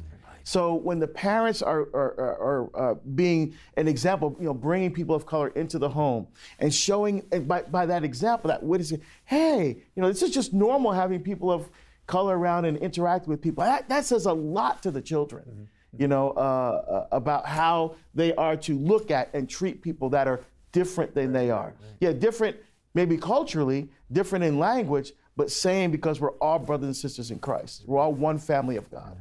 Mm-hmm. 0.52 0.60
So 0.60 0.74
when 0.76 0.99
the 0.99 1.08
parents 1.08 1.62
are, 1.62 1.82
are, 1.93 2.14
are, 2.20 2.70
are 2.76 2.91
uh, 2.91 2.95
being 3.16 3.56
an 3.78 3.88
example, 3.88 4.36
you 4.39 4.45
know, 4.45 4.54
bringing 4.54 4.91
people 4.91 5.16
of 5.16 5.26
color 5.26 5.49
into 5.49 5.80
the 5.80 5.89
home 5.89 6.28
and 6.60 6.74
showing 6.74 7.26
and 7.32 7.47
by, 7.47 7.62
by 7.64 7.86
that 7.86 8.04
example, 8.04 8.49
that 8.49 8.62
witness, 8.62 8.93
hey, 9.26 9.84
you 9.95 10.02
know, 10.02 10.08
this 10.08 10.22
is 10.22 10.32
just 10.32 10.54
normal 10.54 10.91
having 10.91 11.22
people 11.22 11.52
of 11.52 11.70
color 12.08 12.38
around 12.38 12.66
and 12.66 12.78
interact 12.78 13.28
with 13.28 13.41
people. 13.41 13.64
That, 13.64 13.88
that 13.89 14.06
says 14.06 14.26
a 14.26 14.34
lot 14.34 14.84
to 14.84 14.91
the 14.91 15.02
children, 15.02 15.43
mm-hmm. 15.47 16.02
you 16.02 16.08
know, 16.08 16.32
uh, 16.32 16.39
uh, 16.39 17.08
about 17.12 17.45
how 17.45 17.95
they 18.14 18.34
are 18.36 18.58
to 18.58 18.78
look 18.78 19.12
at 19.12 19.30
and 19.34 19.49
treat 19.49 19.82
people 19.82 20.10
that 20.10 20.28
are 20.28 20.41
different 20.72 21.16
than 21.16 21.32
they 21.32 21.49
are. 21.49 21.74
Yeah, 21.99 22.14
different 22.14 22.58
maybe 22.93 23.18
culturally, 23.18 23.89
different 24.12 24.43
in 24.43 24.60
language, 24.60 25.14
but 25.38 25.49
same 25.49 25.91
because 25.91 26.20
we're 26.20 26.32
all 26.34 26.60
brothers 26.60 26.88
and 26.88 26.95
sisters 26.95 27.32
in 27.32 27.39
Christ. 27.39 27.84
We're 27.88 27.99
all 27.99 28.14
one 28.14 28.38
family 28.38 28.76
of 28.76 28.89
God. 28.91 29.18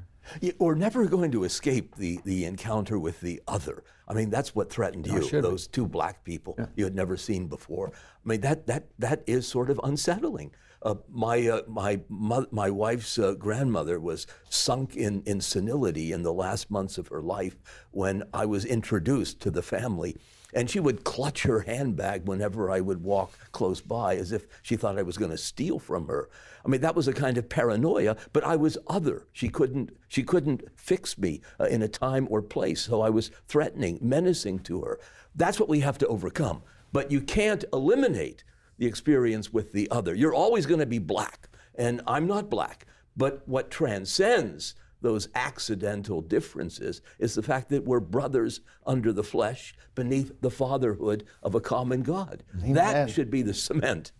We're 0.58 0.74
never 0.74 1.06
going 1.06 1.32
to 1.32 1.44
escape 1.44 1.96
the, 1.96 2.20
the 2.24 2.44
encounter 2.44 2.98
with 2.98 3.20
the 3.20 3.42
other. 3.48 3.84
I 4.06 4.14
mean, 4.14 4.30
that's 4.30 4.54
what 4.54 4.70
threatened 4.70 5.06
you, 5.06 5.20
those 5.40 5.66
two 5.66 5.86
black 5.86 6.24
people 6.24 6.56
yeah. 6.58 6.66
you 6.76 6.84
had 6.84 6.94
never 6.94 7.16
seen 7.16 7.46
before. 7.46 7.92
I 7.94 8.28
mean, 8.28 8.40
that, 8.40 8.66
that, 8.66 8.88
that 8.98 9.22
is 9.26 9.46
sort 9.46 9.70
of 9.70 9.80
unsettling. 9.84 10.52
Uh, 10.82 10.94
my, 11.10 11.46
uh, 11.46 11.60
my, 11.68 12.00
my 12.08 12.70
wife's 12.70 13.18
uh, 13.18 13.34
grandmother 13.34 14.00
was 14.00 14.26
sunk 14.48 14.96
in, 14.96 15.22
in 15.26 15.40
senility 15.40 16.10
in 16.10 16.22
the 16.22 16.32
last 16.32 16.70
months 16.70 16.96
of 16.96 17.08
her 17.08 17.20
life 17.20 17.56
when 17.90 18.22
I 18.32 18.46
was 18.46 18.64
introduced 18.64 19.40
to 19.40 19.50
the 19.50 19.62
family. 19.62 20.16
And 20.52 20.68
she 20.68 20.80
would 20.80 21.04
clutch 21.04 21.42
her 21.44 21.60
handbag 21.60 22.26
whenever 22.26 22.70
I 22.70 22.80
would 22.80 23.02
walk 23.02 23.38
close 23.52 23.80
by 23.80 24.16
as 24.16 24.32
if 24.32 24.46
she 24.62 24.76
thought 24.76 24.98
I 24.98 25.02
was 25.02 25.16
going 25.16 25.30
to 25.30 25.38
steal 25.38 25.78
from 25.78 26.08
her. 26.08 26.28
I 26.64 26.68
mean, 26.68 26.80
that 26.80 26.96
was 26.96 27.08
a 27.08 27.12
kind 27.12 27.38
of 27.38 27.48
paranoia, 27.48 28.16
but 28.32 28.42
I 28.42 28.56
was 28.56 28.78
other. 28.88 29.26
She 29.32 29.48
couldn't, 29.48 29.96
she 30.08 30.22
couldn't 30.22 30.64
fix 30.76 31.16
me 31.16 31.40
uh, 31.60 31.64
in 31.64 31.82
a 31.82 31.88
time 31.88 32.26
or 32.30 32.42
place, 32.42 32.80
so 32.82 33.00
I 33.00 33.10
was 33.10 33.30
threatening, 33.46 33.98
menacing 34.00 34.60
to 34.60 34.80
her. 34.80 34.98
That's 35.36 35.60
what 35.60 35.68
we 35.68 35.80
have 35.80 35.98
to 35.98 36.06
overcome. 36.08 36.62
But 36.92 37.12
you 37.12 37.20
can't 37.20 37.64
eliminate 37.72 38.42
the 38.80 38.86
experience 38.86 39.52
with 39.52 39.72
the 39.72 39.88
other. 39.90 40.14
You're 40.14 40.34
always 40.34 40.64
going 40.64 40.80
to 40.80 40.86
be 40.86 40.98
black, 40.98 41.50
and 41.76 42.00
I'm 42.06 42.26
not 42.26 42.48
black. 42.48 42.86
But 43.14 43.46
what 43.46 43.70
transcends 43.70 44.74
those 45.02 45.28
accidental 45.34 46.22
differences 46.22 47.02
is 47.18 47.34
the 47.34 47.42
fact 47.42 47.68
that 47.68 47.84
we're 47.84 48.00
brothers 48.00 48.62
under 48.86 49.12
the 49.12 49.22
flesh 49.22 49.74
beneath 49.94 50.32
the 50.40 50.50
fatherhood 50.50 51.24
of 51.42 51.54
a 51.54 51.60
common 51.60 52.02
God. 52.02 52.42
Amen. 52.62 52.74
That 52.74 53.10
should 53.10 53.30
be 53.30 53.42
the 53.42 53.52
cement. 53.52 54.12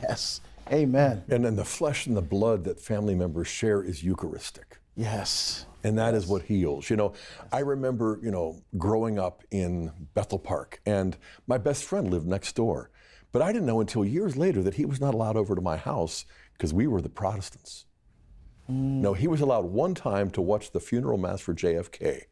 Yes. 0.00 0.40
Amen. 0.70 1.24
And 1.28 1.44
then 1.44 1.56
the 1.56 1.64
flesh 1.64 2.06
and 2.06 2.16
the 2.16 2.22
blood 2.22 2.62
that 2.64 2.80
family 2.80 3.16
members 3.16 3.48
share 3.48 3.82
is 3.82 4.04
Eucharistic. 4.04 4.78
Yes. 4.94 5.66
And 5.82 5.98
that 5.98 6.14
is 6.14 6.28
what 6.28 6.42
heals. 6.42 6.90
You 6.90 6.96
know, 6.96 7.14
I 7.50 7.60
remember, 7.60 8.20
you 8.22 8.30
know, 8.30 8.62
growing 8.78 9.18
up 9.18 9.42
in 9.50 9.90
Bethel 10.14 10.38
Park, 10.38 10.80
and 10.86 11.16
my 11.48 11.58
best 11.58 11.82
friend 11.84 12.08
lived 12.08 12.26
next 12.26 12.54
door. 12.54 12.90
But 13.32 13.42
I 13.42 13.52
didn't 13.52 13.66
know 13.66 13.80
until 13.80 14.04
years 14.04 14.36
later 14.36 14.62
that 14.62 14.74
he 14.74 14.84
was 14.84 15.00
not 15.00 15.14
allowed 15.14 15.36
over 15.36 15.54
to 15.54 15.60
my 15.60 15.76
house 15.76 16.24
because 16.52 16.74
we 16.74 16.86
were 16.86 17.00
the 17.00 17.08
Protestants. 17.08 17.86
Mm. 18.68 19.00
No, 19.00 19.14
he 19.14 19.28
was 19.28 19.40
allowed 19.40 19.66
one 19.66 19.94
time 19.94 20.30
to 20.30 20.40
watch 20.40 20.72
the 20.72 20.80
funeral 20.80 21.18
mass 21.18 21.40
for 21.40 21.54
JFK 21.54 22.24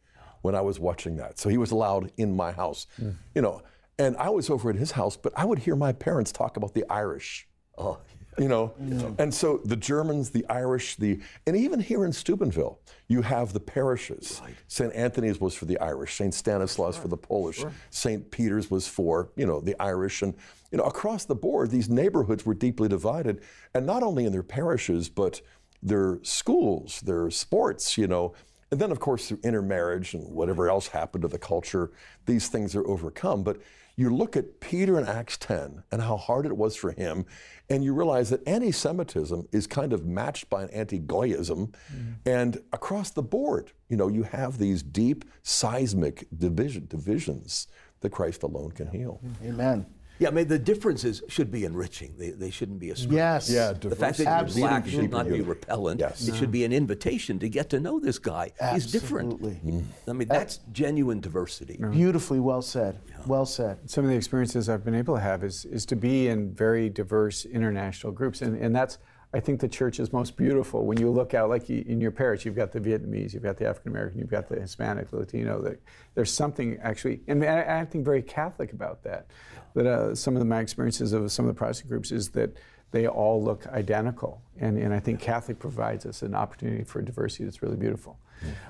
when 0.43 0.55
I 0.55 0.61
was 0.61 0.79
watching 0.81 1.17
that. 1.17 1.39
So 1.39 1.49
he 1.49 1.59
was 1.59 1.71
allowed 1.71 2.13
in 2.17 2.35
my 2.35 2.53
house. 2.53 2.87
Mm. 3.01 3.15
You 3.35 3.43
know, 3.43 3.63
and 3.99 4.17
I 4.17 4.29
was 4.31 4.51
over 4.51 4.71
at 4.71 4.77
his 4.77 4.93
house, 4.93 5.17
but 5.17 5.33
I 5.37 5.45
would 5.45 5.61
hear 5.61 5.77
my 5.77 5.93
parents 5.93 6.33
talk 6.33 6.57
about 6.57 6.75
the 6.75 6.85
Irish. 6.91 7.49
Oh, 7.77 7.99
You 8.39 8.49
know, 8.49 8.73
and 9.19 9.33
so 9.33 9.61
the 9.65 9.77
Germans, 9.77 10.31
the 10.31 10.47
Irish, 10.49 10.97
the 10.97 11.21
and 11.47 11.57
even 11.57 11.81
here 11.81 12.05
in 12.05 12.13
Steubenville, 12.13 12.79
you 13.09 13.23
have 13.23 13.53
the 13.53 13.61
parishes. 13.61 14.41
St. 14.69 14.93
Anthony's 14.95 15.41
was 15.41 15.55
for 15.55 15.65
the 15.65 15.79
Irish, 15.79 16.15
St. 16.17 16.33
Stanislaus 16.33 16.97
for 16.97 17.09
the 17.09 17.17
Polish, 17.17 17.65
St. 17.91 18.31
Peter's 18.31 18.71
was 18.71 18.87
for 18.87 19.31
you 19.37 19.47
know 19.47 19.61
the 19.61 19.75
Irish, 19.81 20.23
and 20.23 20.35
you 20.71 20.79
know 20.79 20.85
across 20.85 21.25
the 21.25 21.35
board, 21.35 21.71
these 21.71 21.89
neighborhoods 21.89 22.47
were 22.47 22.55
deeply 22.55 22.89
divided, 22.89 23.43
and 23.75 23.87
not 23.87 24.03
only 24.03 24.25
in 24.25 24.33
their 24.33 24.43
parishes, 24.43 25.09
but 25.09 25.41
their 25.83 26.19
schools, 26.23 27.01
their 27.03 27.31
sports, 27.31 27.99
you 27.99 28.07
know. 28.07 28.35
And 28.71 28.79
then, 28.79 28.91
of 28.91 29.01
course, 29.01 29.29
through 29.29 29.41
intermarriage 29.43 30.13
and 30.13 30.29
whatever 30.29 30.69
else 30.69 30.89
happened 30.89 31.23
to 31.23 31.29
the 31.29 31.39
culture, 31.39 31.91
these 32.27 32.49
things 32.49 32.75
are 32.77 32.87
overcome. 32.87 33.43
But 33.43 33.63
you 33.97 34.15
look 34.15 34.37
at 34.37 34.61
Peter 34.61 34.99
in 34.99 35.07
Acts 35.07 35.37
10 35.39 35.83
and 35.91 36.03
how 36.03 36.17
hard 36.17 36.47
it 36.47 36.57
was 36.57 36.77
for 36.77 36.93
him, 36.93 37.27
and 37.71 37.85
you 37.85 37.93
realize 37.93 38.31
that 38.31 38.47
anti 38.47 38.73
Semitism 38.73 39.49
is 39.53 39.67
kind 39.67 39.93
of 39.93 40.07
matched 40.07 40.49
by 40.49 40.63
an 40.63 40.71
anti 40.71 40.99
Goyism. 40.99 41.75
Mm. 41.93 42.15
And 42.25 42.63
across 42.73 43.11
the 43.11 43.23
board, 43.23 43.73
you 43.89 43.97
know, 43.97 44.09
you 44.09 44.23
have 44.23 44.59
these 44.59 44.83
deep 44.83 45.25
seismic 45.43 46.27
division, 46.37 46.87
divisions 46.87 47.69
that 48.01 48.11
Christ 48.11 48.43
alone 48.43 48.73
can 48.73 48.89
heal. 48.89 49.21
Amen. 49.45 49.87
Yeah, 50.19 50.29
I 50.29 50.31
mean, 50.33 50.49
the 50.49 50.59
differences 50.59 51.23
should 51.29 51.51
be 51.51 51.65
enriching. 51.65 52.15
They, 52.19 52.31
they 52.31 52.51
shouldn't 52.51 52.81
be 52.81 52.91
a 52.91 52.97
struggle. 52.97 53.19
Yes. 53.19 53.49
Yeah, 53.51 53.73
The 53.73 53.95
fact 53.95 54.19
that 54.19 54.25
diversity. 54.25 54.61
you're 54.61 54.69
black 54.69 54.87
should 54.89 55.11
not 55.11 55.25
be 55.27 55.31
Unity. 55.33 55.49
repellent. 55.49 56.01
Yes. 56.01 56.27
It 56.27 56.35
should 56.35 56.51
be 56.51 56.65
an 56.65 56.73
invitation 56.73 57.39
to 57.39 57.49
get 57.49 57.71
to 57.71 57.81
know 57.81 58.01
this 58.01 58.19
guy. 58.19 58.53
Absolutely. 58.61 58.75
He's 58.81 58.93
different. 58.93 59.33
Absolutely. 59.35 59.85
I 60.09 60.13
mean, 60.13 60.31
uh, 60.31 60.35
that's 60.35 60.59
genuine 60.73 61.21
diversity. 61.21 61.79
Beautifully 61.91 62.41
well 62.41 62.63
said. 62.63 62.99
Well 63.27 63.47
said. 63.47 63.79
Some 63.89 64.05
of 64.05 64.11
the 64.11 64.17
experiences 64.17 64.69
I've 64.69 64.85
been 64.85 64.95
able 64.97 65.15
to 65.15 65.21
have 65.21 65.45
is, 65.45 65.65
is 65.67 65.87
to 65.87 65.97
be 65.97 66.29
in 66.29 66.53
very 66.53 66.89
diverse 66.89 67.45
international 67.45 68.13
groups. 68.13 68.43
And, 68.43 68.57
and 68.61 68.75
that's, 68.75 68.99
I 69.35 69.41
think, 69.41 69.61
the 69.61 69.69
church 69.69 70.01
is 70.01 70.13
most 70.13 70.37
beautiful 70.37 70.85
when 70.87 70.99
you 70.99 71.11
look 71.11 71.35
out, 71.35 71.49
like 71.51 71.69
in 71.69 72.01
your 72.01 72.11
parish, 72.11 72.45
you've 72.47 72.57
got 72.57 72.73
the 72.73 72.81
Vietnamese, 72.81 73.35
you've 73.35 73.43
got 73.43 73.57
the 73.59 73.67
African 73.69 73.93
American, 73.93 74.19
you've 74.19 74.31
got 74.31 74.49
the 74.49 74.59
Hispanic, 74.59 75.11
the 75.11 75.19
Latino. 75.19 75.61
The, 75.61 75.79
there's 76.15 76.33
something 76.33 76.79
actually, 76.83 77.21
and 77.29 77.45
I, 77.45 77.81
I 77.81 77.85
think 77.85 78.05
very 78.07 78.23
Catholic 78.23 78.73
about 78.73 79.03
that. 79.05 79.27
That 79.75 79.87
uh, 79.87 80.15
some 80.15 80.35
of 80.35 80.41
the, 80.41 80.47
my 80.47 80.61
experiences 80.61 81.13
of 81.13 81.31
some 81.31 81.47
of 81.47 81.55
the 81.55 81.59
Protestant 81.59 81.91
groups 81.91 82.11
is 82.13 82.31
that 82.31 82.57
they 82.91 83.07
all 83.07 83.43
look 83.43 83.67
identical. 83.69 84.41
And, 84.59 84.79
and 84.79 84.95
I 84.95 85.01
think 85.01 85.21
Catholic 85.21 85.59
provides 85.59 86.07
us 86.07 86.23
an 86.23 86.35
opportunity 86.35 86.85
for 86.85 87.03
diversity 87.03 87.45
that's 87.45 87.63
really 87.63 87.77
beautiful. 87.77 88.19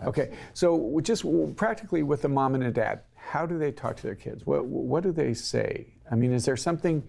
Okay, 0.03 0.33
so 0.55 0.99
just 1.03 1.25
practically 1.57 2.03
with 2.03 2.25
a 2.25 2.29
mom 2.29 2.55
and 2.55 2.65
a 2.65 2.71
dad, 2.71 3.01
how 3.15 3.45
do 3.45 3.59
they 3.59 3.71
talk 3.71 3.97
to 3.97 4.03
their 4.03 4.15
kids? 4.15 4.47
What, 4.47 4.65
what 4.65 5.03
do 5.03 5.13
they 5.13 5.35
say? 5.35 5.87
I 6.11 6.15
mean, 6.15 6.33
is 6.33 6.47
there 6.47 6.57
something, 6.57 7.03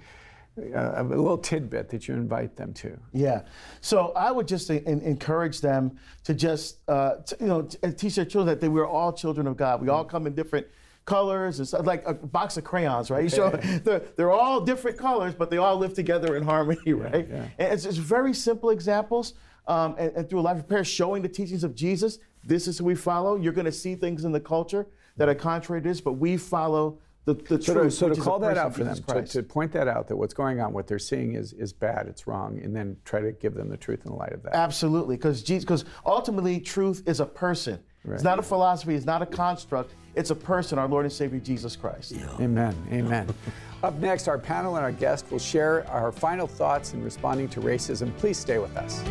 uh, 0.57 0.91
a 0.97 1.03
little 1.03 1.37
tidbit 1.37 1.87
that 1.89 2.07
you 2.07 2.15
invite 2.15 2.57
them 2.57 2.73
to? 2.73 2.99
Yeah. 3.13 3.43
So 3.79 4.11
I 4.11 4.29
would 4.31 4.47
just 4.47 4.69
en- 4.69 4.83
encourage 4.85 5.61
them 5.61 5.97
to 6.25 6.33
just, 6.33 6.79
uh, 6.89 7.15
you 7.39 7.47
know, 7.47 7.61
teach 7.61 8.15
their 8.15 8.25
children 8.25 8.47
that 8.47 8.59
they, 8.59 8.67
we're 8.67 8.85
all 8.85 9.13
children 9.13 9.47
of 9.47 9.55
God. 9.55 9.81
We 9.81 9.87
all 9.87 10.03
come 10.03 10.27
in 10.27 10.35
different 10.35 10.67
colors 11.10 11.60
and 11.60 11.68
stuff, 11.68 11.86
like 11.86 12.03
a 12.05 12.14
box 12.14 12.57
of 12.57 12.64
crayons, 12.64 13.10
right? 13.10 13.24
You 13.24 13.30
show 13.30 13.49
they're, 13.84 14.01
they're 14.16 14.32
all 14.32 14.62
different 14.62 14.97
colors, 14.97 15.34
but 15.34 15.49
they 15.49 15.57
all 15.57 15.78
live 15.78 15.93
together 15.93 16.36
in 16.36 16.43
harmony, 16.43 16.93
right? 17.05 17.28
yeah. 17.28 17.47
And 17.57 17.74
it's, 17.74 17.86
it's 17.86 17.97
very 17.97 18.34
simple 18.34 18.70
examples. 18.70 19.34
Um, 19.68 19.95
and, 19.99 20.12
and 20.16 20.30
through 20.30 20.39
a 20.39 20.41
life 20.41 20.57
of 20.57 20.68
prayer, 20.68 20.84
showing 20.84 21.22
the 21.22 21.30
teachings 21.30 21.64
of 21.64 21.76
Jesus, 21.76 22.20
this 22.43 22.68
is 22.68 22.78
who 22.80 22.86
we 22.86 22.95
follow. 22.95 23.36
You're 23.36 23.53
going 23.53 23.66
to 23.66 23.72
see 23.72 23.95
things 23.95 24.26
in 24.26 24.32
the 24.32 24.39
culture 24.39 24.88
that 25.18 25.28
are 25.30 25.36
contrary 25.36 25.82
to 25.82 25.88
this, 25.89 26.01
but 26.01 26.14
we 26.14 26.38
follow 26.38 26.99
the, 27.26 27.34
the 27.36 27.62
So 27.62 27.74
to, 27.74 27.80
truth. 27.82 27.93
so 27.93 28.07
to 28.07 28.12
is 28.14 28.18
a 28.18 28.22
call 28.22 28.39
that 28.39 28.57
out 28.57 28.74
for 28.74 28.84
them, 28.84 28.95
to, 28.95 29.24
to 29.24 29.43
point 29.43 29.72
that 29.74 29.88
out, 29.88 30.07
that 30.07 30.16
what's 30.16 30.34
going 30.34 30.60
on, 30.62 30.74
what 30.74 30.88
they're 30.88 30.97
seeing 30.97 31.36
is, 31.36 31.53
is 31.53 31.74
bad, 31.74 32.07
it's 32.07 32.26
wrong, 32.26 32.60
and 32.64 32.76
then 32.76 32.97
try 33.05 33.20
to 33.20 33.32
give 33.34 33.53
them 33.53 33.70
the 33.70 33.78
truth 33.78 34.01
in 34.05 34.12
the 34.12 34.18
light 34.18 34.34
of 34.34 34.41
that. 34.43 34.55
Absolutely, 34.55 35.18
because 35.18 35.43
because 35.43 35.86
ultimately 36.05 36.60
truth 36.60 37.03
is 37.05 37.20
a 37.20 37.26
person. 37.26 37.80
It's 38.05 38.24
not 38.24 38.39
a 38.39 38.41
philosophy. 38.41 38.95
It's 38.95 39.05
not 39.05 39.22
a 39.22 39.26
construct. 39.26 39.93
It's 40.16 40.32
a 40.32 40.36
person, 40.36 40.80
our 40.80 40.88
Lord 40.88 41.05
and 41.05 41.14
Savior 41.14 41.39
Jesus 41.39 41.76
Christ. 41.76 42.14
Amen. 42.39 42.76
Amen. 42.91 43.28
Up 43.84 43.95
next, 43.95 44.28
our 44.28 44.38
panel 44.38 44.76
and 44.76 44.84
our 44.84 44.91
guest 44.91 45.32
will 45.32 45.39
share 45.39 45.88
our 45.88 46.12
final 46.12 46.47
thoughts 46.47 46.93
in 46.93 47.03
responding 47.03 47.47
to 47.49 47.62
racism. 47.62 48.16
Please 48.18 48.38
stay 48.38 48.57
with 48.57 48.76
us. 48.76 49.01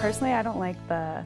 Personally, 0.00 0.32
I 0.32 0.42
don't 0.42 0.58
like 0.58 0.76
the 0.88 1.24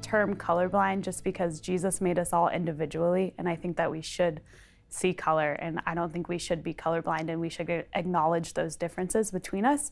term 0.00 0.36
colorblind 0.36 1.00
just 1.02 1.24
because 1.24 1.60
Jesus 1.60 2.00
made 2.00 2.18
us 2.18 2.32
all 2.32 2.48
individually, 2.48 3.34
and 3.38 3.48
I 3.48 3.56
think 3.56 3.76
that 3.78 3.90
we 3.90 4.00
should 4.00 4.40
see 4.88 5.12
color, 5.12 5.54
and 5.54 5.80
I 5.86 5.94
don't 5.94 6.12
think 6.12 6.28
we 6.28 6.38
should 6.38 6.62
be 6.62 6.72
colorblind, 6.72 7.28
and 7.28 7.40
we 7.40 7.48
should 7.48 7.86
acknowledge 7.94 8.54
those 8.54 8.76
differences 8.76 9.32
between 9.32 9.64
us. 9.64 9.90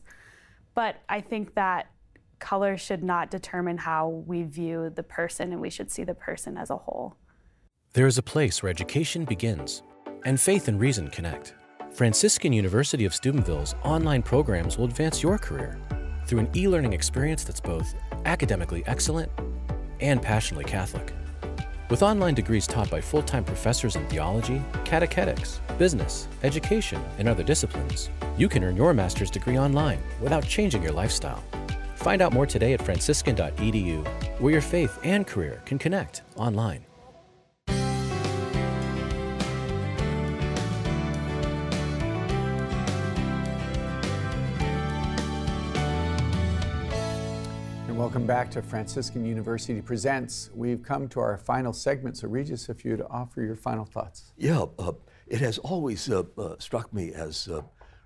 But 0.75 1.01
I 1.09 1.19
think 1.19 1.55
that 1.55 1.87
color 2.39 2.77
should 2.77 3.03
not 3.03 3.31
determine 3.31 3.77
how 3.77 4.07
we 4.07 4.43
view 4.43 4.91
the 4.93 5.03
person, 5.03 5.51
and 5.51 5.61
we 5.61 5.69
should 5.69 5.91
see 5.91 6.03
the 6.03 6.13
person 6.13 6.57
as 6.57 6.69
a 6.69 6.77
whole. 6.77 7.15
There 7.93 8.07
is 8.07 8.17
a 8.17 8.23
place 8.23 8.61
where 8.61 8.69
education 8.69 9.25
begins 9.25 9.83
and 10.25 10.39
faith 10.39 10.67
and 10.67 10.79
reason 10.79 11.09
connect. 11.09 11.53
Franciscan 11.91 12.51
University 12.51 13.05
of 13.05 13.13
Steubenville's 13.13 13.75
online 13.83 14.23
programs 14.23 14.77
will 14.77 14.85
advance 14.85 15.21
your 15.21 15.37
career 15.37 15.79
through 16.25 16.39
an 16.39 16.49
e 16.55 16.67
learning 16.67 16.93
experience 16.93 17.43
that's 17.43 17.61
both 17.61 17.93
academically 18.25 18.83
excellent 18.87 19.31
and 19.99 20.21
passionately 20.21 20.65
Catholic. 20.65 21.13
With 21.89 22.01
online 22.01 22.33
degrees 22.33 22.65
taught 22.65 22.89
by 22.89 23.01
full 23.01 23.21
time 23.21 23.43
professors 23.43 23.95
in 23.95 24.07
theology, 24.07 24.61
catechetics, 24.85 25.61
business, 25.77 26.27
education, 26.41 26.99
and 27.19 27.27
other 27.27 27.43
disciplines, 27.43 28.09
you 28.37 28.49
can 28.49 28.63
earn 28.63 28.75
your 28.75 28.93
master's 28.93 29.29
degree 29.29 29.59
online 29.59 29.99
without 30.19 30.47
changing 30.47 30.81
your 30.81 30.93
lifestyle. 30.93 31.43
Find 32.03 32.21
out 32.21 32.33
more 32.33 32.45
today 32.45 32.73
at 32.73 32.81
franciscan.edu, 32.81 34.05
where 34.41 34.51
your 34.51 34.61
faith 34.61 34.99
and 35.03 35.25
career 35.25 35.61
can 35.65 35.79
connect 35.79 36.23
online. 36.35 36.85
And 47.87 47.97
welcome 47.97 48.27
back 48.27 48.51
to 48.51 48.61
Franciscan 48.61 49.25
University 49.25 49.79
Presents. 49.79 50.49
We've 50.53 50.83
come 50.83 51.07
to 51.07 51.21
our 51.21 51.37
final 51.37 51.71
segment, 51.71 52.17
so 52.17 52.27
Regis, 52.27 52.67
if 52.67 52.83
you'd 52.83 53.01
offer 53.09 53.41
your 53.41 53.55
final 53.55 53.85
thoughts. 53.85 54.33
Yeah, 54.37 54.65
uh, 54.77 54.91
it 55.27 55.39
has 55.39 55.57
always 55.59 56.09
uh, 56.11 56.23
uh, 56.37 56.55
struck 56.59 56.93
me 56.93 57.13
as 57.13 57.47
uh, 57.47 57.61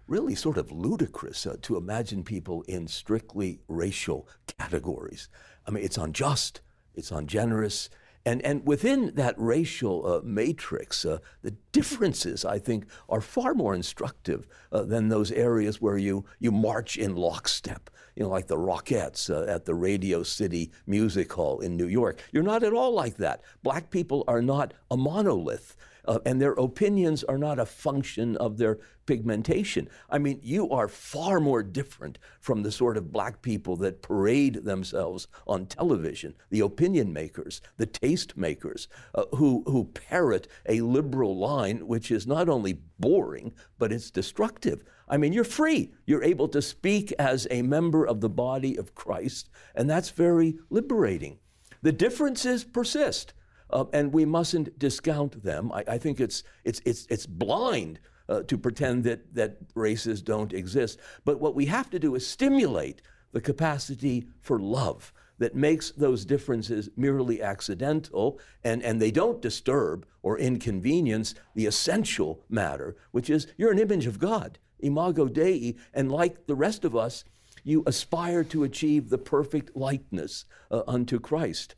really 0.08 0.36
sort 0.36 0.58
of 0.58 0.72
ludicrous 0.72 1.46
uh, 1.46 1.58
to 1.62 1.78
imagine 1.78 2.24
people 2.24 2.64
in 2.64 2.88
strictly 2.88 3.60
racial 3.68 4.28
categories. 4.58 5.30
I 5.66 5.72
mean, 5.72 5.84
it's 5.84 5.98
unjust, 5.98 6.62
it's 6.96 7.12
ungenerous, 7.12 7.90
and, 8.28 8.42
and 8.42 8.68
within 8.68 9.14
that 9.16 9.36
racial 9.38 10.06
uh, 10.06 10.20
matrix, 10.22 11.06
uh, 11.06 11.20
the 11.44 11.52
differences, 11.72 12.44
I 12.44 12.60
think, 12.60 12.86
are 13.08 13.22
far 13.22 13.54
more 13.54 13.74
instructive 13.74 14.46
uh, 14.70 14.84
than 14.84 15.08
those 15.08 15.32
areas 15.32 15.82
where 15.82 15.98
you, 15.98 16.26
you 16.38 16.52
march 16.52 16.98
in 16.98 17.16
lockstep, 17.16 17.90
you 18.18 18.24
know, 18.24 18.30
like 18.30 18.48
the 18.48 18.58
Rockettes 18.58 19.30
uh, 19.30 19.50
at 19.50 19.64
the 19.64 19.76
Radio 19.76 20.24
City 20.24 20.72
Music 20.86 21.32
Hall 21.32 21.62
in 21.62 21.78
New 21.78 21.88
York. 21.88 22.22
You're 22.34 22.44
not 22.44 22.64
at 22.64 22.74
all 22.74 22.92
like 22.92 23.16
that. 23.16 23.44
Black 23.64 23.92
people 23.92 24.26
are 24.28 24.42
not 24.42 24.74
a 24.92 24.98
monolith. 24.98 25.78
Uh, 26.08 26.20
and 26.26 26.42
their 26.42 26.54
opinions 26.54 27.24
are 27.24 27.38
not 27.38 27.60
a 27.60 27.66
function 27.66 28.36
of 28.38 28.58
their 28.58 28.80
pigmentation. 29.06 29.90
I 30.10 30.18
mean, 30.20 30.40
you 30.44 30.70
are 30.70 30.88
far 30.88 31.40
more 31.40 31.64
different 31.64 32.20
from 32.40 32.62
the 32.62 32.72
sort 32.72 32.98
of 32.98 33.12
black 33.12 33.42
people 33.42 33.76
that 33.78 34.02
parade 34.02 34.66
themselves 34.66 35.28
on 35.48 35.66
television, 35.66 36.36
the 36.50 36.60
opinion 36.60 37.14
makers, 37.14 37.62
the 37.78 37.86
taste 37.86 38.38
makers, 38.38 38.88
uh, 39.16 39.24
who, 39.36 39.64
who 39.66 39.86
parrot 39.86 40.48
a 40.68 40.82
liberal 40.82 41.38
line 41.38 41.88
which 41.88 42.12
is 42.12 42.28
not 42.28 42.50
only 42.50 42.82
boring, 43.00 43.54
but 43.80 43.92
it's 43.92 44.12
destructive. 44.12 44.84
I 45.08 45.18
mean, 45.18 45.32
you're 45.32 45.46
free. 45.46 45.94
You're 46.06 46.24
able 46.24 46.50
to 46.50 46.62
speak 46.62 47.14
as 47.14 47.48
a 47.50 47.62
member 47.62 48.06
of 48.06 48.20
the 48.20 48.30
body 48.30 48.76
of 48.78 48.94
Christ, 48.94 49.50
and 49.74 49.90
that's 49.90 50.10
very 50.10 50.58
liberating. 50.70 51.40
The 51.82 51.94
differences 51.94 52.66
persist. 52.66 53.34
Uh, 53.70 53.86
and 53.94 54.14
we 54.14 54.26
mustn't 54.26 54.78
discount 54.80 55.44
them. 55.44 55.72
I, 55.72 55.84
I, 55.88 55.98
think 55.98 56.20
it's, 56.20 56.44
it's, 56.64 56.82
it's, 56.86 57.06
it's 57.10 57.26
blind 57.26 58.00
uh, 58.30 58.44
to 58.44 58.58
pretend 58.58 59.04
that, 59.04 59.34
that 59.36 59.58
races 59.76 60.22
don't 60.22 60.54
exist. 60.54 61.00
But 61.26 61.40
what 61.40 61.56
we 61.56 61.66
have 61.66 61.90
to 61.92 62.00
do 62.00 62.16
is 62.16 62.26
stimulate 62.26 63.02
the 63.32 63.42
capacity 63.42 64.28
for 64.42 64.60
love 64.60 65.14
that 65.40 65.56
makes 65.56 65.92
those 65.92 66.26
differences 66.26 66.90
merely 66.96 67.42
accidental 67.42 68.40
and, 68.64 68.82
and 68.84 69.02
they 69.02 69.12
don't 69.12 69.42
disturb 69.42 70.06
or 70.24 70.40
inconvenience 70.40 71.36
the 71.54 71.66
essential 71.66 72.44
matter, 72.50 72.96
which 73.12 73.30
is 73.30 73.48
you're 73.58 73.72
an 73.72 73.80
image 73.80 74.08
of 74.08 74.20
God, 74.20 74.58
imago 74.80 75.28
Dei, 75.28 75.76
and 75.94 76.12
like 76.12 76.48
the 76.48 76.56
rest 76.56 76.84
of 76.86 76.96
us, 76.96 77.24
you 77.64 77.84
aspire 77.86 78.44
to 78.46 78.64
achieve 78.64 79.10
the 79.10 79.18
perfect 79.18 79.76
likeness 79.76 80.46
uh, 80.72 80.82
unto 80.88 81.20
Christ. 81.20 81.76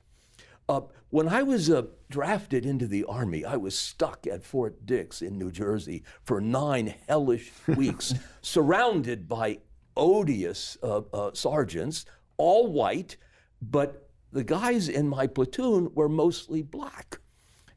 Uh, 0.69 0.81
when 1.09 1.27
I 1.27 1.41
was 1.41 1.71
uh, 1.71 1.81
drafted 2.11 2.63
into 2.63 2.85
the 2.85 3.03
Army, 3.05 3.43
I 3.43 3.55
was 3.55 3.75
stuck 3.75 4.27
at 4.27 4.43
Fort 4.43 4.85
Dix 4.85 5.23
in 5.23 5.39
New 5.39 5.51
Jersey 5.51 6.03
for 6.23 6.39
nine 6.39 6.93
hellish 7.07 7.51
weeks, 7.67 8.13
surrounded 8.43 9.27
by 9.27 9.57
odious 9.97 10.77
uh, 10.83 11.01
uh, 11.11 11.31
sergeants, 11.33 12.05
all 12.37 12.71
white, 12.71 13.17
but 13.59 14.09
the 14.31 14.43
guys 14.43 14.87
in 14.87 15.07
my 15.07 15.25
platoon 15.25 15.89
were 15.95 16.07
mostly 16.07 16.61
black. 16.61 17.19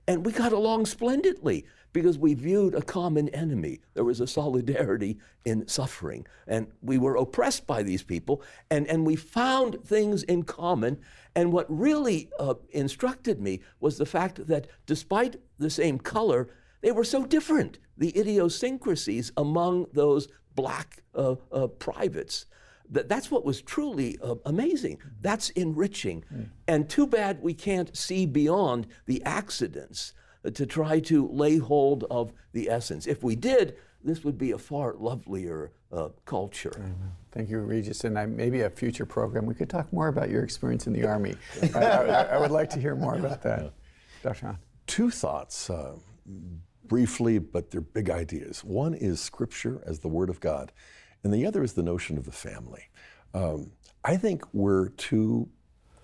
And 0.06 0.26
we 0.26 0.32
got 0.32 0.52
along 0.52 0.84
splendidly 0.84 1.64
because 1.92 2.18
we 2.18 2.34
viewed 2.34 2.74
a 2.74 2.82
common 2.82 3.28
enemy. 3.30 3.80
There 3.94 4.04
was 4.04 4.20
a 4.20 4.26
solidarity 4.26 5.18
in 5.44 5.68
suffering. 5.68 6.26
And 6.46 6.68
we 6.80 6.98
were 6.98 7.16
oppressed 7.16 7.66
by 7.66 7.82
these 7.82 8.02
people, 8.02 8.42
and, 8.70 8.86
and 8.86 9.06
we 9.06 9.16
found 9.16 9.84
things 9.84 10.22
in 10.22 10.44
common. 10.44 10.98
And 11.34 11.52
what 11.52 11.66
really 11.68 12.30
uh, 12.38 12.54
instructed 12.70 13.40
me 13.40 13.60
was 13.80 13.98
the 13.98 14.06
fact 14.06 14.46
that 14.46 14.66
despite 14.86 15.36
the 15.58 15.70
same 15.70 15.98
color, 15.98 16.48
they 16.80 16.92
were 16.92 17.04
so 17.04 17.24
different, 17.24 17.78
the 17.96 18.16
idiosyncrasies 18.18 19.32
among 19.36 19.86
those 19.92 20.28
black 20.54 21.02
uh, 21.14 21.36
uh, 21.50 21.66
privates. 21.66 22.46
That, 22.90 23.08
that's 23.08 23.30
what 23.30 23.44
was 23.44 23.62
truly 23.62 24.18
uh, 24.22 24.34
amazing. 24.44 24.98
That's 25.20 25.50
enriching. 25.50 26.24
Mm. 26.32 26.48
And 26.68 26.90
too 26.90 27.06
bad 27.06 27.40
we 27.40 27.54
can't 27.54 27.96
see 27.96 28.26
beyond 28.26 28.86
the 29.06 29.22
accidents 29.24 30.12
to 30.54 30.66
try 30.66 31.00
to 31.00 31.28
lay 31.28 31.58
hold 31.58 32.04
of 32.10 32.32
the 32.52 32.68
essence. 32.68 33.06
If 33.06 33.22
we 33.22 33.36
did, 33.36 33.76
this 34.04 34.24
would 34.24 34.38
be 34.38 34.52
a 34.52 34.58
far 34.58 34.94
lovelier 34.94 35.72
uh, 35.92 36.08
culture. 36.24 36.94
Thank 37.30 37.50
you, 37.50 37.60
Regis. 37.60 38.04
And 38.04 38.18
I, 38.18 38.26
maybe 38.26 38.62
a 38.62 38.70
future 38.70 39.06
program, 39.06 39.46
we 39.46 39.54
could 39.54 39.70
talk 39.70 39.92
more 39.92 40.08
about 40.08 40.30
your 40.30 40.42
experience 40.42 40.86
in 40.86 40.92
the 40.92 41.04
Army. 41.06 41.34
I, 41.74 41.78
I, 41.78 42.22
I, 42.22 42.38
would 42.38 42.50
like 42.50 42.68
to 42.70 42.80
hear 42.80 42.94
more 42.94 43.14
about 43.14 43.42
that. 43.42 43.72
Dr. 44.22 44.46
Hahn. 44.46 44.58
Two 44.86 45.10
thoughts, 45.10 45.70
uh, 45.70 45.96
briefly, 46.84 47.38
but 47.38 47.70
they're 47.70 47.80
big 47.80 48.10
ideas. 48.10 48.62
One 48.64 48.94
is 48.94 49.20
Scripture 49.20 49.82
as 49.86 50.00
the 50.00 50.08
Word 50.08 50.28
of 50.28 50.40
God, 50.40 50.72
and 51.22 51.32
the 51.32 51.46
other 51.46 51.62
is 51.62 51.72
the 51.72 51.82
notion 51.82 52.18
of 52.18 52.24
the 52.24 52.32
family. 52.32 52.90
Um, 53.32 53.70
I 54.04 54.16
think 54.16 54.44
we're 54.52 54.88
too 54.88 55.48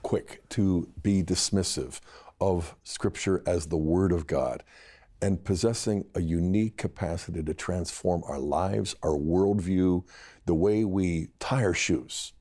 quick 0.03 0.49
to 0.51 0.89
be 1.03 1.22
dismissive 1.22 2.01
of 2.41 2.76
Scripture 2.84 3.43
as 3.47 3.66
the 3.66 3.76
Word 3.76 4.12
of 4.12 4.26
God 4.26 4.62
and 5.20 5.45
possessing 5.45 6.05
a 6.14 6.20
unique 6.20 6.76
capacity 6.76 7.43
to 7.43 7.55
transform 7.55 8.22
our 8.26 8.39
lives, 8.39 8.95
our 9.03 9.16
worldview, 9.16 10.05
the 10.47 10.55
way 10.55 10.84
we 10.84 11.28
tie 11.41 11.64
our 11.64 11.74
shoes. 11.74 12.32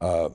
Uh, 0.00 0.30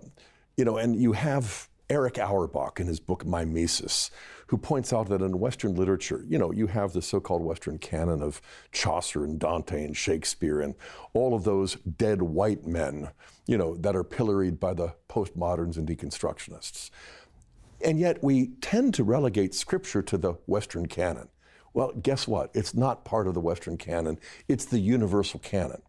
you 0.58 0.66
know, 0.66 0.78
and 0.78 1.00
you 1.00 1.14
have 1.14 1.70
Erich 1.90 2.18
Auerbach 2.18 2.80
in 2.80 2.88
his 2.88 3.00
book 3.00 3.26
Mimesis, 3.26 4.10
who 4.48 4.58
points 4.58 4.92
out 4.92 5.10
that 5.10 5.22
in 5.22 5.40
Western 5.40 5.76
literature, 5.76 6.24
you 6.28 6.38
know, 6.38 6.52
you 6.52 6.68
have 6.68 6.94
the 6.94 7.02
so-called 7.02 7.44
Western 7.44 7.78
canon 7.78 8.22
of 8.22 8.42
Chaucer 8.72 9.24
and 9.24 9.40
Dante 9.40 9.84
and 9.84 9.96
Shakespeare 9.96 10.62
and 10.62 10.76
all 11.14 11.34
of 11.36 11.44
those 11.44 11.76
dead 11.76 12.22
white 12.22 12.66
men, 12.66 13.10
you 13.46 13.58
know, 13.58 13.76
that 13.78 13.96
are 13.96 14.04
pilloried 14.04 14.60
by 14.60 14.74
the 14.74 14.96
postmoderns 15.10 15.78
and 15.78 15.88
deconstructionists. 15.88 16.90
And 17.84 18.00
yet 18.00 18.24
we 18.24 18.48
tend 18.62 18.94
to 18.96 19.04
relegate 19.04 19.54
Scripture 19.54 20.02
to 20.04 20.18
the 20.18 20.34
Western 20.46 20.88
canon. 20.88 21.28
Well, 21.74 21.92
guess 22.02 22.28
what? 22.28 22.52
It's 22.54 22.74
not 22.74 23.04
part 23.04 23.28
of 23.28 23.34
the 23.34 23.40
Western 23.40 23.78
canon, 23.78 24.20
it's 24.48 24.66
the 24.66 24.80
universal 24.80 25.40
canon. 25.40 25.82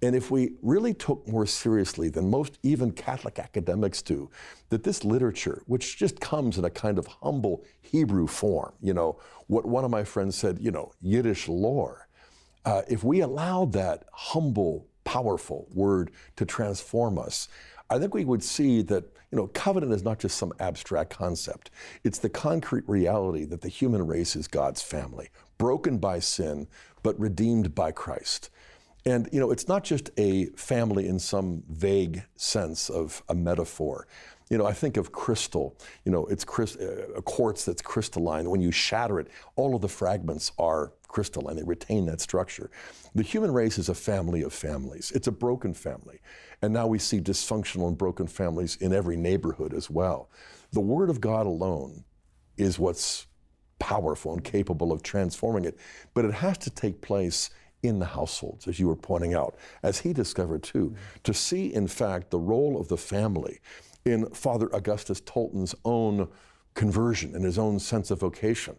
And 0.00 0.14
if 0.14 0.30
we 0.30 0.52
really 0.62 0.94
took 0.94 1.26
more 1.26 1.44
seriously 1.44 2.08
than 2.08 2.30
most 2.30 2.58
even 2.62 2.92
Catholic 2.92 3.38
academics 3.40 4.00
do, 4.00 4.30
that 4.68 4.84
this 4.84 5.04
literature, 5.04 5.62
which 5.66 5.96
just 5.96 6.20
comes 6.20 6.56
in 6.56 6.64
a 6.64 6.70
kind 6.70 6.98
of 6.98 7.06
humble 7.06 7.64
Hebrew 7.82 8.28
form, 8.28 8.74
you 8.80 8.94
know, 8.94 9.18
what 9.48 9.66
one 9.66 9.84
of 9.84 9.90
my 9.90 10.04
friends 10.04 10.36
said, 10.36 10.58
you 10.60 10.70
know, 10.70 10.92
Yiddish 11.00 11.48
lore, 11.48 12.06
uh, 12.64 12.82
if 12.86 13.02
we 13.02 13.20
allowed 13.20 13.72
that 13.72 14.04
humble, 14.12 14.86
powerful 15.02 15.66
word 15.74 16.12
to 16.36 16.44
transform 16.46 17.18
us, 17.18 17.48
I 17.90 17.98
think 17.98 18.14
we 18.14 18.24
would 18.24 18.44
see 18.44 18.82
that 18.82 19.04
you 19.30 19.36
know, 19.36 19.48
covenant 19.48 19.92
is 19.92 20.02
not 20.02 20.18
just 20.18 20.38
some 20.38 20.52
abstract 20.58 21.10
concept. 21.10 21.70
It's 22.04 22.18
the 22.18 22.28
concrete 22.28 22.84
reality 22.88 23.44
that 23.44 23.60
the 23.60 23.68
human 23.68 24.06
race 24.06 24.34
is 24.36 24.48
God's 24.48 24.82
family, 24.82 25.28
broken 25.58 25.98
by 25.98 26.18
sin, 26.20 26.66
but 27.02 27.18
redeemed 27.20 27.74
by 27.74 27.92
Christ. 27.92 28.50
And 29.04 29.28
you 29.32 29.40
know, 29.40 29.50
it's 29.50 29.68
not 29.68 29.84
just 29.84 30.10
a 30.16 30.46
family 30.56 31.06
in 31.06 31.18
some 31.18 31.62
vague 31.68 32.24
sense 32.36 32.90
of 32.90 33.22
a 33.28 33.34
metaphor. 33.34 34.06
You 34.50 34.56
know, 34.56 34.66
I 34.66 34.72
think 34.72 34.96
of 34.96 35.12
crystal. 35.12 35.76
You 36.04 36.12
know, 36.12 36.26
it's 36.26 36.44
uh, 36.58 37.12
a 37.14 37.22
quartz 37.22 37.64
that's 37.64 37.82
crystalline. 37.82 38.48
When 38.48 38.62
you 38.62 38.72
shatter 38.72 39.20
it, 39.20 39.28
all 39.56 39.74
of 39.74 39.82
the 39.82 39.88
fragments 39.88 40.52
are 40.58 40.92
crystalline. 41.06 41.56
They 41.56 41.62
retain 41.62 42.06
that 42.06 42.20
structure. 42.20 42.70
The 43.14 43.22
human 43.22 43.52
race 43.52 43.78
is 43.78 43.88
a 43.88 43.94
family 43.94 44.42
of 44.42 44.52
families. 44.52 45.12
It's 45.14 45.26
a 45.26 45.32
broken 45.32 45.74
family. 45.74 46.20
And 46.62 46.72
now 46.72 46.86
we 46.86 46.98
see 46.98 47.20
dysfunctional 47.20 47.88
and 47.88 47.96
broken 47.96 48.26
families 48.26 48.76
in 48.76 48.92
every 48.92 49.16
neighborhood 49.16 49.72
as 49.72 49.88
well. 49.88 50.30
The 50.72 50.80
Word 50.80 51.10
of 51.10 51.20
God 51.20 51.46
alone 51.46 52.04
is 52.56 52.78
what's 52.78 53.26
powerful 53.78 54.32
and 54.32 54.42
capable 54.42 54.92
of 54.92 55.02
transforming 55.02 55.64
it, 55.64 55.78
but 56.14 56.24
it 56.24 56.34
has 56.34 56.58
to 56.58 56.70
take 56.70 57.00
place 57.00 57.50
in 57.82 58.00
the 58.00 58.06
households, 58.06 58.66
as 58.66 58.80
you 58.80 58.88
were 58.88 58.96
pointing 58.96 59.34
out, 59.34 59.56
as 59.84 60.00
he 60.00 60.12
discovered 60.12 60.64
too, 60.64 60.94
to 61.22 61.32
see, 61.32 61.72
in 61.72 61.86
fact, 61.86 62.30
the 62.30 62.38
role 62.38 62.80
of 62.80 62.88
the 62.88 62.96
family 62.96 63.60
in 64.04 64.28
Father 64.30 64.68
Augustus 64.72 65.20
Tolton's 65.20 65.76
own 65.84 66.28
conversion 66.74 67.34
and 67.36 67.44
his 67.44 67.58
own 67.58 67.78
sense 67.78 68.10
of 68.10 68.20
vocation. 68.20 68.76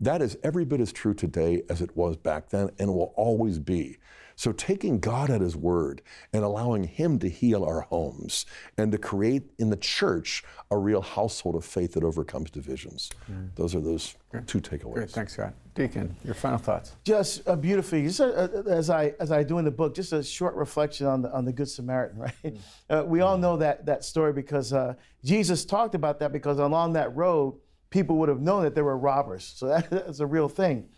That 0.00 0.20
is 0.20 0.36
every 0.42 0.64
bit 0.64 0.80
as 0.80 0.92
true 0.92 1.14
today 1.14 1.62
as 1.70 1.80
it 1.80 1.96
was 1.96 2.16
back 2.16 2.50
then 2.50 2.70
and 2.78 2.92
will 2.92 3.14
always 3.16 3.58
be. 3.58 3.98
So, 4.42 4.50
taking 4.50 4.98
God 4.98 5.30
at 5.30 5.40
His 5.40 5.54
word 5.54 6.02
and 6.32 6.42
allowing 6.42 6.82
Him 6.82 7.20
to 7.20 7.28
heal 7.28 7.64
our 7.64 7.82
homes 7.82 8.44
and 8.76 8.90
to 8.90 8.98
create 8.98 9.44
in 9.56 9.70
the 9.70 9.76
church 9.76 10.42
a 10.68 10.76
real 10.76 11.00
household 11.00 11.54
of 11.54 11.64
faith 11.64 11.92
that 11.92 12.02
overcomes 12.02 12.50
divisions. 12.50 13.08
Mm. 13.30 13.54
Those 13.54 13.76
are 13.76 13.80
those 13.80 14.16
Good. 14.32 14.48
two 14.48 14.60
takeaways. 14.60 14.94
Good. 14.94 15.10
Thanks, 15.10 15.34
Scott. 15.34 15.54
Deacon, 15.76 16.16
your 16.24 16.34
final 16.34 16.58
thoughts. 16.58 16.96
Just 17.04 17.48
uh, 17.48 17.54
beautifully, 17.54 18.02
just, 18.02 18.20
uh, 18.20 18.24
uh, 18.24 18.62
as 18.66 18.90
I 18.90 19.14
as 19.20 19.30
I 19.30 19.44
do 19.44 19.58
in 19.58 19.64
the 19.64 19.70
book, 19.70 19.94
just 19.94 20.12
a 20.12 20.24
short 20.24 20.56
reflection 20.56 21.06
on 21.06 21.22
the 21.22 21.32
on 21.32 21.44
the 21.44 21.52
Good 21.52 21.68
Samaritan. 21.68 22.18
Right, 22.22 22.34
mm. 22.42 22.58
uh, 22.90 23.04
we 23.04 23.20
all 23.20 23.38
know 23.38 23.58
that 23.58 23.86
that 23.86 24.04
story 24.04 24.32
because 24.32 24.72
uh, 24.72 24.94
Jesus 25.22 25.64
talked 25.64 25.94
about 25.94 26.18
that 26.18 26.32
because 26.32 26.58
along 26.58 26.94
that 26.94 27.14
road, 27.14 27.60
people 27.90 28.16
would 28.16 28.28
have 28.28 28.40
known 28.40 28.64
that 28.64 28.74
there 28.74 28.82
were 28.82 28.98
robbers. 28.98 29.52
So 29.54 29.68
that, 29.68 29.88
that's 29.90 30.18
a 30.18 30.26
real 30.26 30.48
thing. 30.48 30.88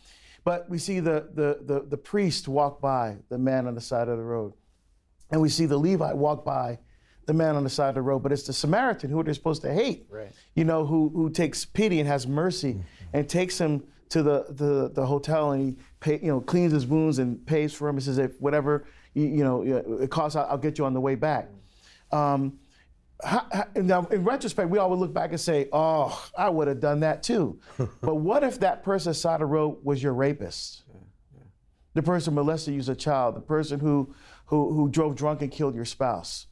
But 0.44 0.68
we 0.68 0.78
see 0.78 1.00
the, 1.00 1.28
the, 1.34 1.58
the, 1.64 1.86
the 1.88 1.96
priest 1.96 2.48
walk 2.48 2.80
by 2.80 3.16
the 3.30 3.38
man 3.38 3.66
on 3.66 3.74
the 3.74 3.80
side 3.80 4.08
of 4.08 4.18
the 4.18 4.22
road. 4.22 4.52
And 5.30 5.40
we 5.40 5.48
see 5.48 5.66
the 5.66 5.78
Levite 5.78 6.16
walk 6.16 6.44
by 6.44 6.78
the 7.26 7.32
man 7.32 7.56
on 7.56 7.64
the 7.64 7.70
side 7.70 7.88
of 7.88 7.94
the 7.94 8.02
road. 8.02 8.22
But 8.22 8.32
it's 8.32 8.42
the 8.42 8.52
Samaritan 8.52 9.10
who 9.10 9.22
they're 9.22 9.32
supposed 9.32 9.62
to 9.62 9.72
hate, 9.72 10.06
right. 10.10 10.30
you 10.54 10.64
know, 10.64 10.84
who, 10.84 11.08
who 11.08 11.30
takes 11.30 11.64
pity 11.64 11.98
and 11.98 12.08
has 12.08 12.26
mercy 12.26 12.74
mm-hmm. 12.74 12.82
and 13.14 13.28
takes 13.28 13.58
him 13.58 13.82
to 14.10 14.22
the, 14.22 14.46
the, 14.50 14.90
the 14.94 15.06
hotel 15.06 15.52
and 15.52 15.70
he 15.70 15.76
pay, 16.00 16.20
you 16.20 16.28
know, 16.28 16.40
cleans 16.40 16.72
his 16.72 16.86
wounds 16.86 17.18
and 17.18 17.44
pays 17.46 17.72
for 17.72 17.88
him. 17.88 17.96
He 17.96 18.02
says, 18.02 18.18
if 18.18 18.38
whatever, 18.38 18.86
you, 19.14 19.24
you 19.24 19.44
know, 19.44 19.62
it 19.62 20.10
costs, 20.10 20.36
I'll, 20.36 20.46
I'll, 20.50 20.58
get 20.58 20.78
you 20.78 20.84
on 20.84 20.92
the 20.92 21.00
way 21.00 21.14
back. 21.14 21.48
Um, 22.12 22.58
now, 23.76 24.06
in 24.10 24.24
retrospect, 24.24 24.68
we 24.68 24.78
always 24.78 25.00
look 25.00 25.12
back 25.12 25.30
and 25.30 25.40
say, 25.40 25.68
"Oh, 25.72 26.28
I 26.36 26.48
would 26.48 26.68
have 26.68 26.80
done 26.80 27.00
that 27.00 27.22
too." 27.22 27.60
but 28.00 28.16
what 28.16 28.44
if 28.44 28.60
that 28.60 28.82
person 28.82 29.14
side 29.14 29.34
of 29.34 29.40
the 29.40 29.46
road 29.46 29.78
was 29.82 30.02
your 30.02 30.14
rapist? 30.14 30.82
Yeah, 30.88 31.00
yeah. 31.34 31.42
The 31.94 32.02
person 32.02 32.34
molested 32.34 32.74
you 32.74 32.80
as 32.80 32.88
a 32.88 32.94
child, 32.94 33.36
the 33.36 33.40
person 33.40 33.80
who, 33.80 34.14
who, 34.46 34.72
who 34.72 34.88
drove 34.88 35.16
drunk 35.16 35.42
and 35.42 35.50
killed 35.50 35.74
your 35.74 35.84
spouse, 35.84 36.46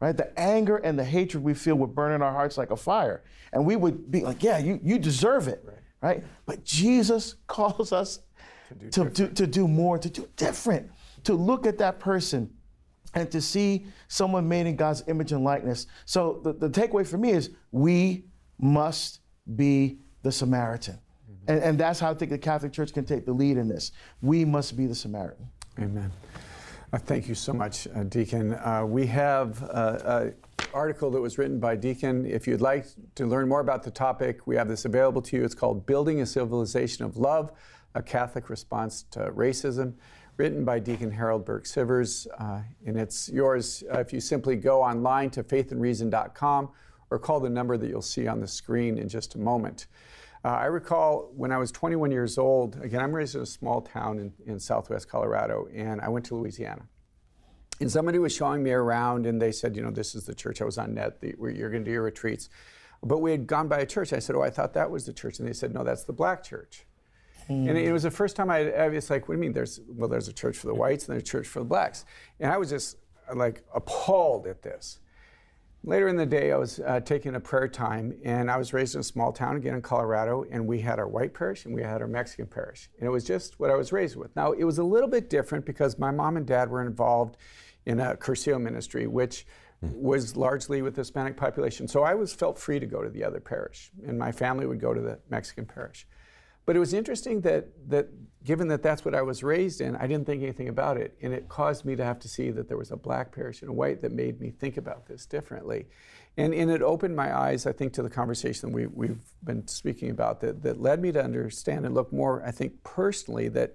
right? 0.00 0.16
The 0.16 0.38
anger 0.38 0.76
and 0.76 0.98
the 0.98 1.04
hatred 1.04 1.42
we 1.42 1.54
feel 1.54 1.76
would 1.76 1.94
burn 1.94 2.12
in 2.12 2.22
our 2.22 2.32
hearts 2.32 2.58
like 2.58 2.70
a 2.70 2.76
fire, 2.76 3.22
and 3.52 3.64
we 3.64 3.76
would 3.76 4.10
be 4.10 4.22
like, 4.22 4.42
"Yeah, 4.42 4.58
you, 4.58 4.80
you 4.82 4.98
deserve 4.98 5.48
it," 5.48 5.62
right? 5.64 5.78
right? 6.02 6.24
But 6.46 6.64
Jesus 6.64 7.36
calls 7.46 7.92
us 7.92 8.20
to 8.68 8.74
do, 8.74 8.90
to, 8.90 9.10
to, 9.10 9.28
to 9.28 9.46
do 9.46 9.66
more, 9.66 9.98
to 9.98 10.10
do 10.10 10.28
different, 10.36 10.90
to 11.24 11.34
look 11.34 11.66
at 11.66 11.78
that 11.78 11.98
person 12.00 12.50
and 13.14 13.30
to 13.30 13.40
see 13.40 13.86
someone 14.08 14.48
made 14.48 14.66
in 14.66 14.76
God's 14.76 15.02
image 15.08 15.32
and 15.32 15.44
likeness. 15.44 15.86
So 16.04 16.40
the, 16.42 16.52
the 16.52 16.68
takeaway 16.68 17.06
for 17.06 17.18
me 17.18 17.30
is 17.30 17.50
we 17.72 18.24
must 18.58 19.20
be 19.56 19.98
the 20.22 20.32
Samaritan. 20.32 20.94
Mm-hmm. 20.94 21.50
And, 21.50 21.62
and 21.62 21.78
that's 21.78 22.00
how 22.00 22.10
I 22.10 22.14
think 22.14 22.30
the 22.30 22.38
Catholic 22.38 22.72
Church 22.72 22.92
can 22.92 23.04
take 23.04 23.24
the 23.24 23.32
lead 23.32 23.56
in 23.56 23.68
this. 23.68 23.92
We 24.20 24.44
must 24.44 24.76
be 24.76 24.86
the 24.86 24.94
Samaritan. 24.94 25.48
Amen. 25.78 26.10
Uh, 26.92 26.98
thank 26.98 27.28
you 27.28 27.34
so 27.34 27.52
much, 27.52 27.86
uh, 27.94 28.02
Deacon. 28.04 28.54
Uh, 28.54 28.82
we 28.86 29.06
have 29.06 29.62
an 29.70 30.34
article 30.72 31.10
that 31.10 31.20
was 31.20 31.36
written 31.36 31.60
by 31.60 31.76
Deacon. 31.76 32.24
If 32.24 32.46
you'd 32.46 32.62
like 32.62 32.86
to 33.14 33.26
learn 33.26 33.48
more 33.48 33.60
about 33.60 33.82
the 33.82 33.90
topic, 33.90 34.46
we 34.46 34.56
have 34.56 34.68
this 34.68 34.86
available 34.86 35.20
to 35.22 35.36
you. 35.36 35.44
It's 35.44 35.54
called 35.54 35.84
Building 35.84 36.22
a 36.22 36.26
Civilization 36.26 37.04
of 37.04 37.18
Love, 37.18 37.52
a 37.94 38.02
Catholic 38.02 38.48
Response 38.48 39.04
to 39.10 39.30
Racism 39.32 39.94
written 40.38 40.64
by 40.64 40.78
Deacon 40.78 41.10
Harold 41.10 41.44
Burke 41.44 41.64
Sivers, 41.64 42.28
uh, 42.38 42.60
and 42.86 42.96
it's 42.96 43.28
yours 43.28 43.82
uh, 43.92 43.98
if 43.98 44.12
you 44.12 44.20
simply 44.20 44.54
go 44.54 44.80
online 44.80 45.30
to 45.30 45.42
faithandreason.com 45.42 46.70
or 47.10 47.18
call 47.18 47.40
the 47.40 47.50
number 47.50 47.76
that 47.76 47.88
you'll 47.88 48.00
see 48.00 48.28
on 48.28 48.40
the 48.40 48.46
screen 48.46 48.98
in 48.98 49.08
just 49.08 49.34
a 49.34 49.38
moment. 49.38 49.88
Uh, 50.44 50.50
I 50.50 50.66
recall 50.66 51.32
when 51.34 51.50
I 51.50 51.58
was 51.58 51.72
21 51.72 52.12
years 52.12 52.38
old, 52.38 52.80
again, 52.80 53.00
I'm 53.00 53.12
raised 53.12 53.34
in 53.34 53.42
a 53.42 53.46
small 53.46 53.80
town 53.80 54.20
in, 54.20 54.32
in 54.46 54.60
southwest 54.60 55.08
Colorado, 55.08 55.66
and 55.74 56.00
I 56.00 56.08
went 56.08 56.24
to 56.26 56.36
Louisiana. 56.36 56.82
And 57.80 57.90
somebody 57.90 58.20
was 58.20 58.32
showing 58.32 58.62
me 58.62 58.70
around, 58.70 59.26
and 59.26 59.42
they 59.42 59.50
said, 59.50 59.74
you 59.74 59.82
know, 59.82 59.90
this 59.90 60.14
is 60.14 60.24
the 60.24 60.34
church. 60.34 60.62
I 60.62 60.64
was 60.64 60.78
on 60.78 60.94
net, 60.94 61.20
the, 61.20 61.32
where 61.32 61.50
you're 61.50 61.70
going 61.70 61.84
to 61.84 61.90
do 61.90 61.92
your 61.92 62.02
retreats. 62.02 62.48
But 63.02 63.18
we 63.18 63.32
had 63.32 63.48
gone 63.48 63.66
by 63.66 63.78
a 63.78 63.86
church. 63.86 64.12
I 64.12 64.20
said, 64.20 64.36
oh, 64.36 64.42
I 64.42 64.50
thought 64.50 64.74
that 64.74 64.90
was 64.90 65.04
the 65.06 65.12
church. 65.12 65.40
And 65.40 65.48
they 65.48 65.52
said, 65.52 65.74
no, 65.74 65.82
that's 65.82 66.04
the 66.04 66.12
black 66.12 66.44
church. 66.44 66.84
Mm. 67.48 67.68
And 67.68 67.78
it, 67.78 67.92
was 67.92 68.02
the 68.02 68.10
first 68.10 68.36
time 68.36 68.50
I, 68.50 68.70
I 68.72 68.88
was 68.88 69.08
like, 69.08 69.28
what 69.28 69.34
do 69.34 69.38
you 69.38 69.40
mean? 69.40 69.52
There's 69.52 69.80
well, 69.88 70.08
there's 70.08 70.28
a 70.28 70.32
church 70.32 70.56
for 70.56 70.66
the 70.66 70.74
whites 70.74 71.06
and 71.06 71.14
there's 71.14 71.22
a 71.22 71.26
church 71.26 71.46
for 71.46 71.60
the 71.60 71.64
blacks, 71.64 72.04
and 72.40 72.52
I 72.52 72.58
was 72.58 72.70
just 72.70 72.96
like 73.34 73.62
appalled 73.74 74.46
at 74.46 74.62
this. 74.62 75.00
Later 75.84 76.08
in 76.08 76.16
the 76.16 76.26
day, 76.26 76.50
I 76.50 76.56
was 76.56 76.80
uh, 76.80 77.00
taking 77.00 77.36
a 77.36 77.40
prayer 77.40 77.68
time, 77.68 78.18
and 78.24 78.50
I 78.50 78.56
was 78.56 78.72
raised 78.72 78.96
in 78.96 79.00
a 79.00 79.04
small 79.04 79.32
town 79.32 79.56
again 79.56 79.74
in 79.74 79.80
Colorado, 79.80 80.44
and 80.50 80.66
we 80.66 80.80
had 80.80 80.98
our 80.98 81.06
white 81.06 81.32
parish 81.32 81.66
and 81.66 81.74
we 81.74 81.82
had 81.82 82.02
our 82.02 82.08
Mexican 82.08 82.46
parish, 82.46 82.90
and 82.98 83.06
it 83.06 83.10
was 83.10 83.24
just 83.24 83.60
what 83.60 83.70
I 83.70 83.74
was 83.74 83.92
raised 83.92 84.16
with. 84.16 84.34
Now 84.34 84.52
it 84.52 84.64
was 84.64 84.78
a 84.78 84.84
little 84.84 85.08
bit 85.08 85.30
different 85.30 85.64
because 85.64 85.98
my 85.98 86.10
mom 86.10 86.36
and 86.36 86.46
dad 86.46 86.68
were 86.68 86.82
involved 86.82 87.36
in 87.86 88.00
a 88.00 88.16
Cursillo 88.16 88.60
ministry, 88.60 89.06
which 89.06 89.46
was 89.80 90.36
largely 90.36 90.82
with 90.82 90.94
the 90.94 91.02
Hispanic 91.02 91.36
population. 91.36 91.86
So 91.86 92.02
I 92.02 92.14
was 92.14 92.34
felt 92.34 92.58
free 92.58 92.80
to 92.80 92.86
go 92.86 93.02
to 93.02 93.08
the 93.08 93.22
other 93.22 93.40
parish, 93.40 93.92
and 94.06 94.18
my 94.18 94.32
family 94.32 94.66
would 94.66 94.80
go 94.80 94.92
to 94.92 95.00
the 95.00 95.20
Mexican 95.30 95.64
parish. 95.64 96.06
But 96.68 96.76
it 96.76 96.80
was 96.80 96.92
interesting 96.92 97.40
that, 97.40 97.68
that 97.88 98.10
given 98.44 98.68
that 98.68 98.82
that's 98.82 99.02
what 99.02 99.14
I 99.14 99.22
was 99.22 99.42
raised 99.42 99.80
in, 99.80 99.96
I 99.96 100.06
didn't 100.06 100.26
think 100.26 100.42
anything 100.42 100.68
about 100.68 100.98
it. 100.98 101.16
And 101.22 101.32
it 101.32 101.48
caused 101.48 101.86
me 101.86 101.96
to 101.96 102.04
have 102.04 102.18
to 102.18 102.28
see 102.28 102.50
that 102.50 102.68
there 102.68 102.76
was 102.76 102.90
a 102.90 102.96
black 102.96 103.34
parish 103.34 103.62
and 103.62 103.70
a 103.70 103.72
white 103.72 104.02
that 104.02 104.12
made 104.12 104.38
me 104.38 104.50
think 104.50 104.76
about 104.76 105.06
this 105.06 105.24
differently. 105.24 105.86
And, 106.36 106.52
and 106.52 106.70
it 106.70 106.82
opened 106.82 107.16
my 107.16 107.34
eyes, 107.34 107.64
I 107.64 107.72
think, 107.72 107.94
to 107.94 108.02
the 108.02 108.10
conversation 108.10 108.70
we, 108.70 108.86
we've 108.86 109.24
been 109.42 109.66
speaking 109.66 110.10
about 110.10 110.42
that, 110.42 110.62
that 110.62 110.78
led 110.78 111.00
me 111.00 111.10
to 111.12 111.24
understand 111.24 111.86
and 111.86 111.94
look 111.94 112.12
more, 112.12 112.44
I 112.44 112.50
think, 112.50 112.84
personally 112.84 113.48
that, 113.48 113.72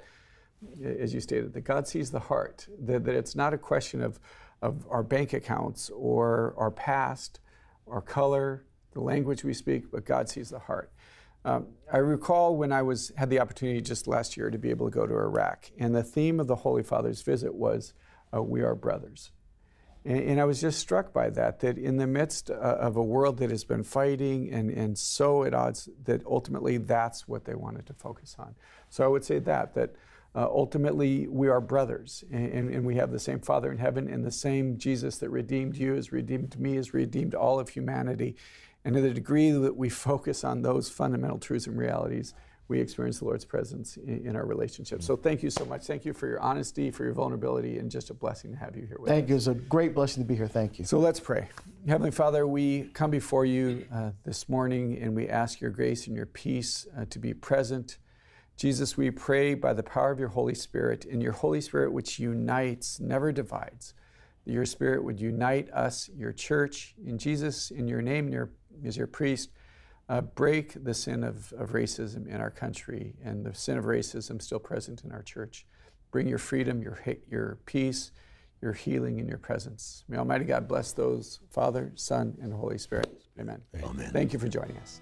as 0.85 1.15
you 1.15 1.19
stated, 1.19 1.51
that 1.53 1.61
God 1.61 1.87
sees 1.87 2.11
the 2.11 2.19
heart, 2.19 2.67
that, 2.77 3.05
that 3.05 3.15
it's 3.15 3.35
not 3.35 3.55
a 3.55 3.57
question 3.57 4.03
of, 4.03 4.19
of 4.61 4.85
our 4.87 5.01
bank 5.01 5.33
accounts 5.33 5.89
or 5.95 6.53
our 6.59 6.69
past, 6.69 7.39
our 7.87 8.01
color, 8.01 8.65
the 8.91 9.01
language 9.01 9.43
we 9.43 9.55
speak, 9.55 9.89
but 9.91 10.05
God 10.05 10.29
sees 10.29 10.51
the 10.51 10.59
heart. 10.59 10.91
Um, 11.45 11.67
I 11.91 11.97
recall 11.97 12.55
when 12.55 12.71
I 12.71 12.81
was 12.81 13.11
had 13.17 13.29
the 13.29 13.39
opportunity 13.39 13.81
just 13.81 14.07
last 14.07 14.37
year 14.37 14.49
to 14.49 14.57
be 14.57 14.69
able 14.69 14.89
to 14.89 14.93
go 14.93 15.05
to 15.05 15.13
Iraq, 15.13 15.71
and 15.77 15.93
the 15.93 16.03
theme 16.03 16.39
of 16.39 16.47
the 16.47 16.55
Holy 16.55 16.83
Father's 16.83 17.21
visit 17.21 17.53
was 17.53 17.93
uh, 18.33 18.41
"We 18.41 18.61
are 18.61 18.75
brothers," 18.75 19.31
and, 20.05 20.19
and, 20.19 20.41
I 20.41 20.45
was 20.45 20.61
just 20.61 20.79
struck 20.79 21.11
by 21.11 21.29
that. 21.31 21.59
That 21.59 21.77
in 21.77 21.97
the 21.97 22.07
midst 22.07 22.49
uh, 22.49 22.53
of 22.53 22.95
a 22.95 23.03
world 23.03 23.37
that 23.39 23.49
has 23.49 23.65
been 23.65 23.83
fighting 23.83 24.51
and 24.53 24.69
and 24.69 24.97
so 24.97 25.43
at 25.43 25.53
odds, 25.53 25.89
that 26.05 26.25
ultimately 26.25 26.77
that's 26.77 27.27
what 27.27 27.43
they 27.43 27.55
wanted 27.55 27.87
to 27.87 27.93
focus 27.93 28.37
on. 28.39 28.55
So 28.89 29.03
I 29.03 29.07
would 29.07 29.25
say 29.25 29.39
that 29.39 29.75
that. 29.75 29.95
Uh, 30.35 30.47
ultimately, 30.49 31.27
we 31.27 31.47
are 31.47 31.61
brothers, 31.61 32.23
and, 32.31 32.67
and, 32.73 32.83
we 32.83 32.95
have 32.95 33.11
the 33.11 33.19
same 33.19 33.39
Father 33.39 33.71
in 33.71 33.77
heaven, 33.77 34.09
and 34.09 34.25
the 34.25 34.31
same 34.31 34.79
Jesus 34.79 35.19
that 35.19 35.29
redeemed 35.29 35.77
you 35.77 35.93
has 35.93 36.11
redeemed 36.11 36.59
me, 36.59 36.75
has 36.75 36.91
redeemed 36.91 37.35
all 37.35 37.59
of 37.59 37.69
humanity. 37.69 38.35
And 38.85 38.95
to 38.95 39.01
the 39.01 39.13
degree 39.13 39.51
that 39.51 39.75
we 39.75 39.89
focus 39.89 40.43
on 40.43 40.61
those 40.61 40.89
fundamental 40.89 41.39
truths 41.39 41.67
and 41.67 41.77
realities, 41.77 42.33
we 42.67 42.79
experience 42.79 43.19
the 43.19 43.25
Lord's 43.25 43.45
presence 43.45 43.97
in, 43.97 44.25
in, 44.25 44.35
our 44.35 44.45
relationship. 44.45 45.03
So 45.03 45.15
thank 45.15 45.43
you 45.43 45.49
so 45.49 45.65
much. 45.65 45.85
Thank 45.85 46.05
you 46.05 46.13
for 46.13 46.27
your 46.27 46.39
honesty, 46.39 46.91
for 46.91 47.03
your 47.03 47.13
vulnerability, 47.13 47.77
and 47.77 47.91
just 47.91 48.09
a 48.09 48.13
blessing 48.13 48.51
to 48.51 48.57
have 48.57 48.75
you 48.75 48.85
here 48.85 48.97
with 48.99 49.09
thank 49.09 49.25
us. 49.25 49.27
Thank 49.27 49.29
you. 49.29 49.35
It's 49.35 49.47
a 49.47 49.53
great 49.53 49.93
blessing 49.93 50.23
to 50.23 50.27
be 50.27 50.35
here. 50.35 50.47
Thank 50.47 50.79
you. 50.79 50.85
So 50.85 50.97
let's 50.97 51.19
pray. 51.19 51.49
Heavenly 51.87 52.11
Father, 52.11 52.47
we 52.47 52.83
come 52.93 53.11
before 53.11 53.45
you 53.45 53.85
uh, 53.93 54.11
this 54.23 54.47
morning 54.47 54.97
and 55.01 55.13
we 55.13 55.27
ask 55.27 55.59
your 55.59 55.71
grace 55.71 56.07
and 56.07 56.15
your 56.15 56.25
peace 56.25 56.87
uh, 56.97 57.05
to 57.09 57.19
be 57.19 57.33
present. 57.33 57.97
Jesus, 58.55 58.95
we 58.95 59.11
pray 59.11 59.55
by 59.55 59.73
the 59.73 59.83
power 59.83 60.11
of 60.11 60.19
your 60.19 60.29
Holy 60.29 60.55
Spirit, 60.55 61.05
and 61.05 61.21
your 61.21 61.31
Holy 61.31 61.59
Spirit 61.59 61.91
which 61.91 62.19
unites, 62.19 62.99
never 62.99 63.31
divides, 63.31 63.93
that 64.45 64.51
your 64.51 64.65
Spirit 64.65 65.03
would 65.03 65.19
unite 65.19 65.69
us, 65.71 66.09
your 66.15 66.31
church, 66.31 66.95
in 67.05 67.17
Jesus, 67.17 67.71
in 67.71 67.87
your 67.87 68.01
name, 68.01 68.27
in 68.27 68.33
your 68.33 68.51
as 68.85 68.97
your 68.97 69.07
priest, 69.07 69.49
uh, 70.09 70.21
break 70.21 70.83
the 70.83 70.93
sin 70.93 71.23
of, 71.23 71.53
of 71.53 71.71
racism 71.71 72.27
in 72.27 72.41
our 72.41 72.51
country 72.51 73.15
and 73.23 73.45
the 73.45 73.53
sin 73.53 73.77
of 73.77 73.85
racism 73.85 74.41
still 74.41 74.59
present 74.59 75.03
in 75.03 75.11
our 75.11 75.21
church. 75.21 75.65
Bring 76.11 76.27
your 76.27 76.37
freedom, 76.37 76.81
your, 76.81 76.99
your 77.29 77.59
peace, 77.65 78.11
your 78.61 78.73
healing, 78.73 79.19
and 79.19 79.27
your 79.27 79.37
presence. 79.37 80.03
May 80.07 80.17
Almighty 80.17 80.45
God 80.45 80.67
bless 80.67 80.91
those, 80.91 81.39
Father, 81.49 81.91
Son, 81.95 82.37
and 82.41 82.53
Holy 82.53 82.77
Spirit. 82.77 83.23
Amen. 83.39 83.61
Amen. 83.83 84.11
Thank 84.11 84.33
you 84.33 84.39
for 84.39 84.47
joining 84.47 84.77
us. 84.77 85.01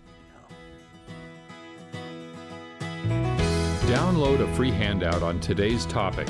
Download 3.88 4.40
a 4.40 4.56
free 4.56 4.72
handout 4.72 5.22
on 5.22 5.40
today's 5.42 5.86
topic 5.88 6.30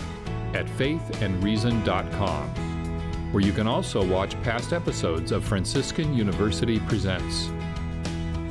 at 0.53 0.65
faithandreason.com 0.65 2.70
where 3.31 3.43
you 3.43 3.53
can 3.53 3.67
also 3.67 4.03
watch 4.05 4.41
past 4.43 4.73
episodes 4.73 5.31
of 5.31 5.43
Franciscan 5.43 6.13
University 6.13 6.79
Presents. 6.81 7.49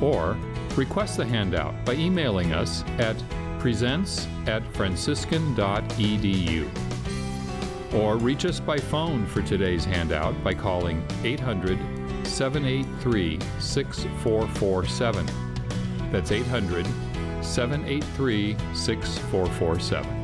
Or 0.01 0.37
request 0.75 1.17
the 1.17 1.25
handout 1.25 1.85
by 1.85 1.93
emailing 1.93 2.53
us 2.53 2.83
at 2.97 3.15
presents 3.59 4.27
at 4.47 4.65
franciscan.edu. 4.73 6.69
Or 7.93 8.17
reach 8.17 8.45
us 8.45 8.59
by 8.59 8.77
phone 8.77 9.25
for 9.27 9.41
today's 9.41 9.85
handout 9.85 10.43
by 10.43 10.53
calling 10.53 11.05
800 11.23 11.77
783 12.25 13.39
6447. 13.59 15.25
That's 16.11 16.31
800 16.31 16.87
783 17.41 18.57
6447. 18.73 20.20